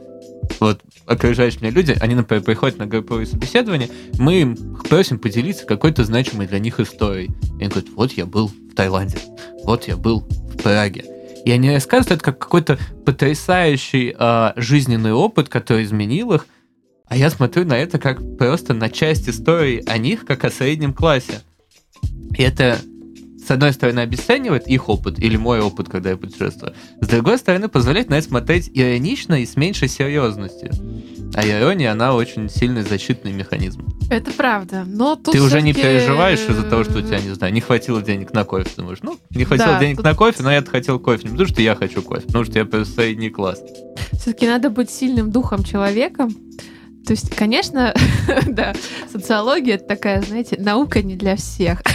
Вот 0.60 0.80
окружающие 1.06 1.60
меня 1.60 1.70
люди, 1.72 1.96
они, 2.00 2.14
например, 2.14 2.42
приходят 2.42 2.78
на 2.78 2.86
групповые 2.86 3.26
собеседования, 3.26 3.88
мы 4.18 4.40
им 4.40 4.76
просим 4.88 5.18
поделиться 5.18 5.66
какой-то 5.66 6.04
значимой 6.04 6.46
для 6.46 6.58
них 6.58 6.80
историей. 6.80 7.30
И 7.58 7.64
они 7.64 7.68
говорят, 7.68 7.90
вот 7.94 8.12
я 8.12 8.26
был 8.26 8.48
в 8.48 8.74
Таиланде, 8.74 9.18
вот 9.64 9.88
я 9.88 9.96
был 9.96 10.20
в 10.20 10.62
Праге. 10.62 11.04
И 11.44 11.50
они 11.50 11.70
рассказывают 11.70 12.20
это 12.20 12.24
как 12.24 12.38
какой-то 12.38 12.78
потрясающий 13.04 14.14
а, 14.16 14.52
жизненный 14.56 15.12
опыт, 15.12 15.48
который 15.48 15.84
изменил 15.84 16.32
их. 16.32 16.46
А 17.06 17.16
я 17.16 17.30
смотрю 17.30 17.64
на 17.64 17.78
это 17.78 17.98
как 17.98 18.20
просто 18.38 18.74
на 18.74 18.88
часть 18.88 19.28
истории 19.28 19.82
о 19.86 19.98
них, 19.98 20.24
как 20.24 20.44
о 20.44 20.50
среднем 20.50 20.94
классе. 20.94 21.40
И 22.36 22.42
это, 22.42 22.78
с 23.46 23.50
одной 23.50 23.72
стороны, 23.72 24.00
обесценивает 24.00 24.66
их 24.68 24.88
опыт 24.88 25.18
или 25.18 25.36
мой 25.36 25.60
опыт, 25.60 25.88
когда 25.88 26.10
я 26.10 26.16
путешествую. 26.16 26.74
С 27.00 27.08
другой 27.08 27.38
стороны, 27.38 27.68
позволяет 27.68 28.08
на 28.10 28.14
это 28.14 28.28
смотреть 28.28 28.70
иронично 28.72 29.40
и 29.42 29.46
с 29.46 29.56
меньшей 29.56 29.88
серьезностью. 29.88 30.70
А 31.34 31.46
ирония, 31.46 31.92
она 31.92 32.14
очень 32.14 32.50
сильный 32.50 32.82
защитный 32.82 33.32
механизм. 33.32 33.86
Это 34.10 34.30
правда. 34.32 34.84
Но 34.86 35.16
тут 35.16 35.32
Ты 35.32 35.40
уже 35.40 35.62
не 35.62 35.72
переживаешь 35.72 36.40
из-за 36.46 36.62
того, 36.62 36.84
что 36.84 36.98
у 36.98 37.02
тебя, 37.02 37.18
не 37.20 37.30
знаю, 37.34 37.52
не 37.52 37.60
хватило 37.62 38.02
денег 38.02 38.32
на 38.34 38.44
кофе. 38.44 38.68
Ты 38.68 38.82
думаешь, 38.82 38.98
ну, 39.02 39.18
не 39.30 39.44
хватило 39.44 39.68
Да, 39.72 39.80
денег 39.80 39.96
тут- 39.96 40.04
на 40.04 40.14
кофе, 40.14 40.42
но 40.42 40.52
я 40.52 40.62
хотел 40.62 40.98
кофе. 40.98 41.22
Не 41.24 41.30
потому 41.30 41.48
что 41.48 41.62
я 41.62 41.74
хочу 41.74 42.02
кофе, 42.02 42.26
потому 42.26 42.44
что 42.44 42.58
я 42.58 42.64
просто 42.66 42.94
средний 42.94 43.30
класс. 43.30 43.62
Все-таки 44.12 44.46
надо 44.46 44.68
быть 44.70 44.90
сильным 44.90 45.30
духом 45.30 45.64
человеком. 45.64 46.34
То 47.06 47.12
есть, 47.12 47.34
конечно, 47.34 47.94
да, 48.46 48.74
социология 49.10 49.74
это 49.74 49.84
такая, 49.84 50.22
знаете, 50.22 50.56
наука 50.58 51.02
не 51.02 51.16
для 51.16 51.36
всех. 51.36 51.82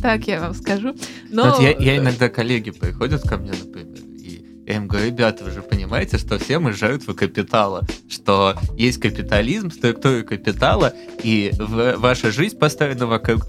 Так 0.00 0.26
я 0.26 0.40
вам 0.40 0.52
скажу. 0.52 0.96
Но 1.30 1.60
я, 1.60 1.96
иногда 1.96 2.28
коллеги 2.28 2.72
приходят 2.72 3.22
ко 3.22 3.36
мне, 3.36 3.52
например, 3.52 3.98
и 4.18 4.44
я 4.66 4.76
им 4.76 4.88
говорю, 4.88 5.06
ребята, 5.06 5.44
вы 5.44 5.52
же 5.52 5.62
понимаете, 5.62 6.18
что 6.18 6.40
все 6.40 6.58
мы 6.58 6.72
жертвы 6.72 7.14
капитала, 7.14 7.86
что 8.08 8.56
есть 8.76 9.00
капитализм, 9.00 9.70
структура 9.70 10.22
капитала, 10.22 10.92
и 11.22 11.52
ваша 11.56 12.32
жизнь 12.32 12.58
построена 12.58 13.06
вокруг 13.06 13.46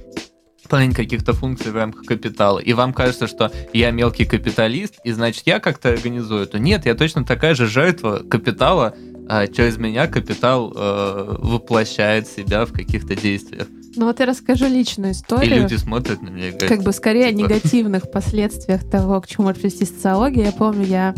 выполнения 0.63 0.95
каких-то 0.95 1.33
функций 1.33 1.71
в 1.71 1.75
рамках 1.75 2.05
капитала, 2.05 2.59
и 2.59 2.73
вам 2.73 2.93
кажется, 2.93 3.27
что 3.27 3.51
я 3.73 3.91
мелкий 3.91 4.25
капиталист, 4.25 4.99
и 5.03 5.11
значит 5.11 5.43
я 5.45 5.59
как-то 5.59 5.89
организую 5.89 6.43
это. 6.43 6.59
Нет, 6.59 6.85
я 6.85 6.95
точно 6.95 7.25
такая 7.25 7.55
же 7.55 7.67
жертва 7.67 8.23
капитала, 8.29 8.95
а 9.27 9.47
через 9.47 9.77
меня 9.77 10.07
капитал 10.07 10.71
э, 10.75 11.35
воплощает 11.39 12.27
себя 12.27 12.65
в 12.65 12.73
каких-то 12.73 13.15
действиях. 13.15 13.67
ну 13.95 14.05
вот 14.07 14.19
я 14.19 14.25
расскажу 14.25 14.67
личную 14.67 15.11
И 15.11 15.13
историю. 15.13 15.61
люди 15.61 15.75
смотрят 15.75 16.21
на 16.21 16.29
меня 16.29 16.49
и 16.49 16.51
говорят, 16.51 16.69
как 16.69 16.83
бы 16.83 16.91
скорее 16.93 17.27
о 17.27 17.29
типа- 17.31 17.39
негативных 17.39 18.11
последствиях 18.11 18.89
того, 18.89 19.21
к 19.21 19.27
чему 19.27 19.47
может 19.47 19.61
привести 19.61 19.85
социология. 19.85 20.45
Я 20.45 20.51
помню, 20.51 20.85
я 20.85 21.15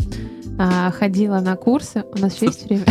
а, 0.58 0.90
ходила 0.90 1.40
на 1.40 1.54
курсы. 1.56 2.04
У 2.14 2.18
нас 2.18 2.34
еще 2.36 2.46
есть 2.46 2.64
время. 2.64 2.84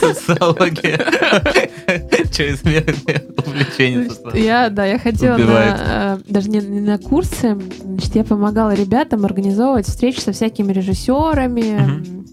Социология. 0.00 0.98
Чрезмерное 2.32 3.24
увлечение 3.46 4.08
социологией. 4.08 4.44
Я, 4.46 4.70
да, 4.70 4.86
я 4.86 4.98
ходила 4.98 5.36
на, 5.36 6.18
э, 6.26 6.32
даже 6.32 6.48
не 6.48 6.60
на 6.60 6.98
курсы, 6.98 7.58
значит, 7.82 8.14
я 8.14 8.24
помогала 8.24 8.72
ребятам 8.74 9.24
организовывать 9.24 9.86
встречи 9.86 10.20
со 10.20 10.32
всякими 10.32 10.72
режиссерами. 10.72 12.24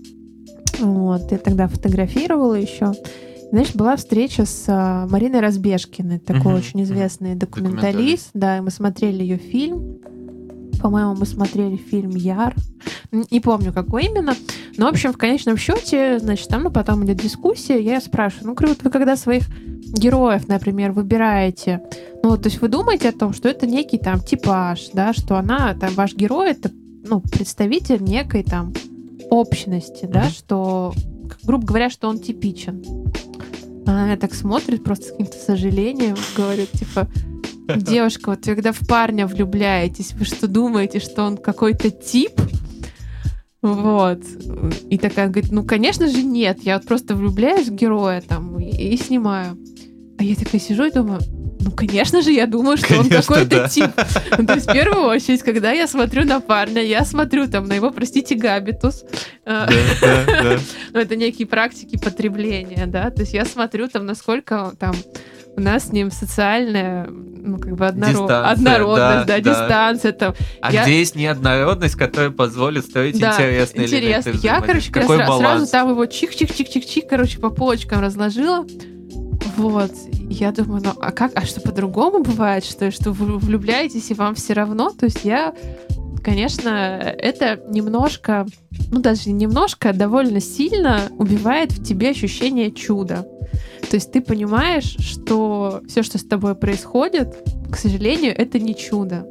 Вот, 0.82 1.32
я 1.32 1.38
тогда 1.38 1.68
фотографировала 1.68 2.56
еще. 2.56 2.94
Знаешь, 3.52 3.76
была 3.76 3.98
встреча 3.98 4.46
с 4.46 4.66
а, 4.68 5.08
Мариной 5.08 5.42
Разбежкиной, 5.42 6.20
такой 6.20 6.54
Мгм, 6.54 6.56
очень 6.56 6.84
известный 6.84 7.36
Документалист. 7.36 7.82
документалист. 7.82 8.30
Да, 8.34 8.58
и 8.58 8.62
мы 8.62 8.72
смотрели 8.72 9.22
ее 9.22 9.38
фильм. 9.38 9.98
По-моему, 10.82 11.16
мы 11.16 11.26
смотрели 11.26 11.76
фильм 11.76 12.12
Яр. 12.12 12.56
Не 13.12 13.42
помню, 13.42 13.74
какой 13.74 14.06
именно. 14.06 14.36
Но, 14.78 14.88
в 14.88 14.90
общем, 14.90 15.12
в 15.12 15.18
конечном 15.18 15.58
счете, 15.58 16.18
значит, 16.20 16.48
там 16.48 16.64
ну, 16.64 16.72
потом 16.72 17.06
идет 17.06 17.18
дискуссия. 17.18 17.80
Я 17.82 18.00
спрашиваю, 18.00 18.56
ну, 18.60 18.68
вот 18.68 18.84
вы 18.84 18.90
когда 18.90 19.18
своих 19.18 19.44
героев, 19.50 20.48
например, 20.48 20.94
выбираете, 20.94 21.82
ну, 22.24 22.30
вот, 22.30 22.44
то 22.44 22.50
есть 22.50 22.62
вы 22.62 22.70
думаете 22.70 23.10
о 23.10 23.12
том, 23.12 23.34
что 23.34 23.50
это 23.50 23.68
некий 23.68 23.98
там 23.98 24.22
типаж, 24.22 24.90
да, 24.94 25.14
что 25.14 25.36
она, 25.36 25.76
там, 25.80 25.94
ваш 25.96 26.16
герой, 26.16 26.52
это, 26.52 26.72
ну, 27.04 27.20
представитель 27.20 28.02
некой 28.02 28.44
там 28.44 28.72
общности, 29.32 30.06
да, 30.06 30.30
что, 30.30 30.94
грубо 31.44 31.66
говоря, 31.66 31.90
что 31.90 32.08
он 32.08 32.20
типичен. 32.20 32.84
Она 33.88 34.02
на 34.02 34.06
меня 34.06 34.18
так 34.18 34.36
смотрит 34.36 34.84
просто 34.84 35.06
с 35.06 35.12
каким-то 35.12 35.38
сожалением, 35.38 36.16
говорит, 36.36 36.70
типа, 36.72 37.08
девушка, 37.76 38.32
вот 38.32 38.42
когда 38.44 38.74
в 38.74 38.86
парня 38.88 39.26
влюбляетесь, 39.26 40.14
вы 40.14 40.26
что 40.26 40.48
думаете, 40.48 41.00
что 41.00 41.24
он 41.24 41.38
какой-то 41.38 41.90
тип? 41.90 42.40
Вот. 43.62 44.22
И 44.90 44.98
такая 44.98 45.30
говорит, 45.30 45.52
ну, 45.52 45.64
конечно 45.64 46.08
же, 46.08 46.24
нет. 46.24 46.60
Я 46.64 46.78
вот 46.78 46.88
просто 46.88 47.16
влюбляюсь 47.16 47.70
в 47.70 47.76
героя 47.76 48.22
там 48.22 48.60
и, 48.60 48.94
и 48.94 48.98
снимаю. 48.98 49.58
А 50.18 50.24
я 50.24 50.36
такая 50.36 50.60
сижу 50.60 50.86
и 50.86 50.92
думаю, 50.92 51.22
ну, 51.64 51.72
конечно 51.72 52.22
же, 52.22 52.32
я 52.32 52.48
думаю, 52.48 52.78
что 52.78 52.94
он 52.98 53.04
Конечно, 53.08 53.22
какой-то 53.22 53.56
да. 53.62 53.68
тип. 53.70 53.92
Ну, 54.38 54.46
то 54.46 54.54
есть, 54.56 54.68
в 54.70 54.74
первую 54.74 55.06
очередь, 55.06 55.44
когда 55.44 55.72
я 55.72 55.88
смотрю 55.88 56.26
на 56.26 56.40
парня, 56.42 56.82
я 56.84 57.06
смотрю 57.06 57.48
там 57.48 57.66
на 57.68 57.74
его, 57.74 57.92
простите, 57.92 58.36
габитус. 58.36 59.04
Да, 59.46 59.68
да, 60.02 60.26
да. 60.28 60.58
ну, 60.94 61.00
это 61.00 61.16
некие 61.16 61.48
практики 61.48 61.98
потребления, 61.98 62.86
да, 62.88 63.10
то 63.12 63.22
есть 63.22 63.34
я 63.34 63.46
смотрю 63.46 63.88
там, 63.88 64.06
насколько 64.06 64.74
там 64.80 64.94
у 65.58 65.60
нас 65.62 65.88
с 65.90 65.92
ним 65.92 66.12
социальная, 66.12 67.08
ну, 67.10 67.58
как 67.60 67.76
бы 67.76 67.86
одноро- 67.86 68.12
Дистанция, 68.12 68.46
однородность, 68.50 69.26
да, 69.28 69.38
да, 69.38 69.40
да. 69.40 69.40
дистанция 69.40 70.12
там. 70.14 70.34
А 70.62 70.72
Я- 70.72 70.84
где 70.84 71.00
есть 71.00 71.16
неоднородность, 71.16 71.96
которая 71.96 72.30
позволит 72.32 72.86
строить 72.86 73.20
Да, 73.20 73.32
интересные 73.34 73.86
интересно. 73.88 74.30
элементы 74.30 74.48
Я, 74.48 74.62
короче, 74.62 74.90
взаимодействия? 74.90 74.94
как 74.94 75.02
Какой 75.04 75.18
раз 75.18 75.26
сра- 75.26 75.30
баланс? 75.30 75.58
сразу 75.60 75.72
там 75.72 75.90
его 75.90 76.06
чих-чих-чих-чих-чих, 76.06 77.04
короче, 77.10 77.40
по 77.40 77.50
полочкам 77.50 78.00
разложила. 78.02 78.66
Вот. 79.58 79.92
Я 80.30 80.52
думаю, 80.52 80.82
ну, 80.84 80.92
а 81.00 81.12
как, 81.12 81.32
а 81.36 81.46
что 81.46 81.62
по-другому 81.62 82.24
бывает, 82.24 82.64
что, 82.64 82.92
что 82.92 83.12
вы 83.12 83.38
влюбляетесь 83.38 84.12
и 84.12 84.14
вам 84.14 84.36
все 84.36 84.54
равно? 84.54 84.92
То 84.92 85.06
есть 85.06 85.24
я, 85.24 85.54
конечно, 86.24 86.70
это 86.70 87.62
немножко, 87.70 88.46
ну 88.92 89.02
даже 89.02 89.30
не 89.30 89.46
немножко, 89.46 89.90
а 89.90 89.94
довольно 89.94 90.40
сильно 90.40 91.10
убивает 91.18 91.72
в 91.72 91.84
тебе 91.84 92.10
ощущение 92.10 92.72
чуда. 92.72 93.28
То 93.90 93.96
есть 93.96 94.12
ты 94.12 94.22
понимаешь, 94.22 94.96
что 95.00 95.82
все, 95.88 96.04
что 96.04 96.18
с 96.18 96.24
тобой 96.24 96.56
происходит, 96.56 97.36
к 97.72 97.76
сожалению, 97.76 98.34
это 98.38 98.60
не 98.60 98.76
чудо. 98.76 99.28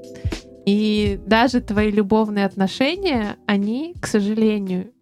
И 0.67 1.19
даже 1.27 1.61
твои 1.61 1.91
любовные 1.91 2.45
отношения, 2.45 3.37
они, 3.47 3.95
к 4.01 4.07
сожалению, 4.07 4.93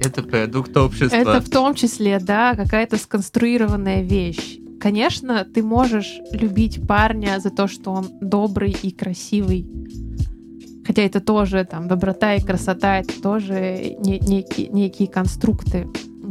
это 0.00 0.22
продукт 0.22 0.76
общества. 0.76 1.14
Это 1.14 1.40
в 1.40 1.48
том 1.48 1.74
числе, 1.74 2.18
да, 2.18 2.54
какая-то 2.54 2.96
сконструированная 2.96 4.02
вещь. 4.02 4.58
Конечно, 4.80 5.44
ты 5.44 5.62
можешь 5.62 6.20
любить 6.32 6.86
парня 6.86 7.38
за 7.38 7.50
то, 7.50 7.68
что 7.68 7.92
он 7.92 8.08
добрый 8.20 8.74
и 8.82 8.90
красивый. 8.90 9.66
Хотя 10.86 11.02
это 11.02 11.20
тоже 11.20 11.64
там 11.70 11.86
доброта 11.86 12.34
и 12.34 12.40
красота, 12.40 12.98
это 12.98 13.20
тоже 13.22 13.94
не, 14.00 14.18
некие, 14.18 14.68
некие 14.68 15.06
конструкты. 15.06 15.86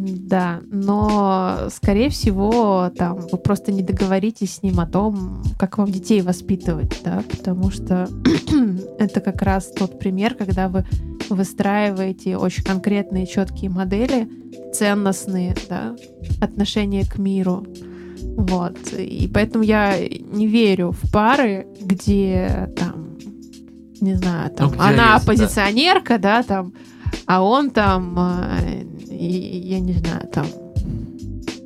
Да, 0.06 0.62
но, 0.72 1.68
скорее 1.70 2.10
всего, 2.10 2.92
там 2.96 3.20
вы 3.32 3.38
просто 3.38 3.72
не 3.72 3.82
договоритесь 3.82 4.56
с 4.56 4.64
ним 4.64 4.80
о 4.80 4.88
том, 4.88 5.44
как 5.58 5.78
вам 5.78 5.92
детей 5.92 6.22
воспитывать, 6.22 7.02
да, 7.04 7.24
потому 7.30 7.72
что 7.72 8.08
это 9.00 9.20
как 9.20 9.42
раз 9.42 9.72
тот 9.72 10.00
пример, 10.00 10.36
когда 10.36 10.70
вы 10.70 10.86
выстраиваете 11.30 12.38
очень 12.38 12.64
конкретные, 12.64 13.28
четкие 13.28 13.70
модели, 13.70 14.30
ценностные, 14.74 15.56
да, 15.70 15.96
отношения 16.42 17.06
к 17.06 17.18
миру. 17.18 17.66
Вот. 18.38 18.94
И 18.94 19.30
поэтому 19.34 19.64
я 19.64 19.98
не 20.00 20.48
верю 20.48 20.92
в 20.92 21.12
пары, 21.12 21.68
где 21.82 22.70
там, 22.78 23.18
не 24.02 24.16
знаю, 24.16 24.52
там, 24.52 24.72
ну, 24.76 24.82
она 24.82 25.14
есть, 25.14 25.24
оппозиционерка, 25.24 26.18
да. 26.18 26.42
да, 26.42 26.44
там, 26.44 26.74
а 27.26 27.44
он 27.44 27.70
там 27.70 28.16
э, 28.18 28.84
я 29.28 29.80
не 29.80 29.94
знаю, 29.94 30.28
там... 30.34 30.48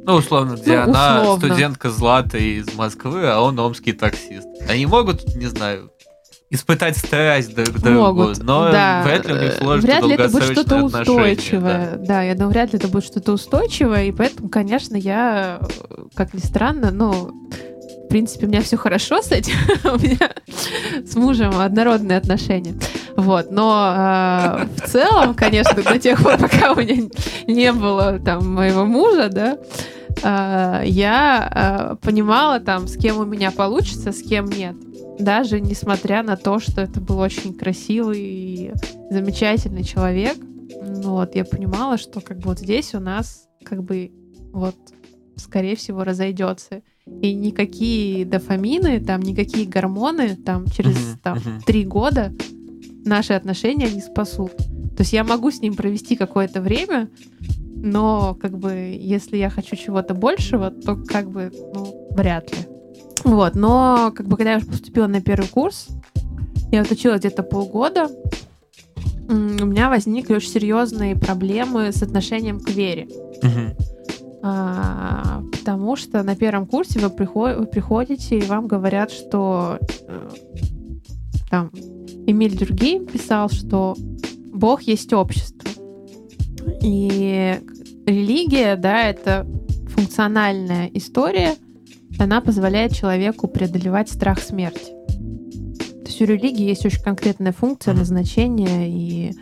Ну, 0.06 0.16
условно, 0.16 0.56
где 0.56 0.78
ну, 0.78 0.84
она 0.84 1.22
условно. 1.22 1.47
студентка 1.47 1.89
Злата 1.89 2.38
из 2.38 2.74
Москвы, 2.76 3.28
а 3.30 3.39
он 3.39 3.58
омский 3.58 3.93
таксист. 3.93 4.47
Они 4.68 4.86
могут, 4.86 5.36
не 5.36 5.45
знаю, 5.45 5.91
испытать 6.49 6.97
страсть 6.97 7.56
друг 7.56 7.70
к 7.70 7.80
другу, 7.80 8.32
но 8.41 8.72
да. 8.72 9.01
вряд 9.04 9.26
ли 9.26 9.34
у 9.34 9.41
них 9.41 9.54
сложится 9.54 9.88
Вряд 9.88 10.04
ли 10.06 10.14
это 10.14 10.30
будет 10.30 10.43
что-то 10.43 10.84
устойчивое. 10.84 11.91
Да. 11.95 12.06
да, 12.06 12.24
я 12.24 12.36
думаю, 12.36 12.51
вряд 12.51 12.74
ли 12.74 12.80
это 12.80 12.88
будет 12.89 13.06
что-то 13.06 13.34
устойчивое, 13.34 14.06
и 14.06 14.12
поэтому, 14.12 14.49
конечно, 14.49 14.95
я, 14.95 15.60
как 16.16 16.34
ни 16.34 16.39
странно, 16.39 16.91
ну, 16.91 17.43
принципе, 18.14 18.45
у 18.45 18.49
меня 18.49 18.61
все 18.61 18.78
хорошо 18.78 19.24
с 19.24 19.32
этим. 19.32 19.55
у 19.86 19.97
меня 19.97 20.30
с 21.03 21.16
мужем 21.16 21.57
однородные 21.57 22.20
отношения. 22.20 22.76
Вот, 23.18 23.49
но 23.49 23.91
э, 23.97 24.66
в 24.66 24.88
целом, 24.88 25.34
конечно, 25.34 25.82
до 25.82 25.97
тех 25.97 26.22
пор, 26.22 26.38
пока 26.38 26.74
у 26.74 26.76
меня 26.76 27.09
не 27.47 27.72
было 27.72 28.20
там 28.20 28.53
моего 28.53 28.86
мужа, 28.86 29.30
да, 29.30 29.57
э, 30.22 30.86
я 30.86 31.95
э, 31.95 32.05
понимала 32.05 32.59
там, 32.59 32.88
с 32.88 32.97
кем 32.97 33.18
у 33.18 33.26
меня 33.26 33.49
получится, 33.49 34.11
с 34.11 34.22
кем 34.22 34.45
нет. 34.45 34.76
Даже 35.18 35.59
несмотря 35.59 36.22
на 36.22 36.38
то, 36.38 36.59
что 36.59 36.82
это 36.82 37.01
был 37.01 37.18
очень 37.18 37.55
красивый 37.55 38.22
и 38.22 38.72
замечательный 39.09 39.84
человек, 39.84 40.38
вот, 40.80 41.34
я 41.34 41.45
понимала, 41.45 41.97
что 41.97 42.22
как 42.22 42.38
бы 42.38 42.49
вот 42.49 42.59
здесь 42.59 42.93
у 42.93 42.99
нас 42.99 43.47
как 43.66 43.84
бы 43.84 44.11
вот 44.51 44.76
скорее 45.36 45.76
всего 45.76 46.03
разойдется. 46.03 46.84
И 47.22 47.34
никакие 47.34 48.26
дофамины, 48.26 48.99
там 48.99 49.22
никакие 49.22 49.68
гормоны 49.68 50.36
там 50.36 50.68
через 50.68 50.95
uh-huh, 50.95 51.18
там 51.22 51.39
три 51.66 51.84
uh-huh. 51.84 51.88
года 51.88 52.34
наши 53.06 53.34
отношения 53.34 53.89
не 53.89 54.01
спасут. 54.01 54.56
То 54.95 55.01
есть 55.01 55.14
я 55.14 55.24
могу 55.24 55.51
с 55.51 55.60
ним 55.60 55.76
провести 55.76 56.16
какое-то 56.16 56.62
время, 56.62 57.10
но 57.76 58.38
как 58.41 58.58
бы 58.58 58.97
если 58.99 59.38
я 59.38 59.49
хочу 59.49 59.76
чего-то 59.76 60.14
большего, 60.14 60.72
то 60.72 60.95
как 60.95 61.30
бы 61.30 61.51
ну, 61.74 62.08
вряд 62.12 62.51
ли. 62.51 62.60
Вот, 63.24 63.56
но 63.56 64.12
как 64.16 64.28
бы 64.28 64.38
когда 64.38 64.51
я 64.51 64.58
уже 64.58 64.68
поступила 64.68 65.08
на 65.08 65.22
первый 65.22 65.47
курс, 65.47 65.88
я 66.72 66.84
вот 66.84 66.91
училась 66.91 67.20
где-то 67.20 67.43
полгода, 67.43 68.10
у 69.30 69.34
меня 69.34 69.89
возникли 69.89 70.36
очень 70.36 70.49
серьезные 70.49 71.16
проблемы 71.16 71.91
с 71.91 72.04
отношением 72.04 72.60
к 72.60 72.70
вере. 72.70 73.08
А, 74.46 75.41
потому 75.54 75.96
что 75.96 76.22
на 76.22 76.36
первом 76.36 76.66
курсе 76.66 77.00
вы, 77.00 77.10
приход, 77.10 77.56
вы 77.56 77.66
приходите 77.66 78.38
и 78.38 78.46
вам 78.46 78.68
говорят, 78.68 79.10
что 79.10 79.80
э, 80.06 80.30
там 81.50 81.72
Эмиль 82.28 82.58
Дюргейм 82.58 83.06
писал, 83.06 83.50
что 83.50 83.96
Бог 84.54 84.82
есть 84.82 85.14
общество. 85.14 85.70
И 86.82 87.58
религия, 88.06 88.76
да, 88.76 89.04
это 89.08 89.48
функциональная 89.88 90.88
история, 90.94 91.56
она 92.20 92.41
позволяет 92.41 92.94
человеку 92.94 93.48
преодолевать 93.48 94.10
страх 94.10 94.39
смерти. 94.39 94.91
То 96.04 96.08
есть 96.08 96.22
у 96.22 96.26
религии 96.26 96.66
есть 96.66 96.86
очень 96.86 97.02
конкретная 97.02 97.54
функция, 97.54 97.94
назначение, 97.94 98.89
и 98.89 99.34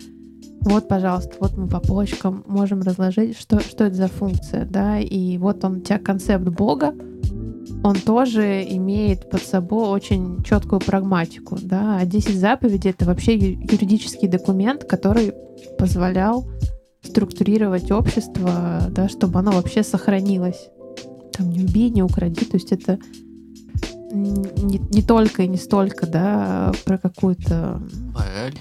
вот, 0.61 0.87
пожалуйста, 0.87 1.35
вот 1.39 1.57
мы 1.57 1.67
по 1.67 1.79
полочкам 1.79 2.43
можем 2.47 2.81
разложить, 2.81 3.37
что, 3.37 3.59
что 3.59 3.85
это 3.85 3.95
за 3.95 4.07
функция, 4.07 4.65
да, 4.65 4.99
и 4.99 5.37
вот 5.37 5.63
он 5.65 5.77
у 5.77 5.79
тебя 5.79 5.97
концепт 5.97 6.45
Бога, 6.45 6.93
он 7.83 7.95
тоже 7.95 8.63
имеет 8.63 9.29
под 9.29 9.41
собой 9.41 9.89
очень 9.89 10.43
четкую 10.43 10.79
прагматику. 10.81 11.57
Да? 11.61 11.97
А 11.97 12.05
10 12.05 12.35
заповедей— 12.35 12.89
это 12.91 13.05
вообще 13.05 13.35
юридический 13.35 14.27
документ, 14.27 14.83
который 14.83 15.33
позволял 15.79 16.47
структурировать 17.01 17.91
общество, 17.91 18.83
да, 18.91 19.09
чтобы 19.09 19.39
оно 19.39 19.51
вообще 19.51 19.81
сохранилось. 19.81 20.69
Там 21.33 21.49
не 21.49 21.63
убей, 21.63 21.89
не 21.89 22.03
укради. 22.03 22.45
То 22.45 22.57
есть 22.57 22.71
это 22.71 22.99
не, 24.11 24.77
не 24.77 25.01
только 25.01 25.43
и 25.43 25.47
не 25.47 25.57
столько 25.57 26.05
да, 26.05 26.71
про 26.85 26.99
какую-то... 26.99 27.81
Мораль. 28.13 28.53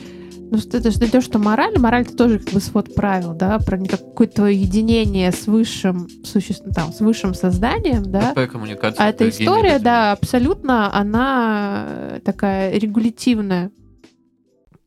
Ну, 0.51 0.59
это 0.59 0.91
же 0.91 0.99
то, 0.99 1.21
что 1.21 1.39
мораль. 1.39 1.79
Мораль 1.79 2.03
это 2.03 2.17
тоже 2.17 2.41
как 2.41 2.53
бы 2.53 2.61
свод 2.61 2.93
правил, 2.95 3.35
да, 3.35 3.59
про 3.61 3.79
какое-то 3.79 4.47
единение 4.47 5.31
с 5.31 5.47
высшим 5.47 6.09
существом, 6.25 6.73
там, 6.73 6.93
с 6.93 7.01
высшим 7.01 7.35
созданием, 7.35 8.03
да. 8.11 8.35
коммуникация. 8.49 9.05
А 9.05 9.11
эта 9.11 9.29
история, 9.29 9.79
да, 9.79 10.13
абсолютно, 10.13 10.93
она 10.93 11.85
э, 11.87 12.21
такая 12.25 12.77
регулятивная. 12.77 13.71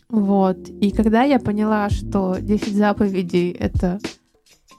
Вот. 0.10 0.68
И 0.68 0.92
когда 0.92 1.24
я 1.24 1.40
поняла, 1.40 1.90
что 1.90 2.38
10 2.40 2.76
заповедей 2.76 3.52
это... 3.52 4.00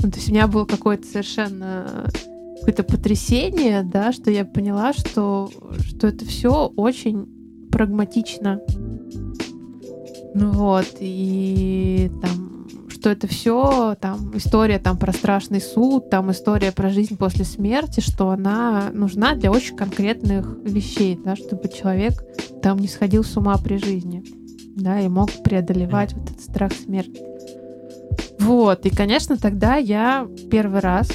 Ну, 0.01 0.11
то 0.11 0.16
есть 0.16 0.28
у 0.28 0.32
меня 0.32 0.47
было 0.47 0.66
какое-то 0.66 1.07
совершенно 1.07 2.11
какое-то 2.59 2.82
потрясение, 2.82 3.82
да, 3.82 4.12
что 4.12 4.30
я 4.30 4.45
поняла, 4.45 4.93
что, 4.93 5.51
что 5.89 6.09
это 6.09 6.24
все 6.24 6.72
очень 6.76 7.26
прагматично 7.70 8.61
вот, 10.35 10.97
и 10.99 12.11
там, 12.20 12.66
что 12.89 13.11
это 13.11 13.28
все, 13.28 13.97
там, 14.01 14.37
история 14.37 14.80
там 14.80 14.99
про 14.99 15.12
страшный 15.12 15.61
суд, 15.61 16.11
там 16.11 16.32
история 16.32 16.72
про 16.72 16.91
жизнь 16.91 17.16
после 17.16 17.45
смерти, 17.45 18.01
что 18.01 18.30
она 18.30 18.91
нужна 18.93 19.37
для 19.37 19.53
очень 19.53 19.76
конкретных 19.76 20.59
вещей, 20.64 21.18
да, 21.24 21.37
чтобы 21.37 21.68
человек 21.68 22.14
там 22.62 22.78
не 22.78 22.89
сходил 22.89 23.22
с 23.22 23.37
ума 23.37 23.57
при 23.59 23.76
жизни, 23.76 24.24
да, 24.76 25.01
и 25.01 25.07
мог 25.07 25.30
преодолевать 25.45 26.14
вот 26.14 26.30
этот 26.30 26.41
страх 26.41 26.72
смерти. 26.72 27.22
Вот, 28.41 28.85
и, 28.87 28.91
конечно, 28.91 29.37
тогда 29.37 29.76
я 29.76 30.26
первый 30.51 30.80
раз, 30.80 31.09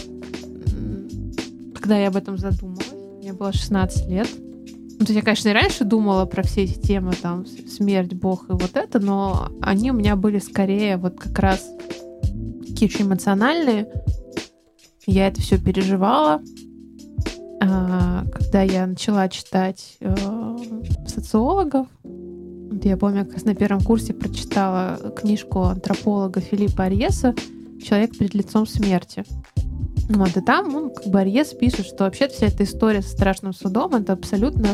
когда 1.76 1.98
я 1.98 2.08
об 2.08 2.16
этом 2.16 2.38
задумалась, 2.38 2.94
мне 3.20 3.34
было 3.34 3.52
16 3.52 4.08
лет, 4.08 4.28
ну, 5.00 5.06
я, 5.08 5.22
конечно, 5.22 5.48
и 5.48 5.54
раньше 5.54 5.86
думала 5.86 6.26
про 6.26 6.44
все 6.44 6.66
эти 6.66 6.78
темы, 6.78 7.14
там, 7.14 7.46
смерть, 7.46 8.14
бог 8.14 8.50
и 8.50 8.52
вот 8.52 8.72
это, 8.76 9.00
но 9.00 9.48
они 9.62 9.92
у 9.92 9.94
меня 9.94 10.18
были 10.18 10.40
скорее 10.40 10.98
вот 10.98 11.18
как 11.18 11.40
раз 11.40 11.66
такие 12.68 12.90
очень 12.90 13.06
эмоциональные. 13.06 13.88
Я 15.06 15.28
это 15.28 15.42
все 15.42 15.58
переживала. 15.58 16.42
А, 17.62 18.26
когда 18.26 18.62
я 18.62 18.86
начала 18.88 19.28
читать 19.30 19.98
э, 20.02 20.16
социологов, 21.08 21.88
я 22.84 22.98
помню, 22.98 23.26
как 23.26 23.44
на 23.46 23.56
первом 23.56 23.82
курсе 23.82 24.14
прочитала 24.14 25.14
книжку 25.16 25.64
антрополога 25.64 26.42
Филиппа 26.42 26.86
Арьеса 26.86 27.36
«Человек 27.82 28.18
перед 28.18 28.34
лицом 28.34 28.68
смерти». 28.68 29.26
Вот, 30.10 30.36
и 30.36 30.42
там 30.42 30.76
он, 30.76 30.90
как 30.90 31.06
бы 31.08 31.20
Арьес 31.20 31.50
пишет, 31.50 31.86
что 31.86 32.06
вообще 32.06 32.28
вся 32.28 32.48
эта 32.48 32.64
история 32.64 33.04
со 33.04 33.10
страшным 33.10 33.54
судом 33.54 33.94
это 33.94 34.14
абсолютно 34.14 34.70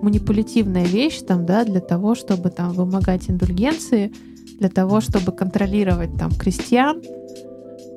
манипулятивная 0.00 0.84
вещь 0.84 1.20
там, 1.22 1.44
да, 1.44 1.64
для 1.64 1.80
того, 1.80 2.14
чтобы 2.14 2.50
там 2.50 2.72
вымогать 2.72 3.28
индульгенции, 3.28 4.12
для 4.60 4.68
того, 4.68 5.00
чтобы 5.00 5.32
контролировать 5.32 6.16
там 6.16 6.30
крестьян, 6.30 7.02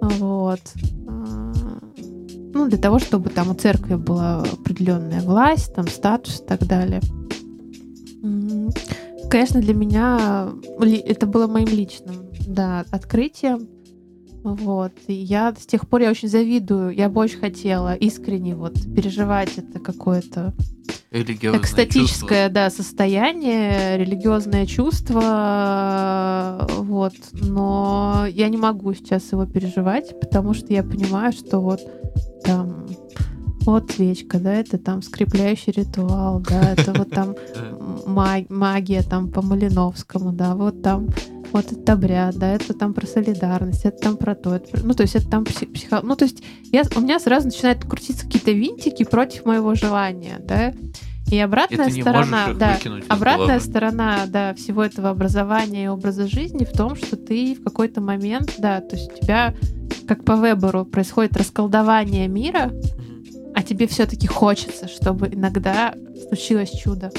вот. 0.01 0.61
А, 1.07 1.53
ну, 2.53 2.67
для 2.67 2.79
того, 2.79 2.97
чтобы 2.97 3.29
там 3.29 3.51
у 3.51 3.53
церкви 3.53 3.93
была 3.93 4.41
определенная 4.41 5.21
власть, 5.21 5.75
там 5.75 5.87
статус 5.87 6.41
и 6.41 6.43
так 6.43 6.65
далее. 6.65 7.01
Конечно, 9.29 9.61
для 9.61 9.75
меня 9.75 10.49
это 11.05 11.27
было 11.27 11.45
моим 11.45 11.67
личным, 11.67 12.15
да, 12.47 12.83
открытием, 12.89 13.67
Вот. 14.43 14.91
И 15.07 15.13
я 15.13 15.53
с 15.57 15.65
тех 15.65 15.87
пор 15.87 16.01
я 16.01 16.11
очень 16.11 16.29
завидую. 16.29 16.91
Я 16.91 17.09
бы 17.09 17.21
очень 17.21 17.39
хотела 17.39 17.95
искренне 17.95 18.55
вот 18.55 18.75
переживать 18.95 19.57
это 19.57 19.79
какое-то 19.79 20.53
экстатическое, 21.11 22.47
чувство. 22.47 22.49
да, 22.49 22.69
состояние, 22.69 23.97
религиозное 23.97 24.65
чувство, 24.65 26.67
вот. 26.77 27.13
Но 27.33 28.25
я 28.29 28.49
не 28.49 28.57
могу 28.57 28.93
сейчас 28.93 29.31
его 29.31 29.45
переживать, 29.45 30.19
потому 30.19 30.53
что 30.53 30.73
я 30.73 30.83
понимаю, 30.83 31.33
что 31.33 31.59
вот 31.59 31.81
там 32.43 32.87
вот 33.61 33.91
свечка, 33.91 34.39
да, 34.39 34.53
это 34.53 34.77
там 34.77 35.01
скрепляющий 35.01 35.73
ритуал, 35.73 36.39
да, 36.39 36.73
это 36.73 36.93
вот 36.93 37.09
там 37.09 37.35
ма- 38.07 38.45
магия 38.49 39.03
там 39.03 39.29
по 39.29 39.41
Малиновскому, 39.41 40.31
да, 40.31 40.55
вот 40.55 40.81
там 40.81 41.07
вот 41.51 41.71
это 41.71 41.93
обряд, 41.93 42.35
да, 42.35 42.53
это 42.53 42.73
там 42.73 42.93
про 42.93 43.05
солидарность, 43.07 43.85
это 43.85 43.97
там 43.97 44.17
про 44.17 44.35
то, 44.35 44.55
это 44.55 44.69
про- 44.69 44.83
ну, 44.83 44.93
то 44.93 45.03
есть 45.03 45.15
это 45.15 45.29
там 45.29 45.43
пси- 45.43 45.71
психо... 45.71 46.01
Ну, 46.03 46.15
то 46.15 46.25
есть 46.25 46.43
я, 46.71 46.83
у 46.95 46.99
меня 47.01 47.19
сразу 47.19 47.47
начинают 47.47 47.83
крутиться 47.85 48.25
какие-то 48.25 48.51
винтики 48.51 49.03
против 49.03 49.45
моего 49.45 49.75
желания, 49.75 50.39
да, 50.39 50.73
и 51.31 51.35
И 51.35 51.39
обратная 51.39 51.89
не 51.91 52.01
сторона, 52.01 52.53
да, 52.53 52.79
обратная 53.07 53.45
головы. 53.47 53.59
сторона, 53.61 54.19
да, 54.27 54.53
всего 54.55 54.83
этого 54.83 55.09
образования 55.09 55.85
и 55.85 55.87
образа 55.87 56.27
жизни 56.27 56.65
в 56.65 56.71
том, 56.71 56.95
что 56.95 57.17
ты 57.17 57.53
в 57.55 57.63
какой-то 57.63 58.01
момент, 58.01 58.55
да, 58.57 58.81
то 58.81 58.95
есть 58.95 59.11
у 59.11 59.15
тебя, 59.23 59.53
как 60.07 60.23
по 60.25 60.35
выбору, 60.35 60.85
происходит 60.85 61.37
расколдование 61.37 62.27
мира, 62.27 62.71
а 63.53 63.61
тебе 63.61 63.87
все-таки 63.87 64.25
хочется, 64.27 64.87
чтобы 64.87 65.27
иногда 65.27 65.93
случилось 66.27 66.71
чудо. 66.71 67.11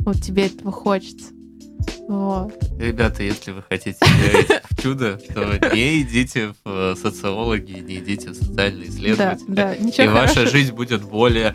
Вот 0.00 0.20
тебе 0.22 0.46
этого 0.46 0.72
хочется. 0.72 1.26
Вот. 2.08 2.52
Ребята, 2.78 3.22
если 3.22 3.52
вы 3.52 3.62
хотите 3.68 3.98
верить 4.22 4.48
в 4.70 4.82
чудо, 4.82 5.18
то 5.34 5.74
не 5.74 6.02
идите 6.02 6.48
в 6.64 6.68
э, 6.68 6.94
социологи, 7.00 7.72
не 7.72 7.96
идите 7.98 8.30
в 8.30 8.34
социальные 8.34 8.86
Да, 8.86 8.90
исследователи. 8.92 9.44
да, 9.48 9.74
И 9.74 9.82
ничего 9.84 10.12
ваша 10.12 10.34
хорошего. 10.34 10.46
жизнь 10.58 10.72
будет 10.74 11.02
более 11.02 11.54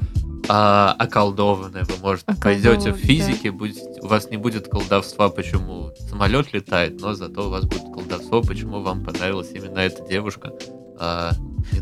а, 0.49 0.95
околдованная. 0.97 1.83
Вы, 1.83 1.93
может, 2.01 2.25
пойдете 2.41 2.93
в 2.93 2.97
физике, 2.97 3.51
будете- 3.51 3.83
у 4.01 4.07
вас 4.07 4.29
не 4.31 4.37
будет 4.37 4.69
колдовства, 4.69 5.29
почему 5.29 5.91
самолет 6.09 6.53
летает, 6.53 7.01
но 7.01 7.13
зато 7.13 7.47
у 7.47 7.49
вас 7.49 7.65
будет 7.65 7.83
колдовство, 7.93 8.41
почему 8.41 8.81
вам 8.81 9.03
понравилась 9.03 9.51
именно 9.53 9.79
эта 9.79 10.07
девушка, 10.07 10.53
а 10.99 11.31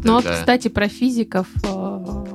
Ну 0.03 0.13
вот, 0.13 0.25
кстати, 0.25 0.67
про 0.67 0.87
физиков 0.89 1.47
э, 1.63 2.25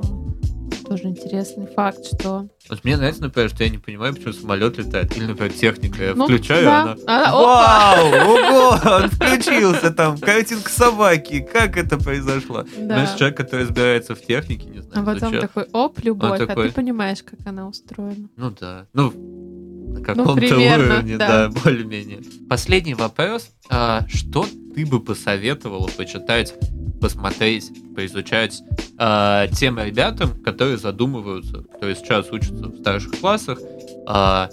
тоже 0.91 1.05
интересный 1.05 1.67
факт, 1.69 2.05
что... 2.05 2.49
Вот 2.69 2.83
мне 2.83 2.97
нравится, 2.97 3.23
например, 3.23 3.49
что 3.49 3.63
я 3.63 3.71
не 3.71 3.79
понимаю, 3.79 4.13
почему 4.13 4.33
самолет 4.33 4.77
летает. 4.77 5.17
Или, 5.17 5.27
например, 5.27 5.53
техника. 5.53 6.03
Я 6.03 6.15
Ну, 6.17 6.25
включаю, 6.25 6.65
да. 6.65 6.83
она... 6.83 6.97
А, 7.07 7.23
опа! 7.29 8.03
Вау! 8.03 8.29
Ого! 8.29 8.95
Он 9.05 9.09
включился 9.09 9.93
там. 9.93 10.19
Картинка 10.19 10.69
собаки. 10.69 11.47
Как 11.53 11.77
это 11.77 11.97
произошло? 11.97 12.65
Да. 12.77 12.85
Знаешь, 12.87 13.15
человек, 13.17 13.37
который 13.37 13.67
разбирается 13.67 14.17
в 14.17 14.21
технике, 14.21 14.67
не 14.69 14.81
знаю, 14.83 15.03
А 15.03 15.15
потом 15.15 15.31
зачем. 15.33 15.41
такой, 15.41 15.65
оп, 15.73 16.01
любовь, 16.03 16.41
а 16.41 16.47
такой- 16.49 16.69
ты 16.69 16.75
понимаешь, 16.75 17.23
как 17.23 17.39
она 17.45 17.69
устроена. 17.69 18.29
Ну 18.37 18.51
да. 18.61 18.87
Ну, 18.93 19.13
на 19.93 20.03
каком-то 20.03 20.35
примерно, 20.35 20.95
уровне, 20.97 21.19
да. 21.19 21.49
да, 21.49 21.61
более-менее. 21.63 22.19
Последний 22.49 22.95
вопрос. 22.95 23.49
А, 23.69 24.05
что 24.09 24.45
ты 24.75 24.87
бы 24.87 25.01
посоветовала 25.01 25.89
почитать, 25.89 26.55
посмотреть, 27.01 27.71
поизучать 27.95 28.63
а, 28.99 29.47
тем 29.49 29.79
ребятам, 29.79 30.41
которые 30.43 30.77
задумываются, 30.77 31.63
которые 31.73 31.97
сейчас 31.97 32.31
учатся 32.31 32.69
в 32.69 32.79
старших 32.81 33.21
классах, 33.21 33.59
а, 34.07 34.49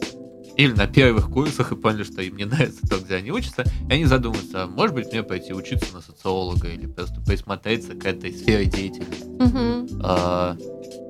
или 0.55 0.71
на 0.71 0.87
первых 0.87 1.29
курсах 1.29 1.71
и 1.71 1.75
поняли, 1.75 2.03
что 2.03 2.21
им 2.21 2.35
не 2.37 2.45
нравится 2.45 2.87
то, 2.87 2.97
где 2.99 3.15
они 3.15 3.31
учатся, 3.31 3.63
и 3.89 3.93
они 3.93 4.05
задумываются, 4.05 4.63
а 4.63 4.67
может 4.67 4.95
быть 4.95 5.11
мне 5.11 5.23
пойти 5.23 5.53
учиться 5.53 5.93
на 5.93 6.01
социолога 6.01 6.67
или 6.67 6.87
просто 6.87 7.21
присмотреться 7.21 7.93
к 7.93 8.05
этой 8.05 8.33
сфере 8.33 8.65
деятельности. 8.65 9.25
Мгм. 9.25 10.01
А, 10.03 10.57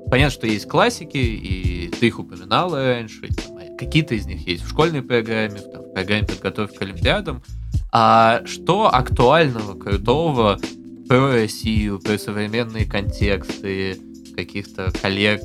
Понятно, 0.09 0.31
что 0.31 0.47
есть 0.47 0.67
классики, 0.69 1.17
и 1.17 1.89
ты 1.89 2.07
их 2.07 2.19
упоминала 2.19 2.81
раньше, 2.81 3.27
а 3.49 3.77
какие-то 3.77 4.15
из 4.15 4.25
них 4.25 4.47
есть 4.47 4.63
в 4.63 4.69
школьной 4.69 5.01
программе, 5.01 5.59
в, 5.59 5.69
там, 5.69 5.83
в 5.83 5.93
программе 5.93 6.25
подготовки 6.25 6.77
к 6.77 6.81
Олимпиадам. 6.81 7.43
А 7.91 8.41
что 8.45 8.93
актуального, 8.93 9.73
крутого 9.79 10.59
про 11.07 11.31
Россию, 11.33 11.99
про 11.99 12.17
современные 12.17 12.85
контексты 12.85 13.97
каких-то 14.35 14.91
коллег, 15.01 15.41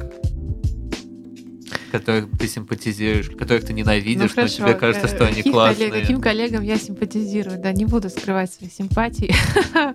которых 1.92 2.26
ты 2.38 2.48
симпатизируешь, 2.48 3.30
которых 3.30 3.66
ты 3.66 3.72
ненавидишь, 3.72 4.30
но 4.30 4.34
хорошо, 4.34 4.56
тебе 4.64 4.74
кажется, 4.74 5.06
э, 5.06 5.14
что 5.14 5.26
они 5.26 5.42
классные. 5.42 5.88
коллег- 5.90 6.00
каким 6.02 6.20
коллегам 6.20 6.62
я 6.62 6.78
симпатизирую? 6.78 7.58
Да, 7.60 7.72
не 7.72 7.84
буду 7.84 8.10
скрывать 8.10 8.52
свои 8.52 8.70
симпатии. 8.70 9.32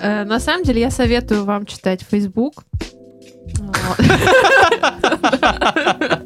Э, 0.00 0.24
На 0.24 0.40
самом 0.40 0.64
деле 0.64 0.80
я 0.80 0.90
советую 0.90 1.44
вам 1.44 1.64
читать 1.64 2.04
Facebook. 2.10 2.64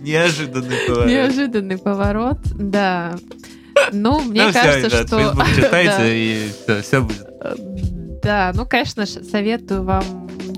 Неожиданный 0.00 0.76
поворот. 0.86 1.06
Неожиданный 1.10 1.78
поворот, 1.78 2.38
да. 2.56 3.16
Ну, 3.92 4.20
мне 4.22 4.46
Ну 4.46 4.52
кажется, 4.52 4.88
ребят, 4.88 5.06
что... 5.06 5.34
Да. 5.36 5.46
читайте, 5.56 6.16
и 6.16 6.82
все 6.82 7.00
будет. 7.02 7.26
Э, 7.40 7.54
Да, 8.22 8.52
ну, 8.54 8.66
конечно, 8.66 9.06
советую 9.06 9.84
вам 9.84 10.04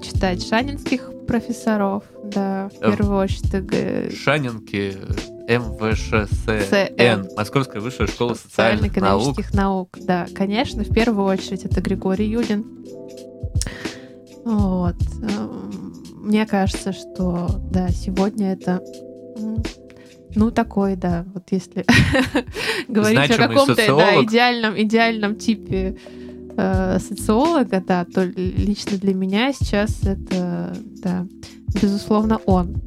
читать 0.03 0.47
шанинских 0.47 1.11
профессоров, 1.27 2.03
да, 2.25 2.69
в 2.71 2.83
Э, 2.85 2.97
первую 2.97 3.19
очередь. 3.19 4.17
Шанинки, 4.19 4.97
МВШСН, 5.49 6.61
СН. 7.29 7.35
Московская 7.37 7.81
высшая 7.81 8.07
школа 8.07 8.35
социальных 8.35 8.97
наук. 8.97 9.37
наук. 9.53 9.97
Да, 10.01 10.27
конечно, 10.35 10.83
в 10.85 10.93
первую 10.93 11.27
очередь 11.27 11.65
это 11.65 11.81
Григорий 11.81 12.27
Юдин. 12.29 12.65
Вот. 14.45 14.97
эм, 15.23 15.93
Мне 16.15 16.47
кажется, 16.47 16.93
что, 16.93 17.49
да, 17.71 17.89
сегодня 17.91 18.53
это 18.53 18.81
ну, 20.35 20.51
такой, 20.51 20.97
да, 20.97 21.25
вот 21.35 21.45
если 21.51 21.85
говорить 22.89 23.31
о 23.31 23.49
каком-то 23.49 23.75
да, 23.75 24.23
идеальном, 24.23 24.81
идеальном 24.81 25.37
типе 25.37 25.97
э, 26.57 26.99
социолога, 26.99 27.83
да, 27.87 28.05
то 28.05 28.25
лично 28.25 28.97
для 28.99 29.15
меня 29.15 29.53
сейчас 29.53 30.03
это, 30.05 30.77
да, 31.03 31.27
безусловно, 31.81 32.39
он. 32.47 32.81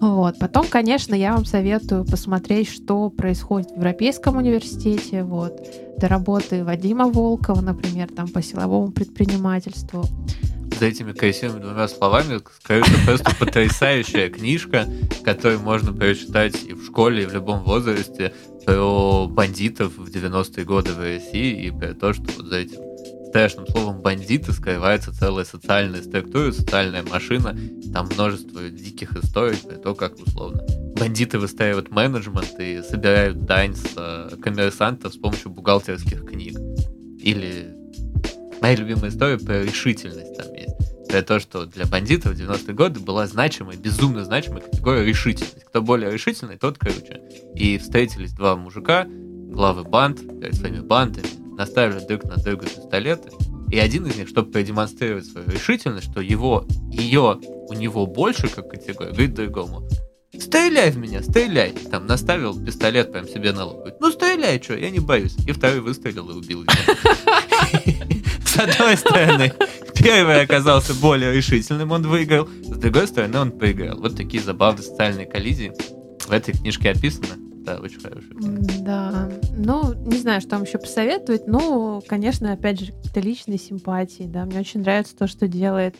Вот. 0.00 0.38
Потом, 0.38 0.66
конечно, 0.68 1.14
я 1.14 1.34
вам 1.34 1.44
советую 1.44 2.04
посмотреть, 2.04 2.68
что 2.68 3.08
происходит 3.08 3.70
в 3.70 3.76
Европейском 3.76 4.36
университете, 4.36 5.22
вот, 5.22 5.60
до 5.98 6.08
работы 6.08 6.64
Вадима 6.64 7.06
Волкова, 7.06 7.60
например, 7.60 8.08
там 8.14 8.28
по 8.28 8.42
силовому 8.42 8.92
предпринимательству. 8.92 10.04
За 10.78 10.86
этими 10.86 11.12
красивыми 11.12 11.60
двумя 11.60 11.88
словами 11.88 12.40
скрыта 12.60 12.90
просто 13.06 13.34
потрясающая 13.38 14.28
книжка, 14.28 14.86
которую 15.24 15.60
можно 15.60 15.92
прочитать 15.92 16.62
и 16.64 16.74
в 16.74 16.84
школе, 16.84 17.22
и 17.22 17.26
в 17.26 17.32
любом 17.32 17.62
возрасте 17.62 18.34
про 18.64 19.26
бандитов 19.26 19.96
в 19.96 20.08
90-е 20.08 20.64
годы 20.64 20.92
в 20.92 21.00
России 21.00 21.66
и 21.66 21.70
про 21.70 21.94
то, 21.94 22.12
что 22.12 22.24
вот 22.36 22.46
за 22.46 22.56
этим 22.56 22.80
страшным 23.28 23.66
словом 23.66 24.00
бандиты 24.00 24.52
скрывается 24.52 25.12
целая 25.12 25.44
социальная 25.44 26.02
структура, 26.02 26.52
социальная 26.52 27.02
машина, 27.02 27.56
там 27.92 28.08
множество 28.12 28.68
диких 28.68 29.16
историй 29.16 29.58
про 29.58 29.76
то, 29.76 29.94
как 29.94 30.18
условно 30.18 30.62
бандиты 30.98 31.38
выстраивают 31.38 31.90
менеджмент 31.90 32.54
и 32.58 32.82
собирают 32.82 33.44
дань 33.44 33.74
с 33.74 33.92
э, 33.96 34.36
коммерсантов 34.42 35.14
с 35.14 35.16
помощью 35.16 35.50
бухгалтерских 35.50 36.24
книг. 36.24 36.58
Или 37.20 37.74
моя 38.60 38.76
любимая 38.76 39.10
история 39.10 39.38
про 39.38 39.62
решительность 39.62 40.36
там 40.36 40.55
Про 41.08 41.22
то, 41.22 41.40
что 41.40 41.66
для 41.66 41.86
бандитов 41.86 42.34
в 42.34 42.40
90-е 42.40 42.74
годы 42.74 43.00
была 43.00 43.26
значимая, 43.26 43.76
безумно 43.76 44.24
значимая 44.24 44.62
категория 44.62 45.04
решительность. 45.04 45.64
Кто 45.64 45.82
более 45.82 46.12
решительный, 46.12 46.56
тот 46.56 46.78
круче. 46.78 47.20
И 47.54 47.78
встретились 47.78 48.32
два 48.32 48.56
мужика, 48.56 49.06
главы 49.08 49.84
банд, 49.84 50.20
перед 50.40 50.54
своими 50.54 50.80
бандами, 50.80 51.28
наставили 51.56 52.04
друг 52.06 52.24
на 52.24 52.36
друга 52.36 52.66
пистолеты. 52.66 53.30
И 53.70 53.78
один 53.78 54.06
из 54.06 54.16
них, 54.16 54.28
чтобы 54.28 54.50
продемонстрировать 54.52 55.26
свою 55.26 55.48
решительность, 55.48 56.10
что 56.10 56.20
его, 56.20 56.66
ее 56.90 57.40
у 57.42 57.72
него 57.72 58.06
больше 58.06 58.48
как 58.48 58.70
категория, 58.70 59.10
говорит 59.10 59.34
другому, 59.34 59.88
стреляй 60.38 60.90
в 60.90 60.98
меня, 60.98 61.22
стреляй. 61.22 61.72
Там 61.90 62.06
наставил 62.06 62.58
пистолет 62.62 63.12
прям 63.12 63.26
себе 63.26 63.52
на 63.52 63.64
лоб. 63.64 63.78
Говорит, 63.78 64.00
ну 64.00 64.10
стреляй, 64.10 64.60
что, 64.62 64.76
я 64.76 64.90
не 64.90 65.00
боюсь. 65.00 65.36
И 65.46 65.52
второй 65.52 65.80
выстрелил 65.80 66.30
и 66.30 66.34
убил 66.34 66.62
его. 66.62 66.72
С 68.46 68.58
одной 68.58 68.96
стороны, 68.96 69.52
первый 70.06 70.42
оказался 70.42 70.94
более 70.94 71.32
решительным, 71.32 71.90
он 71.92 72.02
выиграл. 72.02 72.48
С 72.62 72.76
другой 72.78 73.06
стороны, 73.08 73.38
он 73.38 73.50
проиграл. 73.52 73.98
Вот 73.98 74.16
такие 74.16 74.42
забавные 74.42 74.82
социальные 74.82 75.26
коллизии 75.26 75.72
в 76.26 76.30
этой 76.30 76.54
книжке 76.54 76.90
описаны. 76.90 77.28
Да, 77.64 77.78
очень 77.78 78.00
хорошая 78.00 78.30
книга. 78.30 78.62
Да. 78.80 79.28
Ну, 79.56 79.94
не 80.06 80.18
знаю, 80.18 80.40
что 80.40 80.50
вам 80.50 80.64
еще 80.64 80.78
посоветовать. 80.78 81.48
Ну, 81.48 82.00
конечно, 82.06 82.52
опять 82.52 82.78
же, 82.80 82.92
какие-то 82.92 83.20
личные 83.20 83.58
симпатии. 83.58 84.22
Да, 84.22 84.44
мне 84.44 84.60
очень 84.60 84.80
нравится 84.80 85.16
то, 85.16 85.26
что 85.26 85.48
делает 85.48 85.96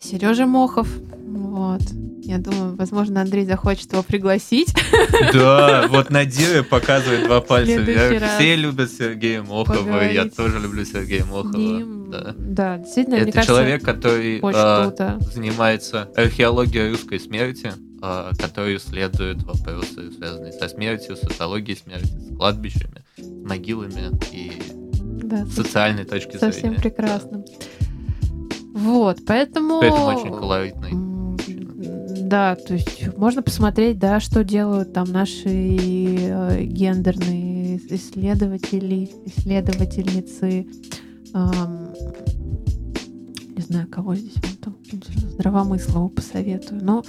Сережа 0.00 0.46
Мохов. 0.46 0.88
Вот. 1.26 1.82
Я 2.22 2.38
думаю, 2.38 2.76
возможно, 2.76 3.20
Андрей 3.22 3.44
захочет 3.46 3.92
его 3.92 4.02
пригласить. 4.02 4.74
Да, 5.32 5.86
вот 5.88 6.10
Надира 6.10 6.62
показывает 6.62 7.24
два 7.24 7.40
пальца 7.40 7.78
раз 7.78 8.34
Все 8.36 8.54
любят 8.56 8.90
Сергея 8.90 9.42
Мохова, 9.42 9.72
и 9.72 10.14
я 10.14 10.22
поговорить 10.24 10.36
тоже 10.36 10.58
люблю 10.60 10.84
Сергея 10.84 11.24
Мохова. 11.24 11.56
Ним- 11.56 12.10
Да. 12.10 12.34
Да, 12.38 12.78
действительно, 12.78 13.16
мне 13.16 13.24
Это 13.24 13.32
кажется, 13.32 13.54
человек, 13.54 13.82
который 13.84 14.40
а, 14.42 15.18
занимается 15.32 16.08
археологией 16.16 16.90
русской 16.92 17.18
смерти, 17.18 17.72
а, 18.00 18.30
который 18.38 18.76
исследует 18.76 19.42
вопросы, 19.42 20.12
связанные 20.12 20.52
со 20.52 20.68
смертью, 20.68 21.16
социологией 21.16 21.76
смерти, 21.76 22.06
с 22.06 22.36
кладбищами, 22.36 23.02
с 23.16 23.26
могилами 23.48 24.10
и 24.32 24.52
Да, 25.24 25.44
с 25.46 25.54
социальной 25.54 26.04
точки 26.04 26.36
совсем 26.36 26.70
зрения. 26.70 26.76
прекрасно. 26.78 27.44
Вот, 28.78 29.18
поэтому... 29.26 29.80
Поэтому 29.80 30.06
очень 30.06 30.30
колоритный. 30.30 30.92
Да, 32.28 32.56
то 32.56 32.74
есть 32.74 33.16
можно 33.16 33.42
посмотреть, 33.42 33.98
да, 33.98 34.20
что 34.20 34.44
делают 34.44 34.92
там 34.92 35.10
наши 35.10 35.48
э, 35.48 36.62
гендерные 36.62 37.78
исследователи, 37.88 39.10
исследовательницы. 39.24 40.66
Ам, 41.32 41.94
не 43.56 43.62
знаю, 43.62 43.88
кого 43.88 44.14
здесь 44.14 44.34
вам 44.36 44.56
там 44.60 44.76
здравомыслову 45.30 46.10
посоветую. 46.10 46.84
Но 46.84 47.02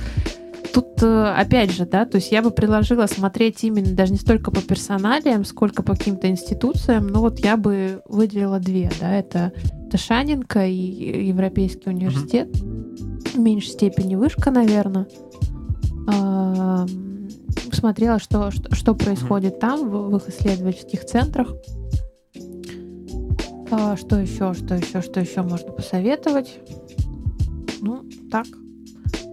тут, 0.73 1.03
э, 1.03 1.33
опять 1.37 1.71
же, 1.71 1.85
да, 1.85 2.05
то 2.05 2.15
есть 2.15 2.31
я 2.31 2.41
бы 2.41 2.51
предложила 2.51 3.05
смотреть 3.05 3.63
именно 3.63 3.93
даже 3.93 4.13
не 4.13 4.19
столько 4.19 4.51
по 4.51 4.61
персоналиям, 4.61 5.43
сколько 5.43 5.83
по 5.83 5.95
каким-то 5.95 6.29
институциям. 6.29 7.07
Но 7.07 7.19
вот 7.19 7.39
я 7.39 7.57
бы 7.57 8.01
выделила 8.07 8.59
две, 8.59 8.89
да, 8.99 9.13
это, 9.13 9.51
это 9.89 9.97
Шанинка 9.97 10.67
и 10.67 11.25
Европейский 11.27 11.89
университет. 11.89 12.55
В 12.55 13.39
меньшей 13.39 13.69
степени 13.69 14.15
вышка, 14.15 14.51
наверное. 14.51 15.07
Смотрела, 17.73 18.19
что, 18.19 18.51
что, 18.51 18.75
что 18.75 18.93
происходит 18.93 19.59
там, 19.59 19.89
в, 19.89 20.09
в 20.11 20.17
их 20.17 20.29
исследовательских 20.29 21.05
центрах. 21.05 21.55
А, 23.71 23.97
что 23.97 24.19
еще, 24.19 24.53
что 24.53 24.75
еще, 24.75 25.01
что 25.01 25.19
еще 25.19 25.41
можно 25.41 25.71
посоветовать? 25.71 26.59
Ну, 27.81 28.03
так, 28.31 28.45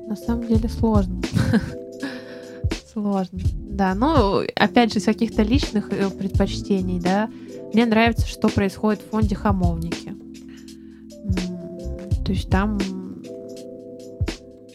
на 0.07 0.17
самом 0.17 0.47
деле 0.47 0.69
сложно. 0.69 1.21
Сложно. 2.93 3.41
Да, 3.69 3.95
ну, 3.95 4.43
опять 4.55 4.93
же, 4.93 5.01
из 5.01 5.05
каких-то 5.05 5.43
личных 5.43 5.93
э, 5.93 6.09
предпочтений, 6.09 6.99
да, 6.99 7.29
мне 7.75 7.85
нравится, 7.85 8.27
что 8.27 8.49
происходит 8.49 9.03
в 9.03 9.11
фонде 9.11 9.35
Хамовники. 9.35 10.15
То 12.27 12.33
есть 12.33 12.51
там 12.51 12.79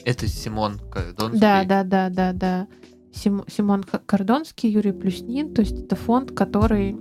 Это 0.05 0.27
Симон 0.27 0.79
Кордонский. 0.91 1.39
Да, 1.39 1.63
да, 1.63 1.83
да, 1.83 2.09
да, 2.09 2.33
да. 2.33 2.67
Сим- 3.13 3.43
Симон 3.47 3.83
Кордонский, 3.83 4.69
Юрий 4.71 4.93
Плюснин. 4.93 5.53
То 5.53 5.61
есть 5.61 5.77
это 5.83 5.95
фонд, 5.95 6.31
который 6.31 6.95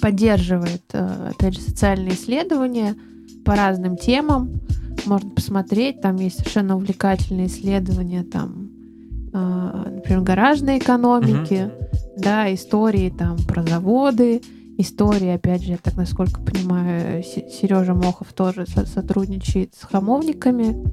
поддерживает, 0.00 0.82
э, 0.92 1.30
опять 1.30 1.54
же, 1.54 1.60
социальные 1.60 2.14
исследования 2.14 2.94
по 3.44 3.54
разным 3.56 3.96
темам. 3.96 4.60
Можно 5.06 5.30
посмотреть, 5.30 6.00
там 6.00 6.16
есть 6.16 6.38
совершенно 6.38 6.76
увлекательные 6.76 7.46
исследования, 7.48 8.22
там, 8.22 8.70
э, 9.32 9.82
например, 9.96 10.20
гаражной 10.22 10.78
экономики, 10.78 11.64
Мгм. 11.64 11.72
да, 12.18 12.52
истории 12.54 13.10
там 13.10 13.36
про 13.38 13.62
заводы, 13.64 14.40
истории, 14.78 15.28
опять 15.28 15.62
же, 15.62 15.72
я 15.72 15.76
так 15.78 15.96
насколько 15.96 16.40
понимаю, 16.40 17.22
Сережа 17.22 17.94
Мохов 17.94 18.32
тоже 18.32 18.66
со- 18.66 18.86
сотрудничает 18.86 19.74
с 19.74 19.84
хамовниками. 19.84 20.90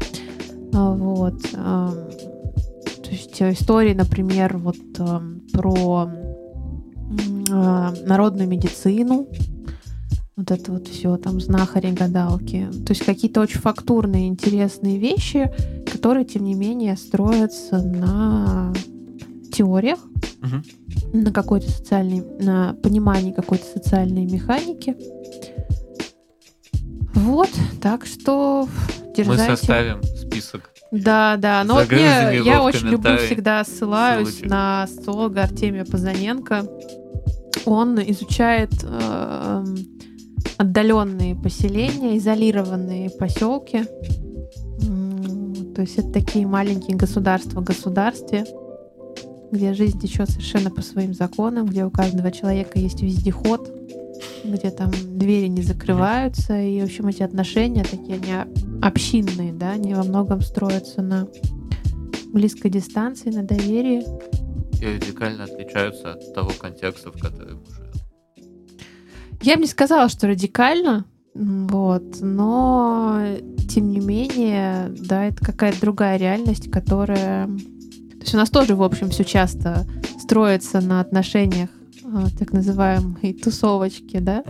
А, 0.74 0.94
Вот. 0.94 1.42
То 1.52 3.16
есть 3.16 3.42
э, 3.42 3.54
истории, 3.54 3.94
например, 3.96 4.58
вот 4.58 4.78
про 5.52 6.10
а, 7.52 7.94
народную 8.06 8.48
медицину, 8.48 9.28
вот 10.36 10.52
это 10.52 10.72
вот 10.72 10.88
все, 10.88 11.18
там 11.18 11.42
знахари, 11.42 11.92
гадалки. 11.92 12.70
То 12.86 12.94
есть 12.94 13.04
какие-то 13.04 13.42
очень 13.42 13.60
фактурные, 13.60 14.28
интересные 14.28 14.98
вещи, 14.98 15.52
которые, 15.92 16.24
тем 16.24 16.44
не 16.44 16.54
менее, 16.54 16.96
строятся 16.96 17.82
на 17.82 18.74
теориях, 19.52 20.00
Мгм. 20.42 20.64
на 21.14 21.32
какой-то 21.32 21.70
социальной, 21.70 22.22
на 22.40 22.74
понимании 22.82 23.32
какой-то 23.32 23.66
социальной 23.66 24.26
механики. 24.26 24.96
Вот, 27.16 27.50
так 27.82 28.06
что 28.06 28.68
Мы 29.08 29.14
дерзайте. 29.16 29.56
составим 29.58 30.04
список. 30.04 30.72
Да, 30.92 31.36
да, 31.38 31.64
но 31.66 31.76
вот 31.76 31.92
мне, 31.92 32.42
я 32.44 32.64
очень 32.64 32.88
люблю 32.88 33.18
всегда 33.18 33.64
ссылаюсь 33.64 34.30
Ссылочек. 34.30 34.50
на 34.50 34.88
социолога 34.88 35.44
Артемия 35.44 35.86
Позаненко. 35.86 36.66
Он 37.66 38.00
изучает 38.12 38.72
э, 38.84 39.66
отдаленные 40.58 41.36
поселения, 41.36 42.18
изолированные 42.18 43.10
поселки. 43.12 43.84
То 45.76 45.82
есть 45.82 45.98
это 46.00 46.12
такие 46.12 46.48
маленькие 46.48 46.98
государства 46.98 47.62
в 47.62 47.64
государстве, 47.64 48.46
где 49.52 49.74
жизнь 49.74 50.00
течет 50.00 50.30
совершенно 50.30 50.70
по 50.70 50.82
своим 50.82 51.14
законам, 51.14 51.66
где 51.66 51.86
у 51.86 51.90
каждого 51.90 52.32
человека 52.32 52.80
есть 52.80 53.02
вездеход, 53.02 53.72
где 54.44 54.70
там 54.70 54.92
двери 54.92 55.48
не 55.48 55.62
закрываются, 55.62 56.60
и, 56.60 56.82
в 56.82 56.86
общем, 56.86 57.08
эти 57.08 57.24
отношения 57.24 57.84
такие, 57.84 58.16
они 58.16 58.34
общинные, 58.82 59.54
да, 59.54 59.72
они 59.72 59.94
во 59.94 60.04
многом 60.04 60.42
строятся 60.42 61.02
на 61.02 61.28
близкой 62.32 62.70
дистанции, 62.70 63.32
на 63.32 63.44
доверии. 63.44 64.04
И 64.82 64.86
радикально 64.86 65.46
отличаются 65.46 66.14
от 66.14 66.34
того 66.34 66.52
контекста, 66.60 67.12
в 67.12 67.20
котором 67.20 67.60
мы 67.60 67.74
живем. 67.74 67.90
Я 69.42 69.56
бы 69.56 69.62
не 69.62 69.68
сказала, 69.68 70.10
что 70.10 70.28
радикально, 70.28 71.06
вот, 71.34 72.18
но 72.22 73.22
тем 73.70 73.90
не 73.90 74.00
менее, 74.00 74.90
да, 74.90 75.26
это 75.26 75.44
какая-то 75.44 75.82
другая 75.82 76.18
реальность, 76.18 76.70
которая... 76.70 77.50
То 78.20 78.24
есть 78.24 78.34
у 78.34 78.38
нас 78.38 78.50
тоже, 78.50 78.76
в 78.76 78.84
общем, 78.84 79.10
все 79.10 79.24
часто 79.24 79.86
строится 80.20 80.82
на 80.82 81.00
отношениях 81.00 81.70
а, 82.04 82.28
так 82.38 82.52
называемой 82.52 83.34
тусовочки, 83.34 84.20
да, 84.20 84.44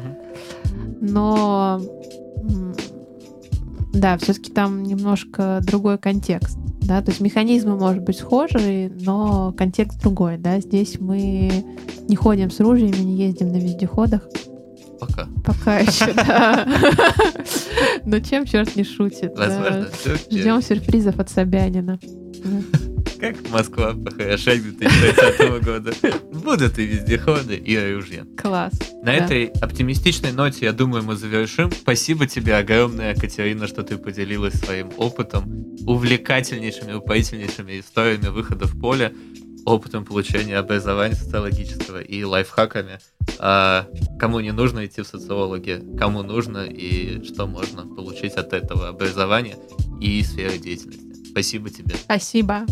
но 1.02 1.82
да, 3.94 4.18
все-таки 4.18 4.52
там 4.52 4.84
немножко 4.84 5.60
другой 5.62 5.98
контекст, 5.98 6.58
да, 6.82 7.02
то 7.02 7.12
есть 7.12 7.22
механизмы, 7.22 7.78
может 7.78 8.04
быть, 8.04 8.18
схожи, 8.18 8.92
но 9.02 9.54
контекст 9.58 10.02
другой, 10.02 10.38
да, 10.38 10.60
здесь 10.60 11.00
мы 11.00 11.52
не 12.08 12.16
ходим 12.16 12.50
с 12.50 12.60
ружьями, 12.60 12.98
не 12.98 13.18
ездим 13.18 13.50
на 13.50 13.58
вездеходах, 13.58 14.28
Пока. 15.00 15.28
Пока 15.46 15.80
еще, 15.80 16.14
да. 16.14 16.68
Но 18.06 18.20
чем 18.20 18.46
черт 18.46 18.76
не 18.76 18.84
шутит. 18.84 19.38
Возможно, 19.38 19.88
Ждем 20.30 20.62
сюрпризов 20.62 21.20
от 21.20 21.30
Собянина. 21.30 22.00
Как 23.20 23.36
Москва 23.50 23.94
похорошает 23.94 24.64
2020 24.64 25.64
года. 25.66 25.94
Будут 26.32 26.80
и 26.80 26.86
вездеходы, 26.86 27.56
и 27.56 27.76
оружие. 27.76 28.26
Класс. 28.38 28.74
На 29.04 29.18
Да. 29.18 29.26
этой 29.26 29.46
оптимистичной 29.46 30.32
ноте, 30.32 30.66
я 30.66 30.72
думаю, 30.74 31.04
мы 31.04 31.16
завершим. 31.16 31.72
Спасибо 31.72 32.28
тебе 32.28 32.56
огромное, 32.56 33.16
Катерина, 33.16 33.68
что 33.68 33.84
ты 33.84 33.98
поделилась 33.98 34.54
своим 34.54 34.90
опытом, 34.98 35.66
увлекательнейшими, 35.86 36.94
упоительнейшими 36.94 37.80
историями 37.80 38.28
выхода 38.28 38.66
в 38.66 38.80
поле, 38.80 39.14
опытом 39.66 40.06
получения 40.06 40.58
образования 40.58 41.16
социологического 41.16 42.00
и 42.00 42.24
лайфхаками. 42.24 43.00
А, 43.38 43.88
кому 44.18 44.40
не 44.40 44.52
нужно 44.52 44.86
идти 44.86 45.02
в 45.02 45.08
социологи, 45.08 45.82
кому 45.98 46.24
нужно 46.24 46.66
и 46.66 47.24
что 47.24 47.46
можно 47.48 47.84
получить 47.86 48.34
от 48.34 48.54
этого 48.54 48.88
образования 48.90 49.56
и 50.02 50.22
сферы 50.24 50.58
деятельности. 50.58 51.09
Спасибо 51.30 51.70
тебе. 51.70 51.96
Спасибо. 51.96 52.66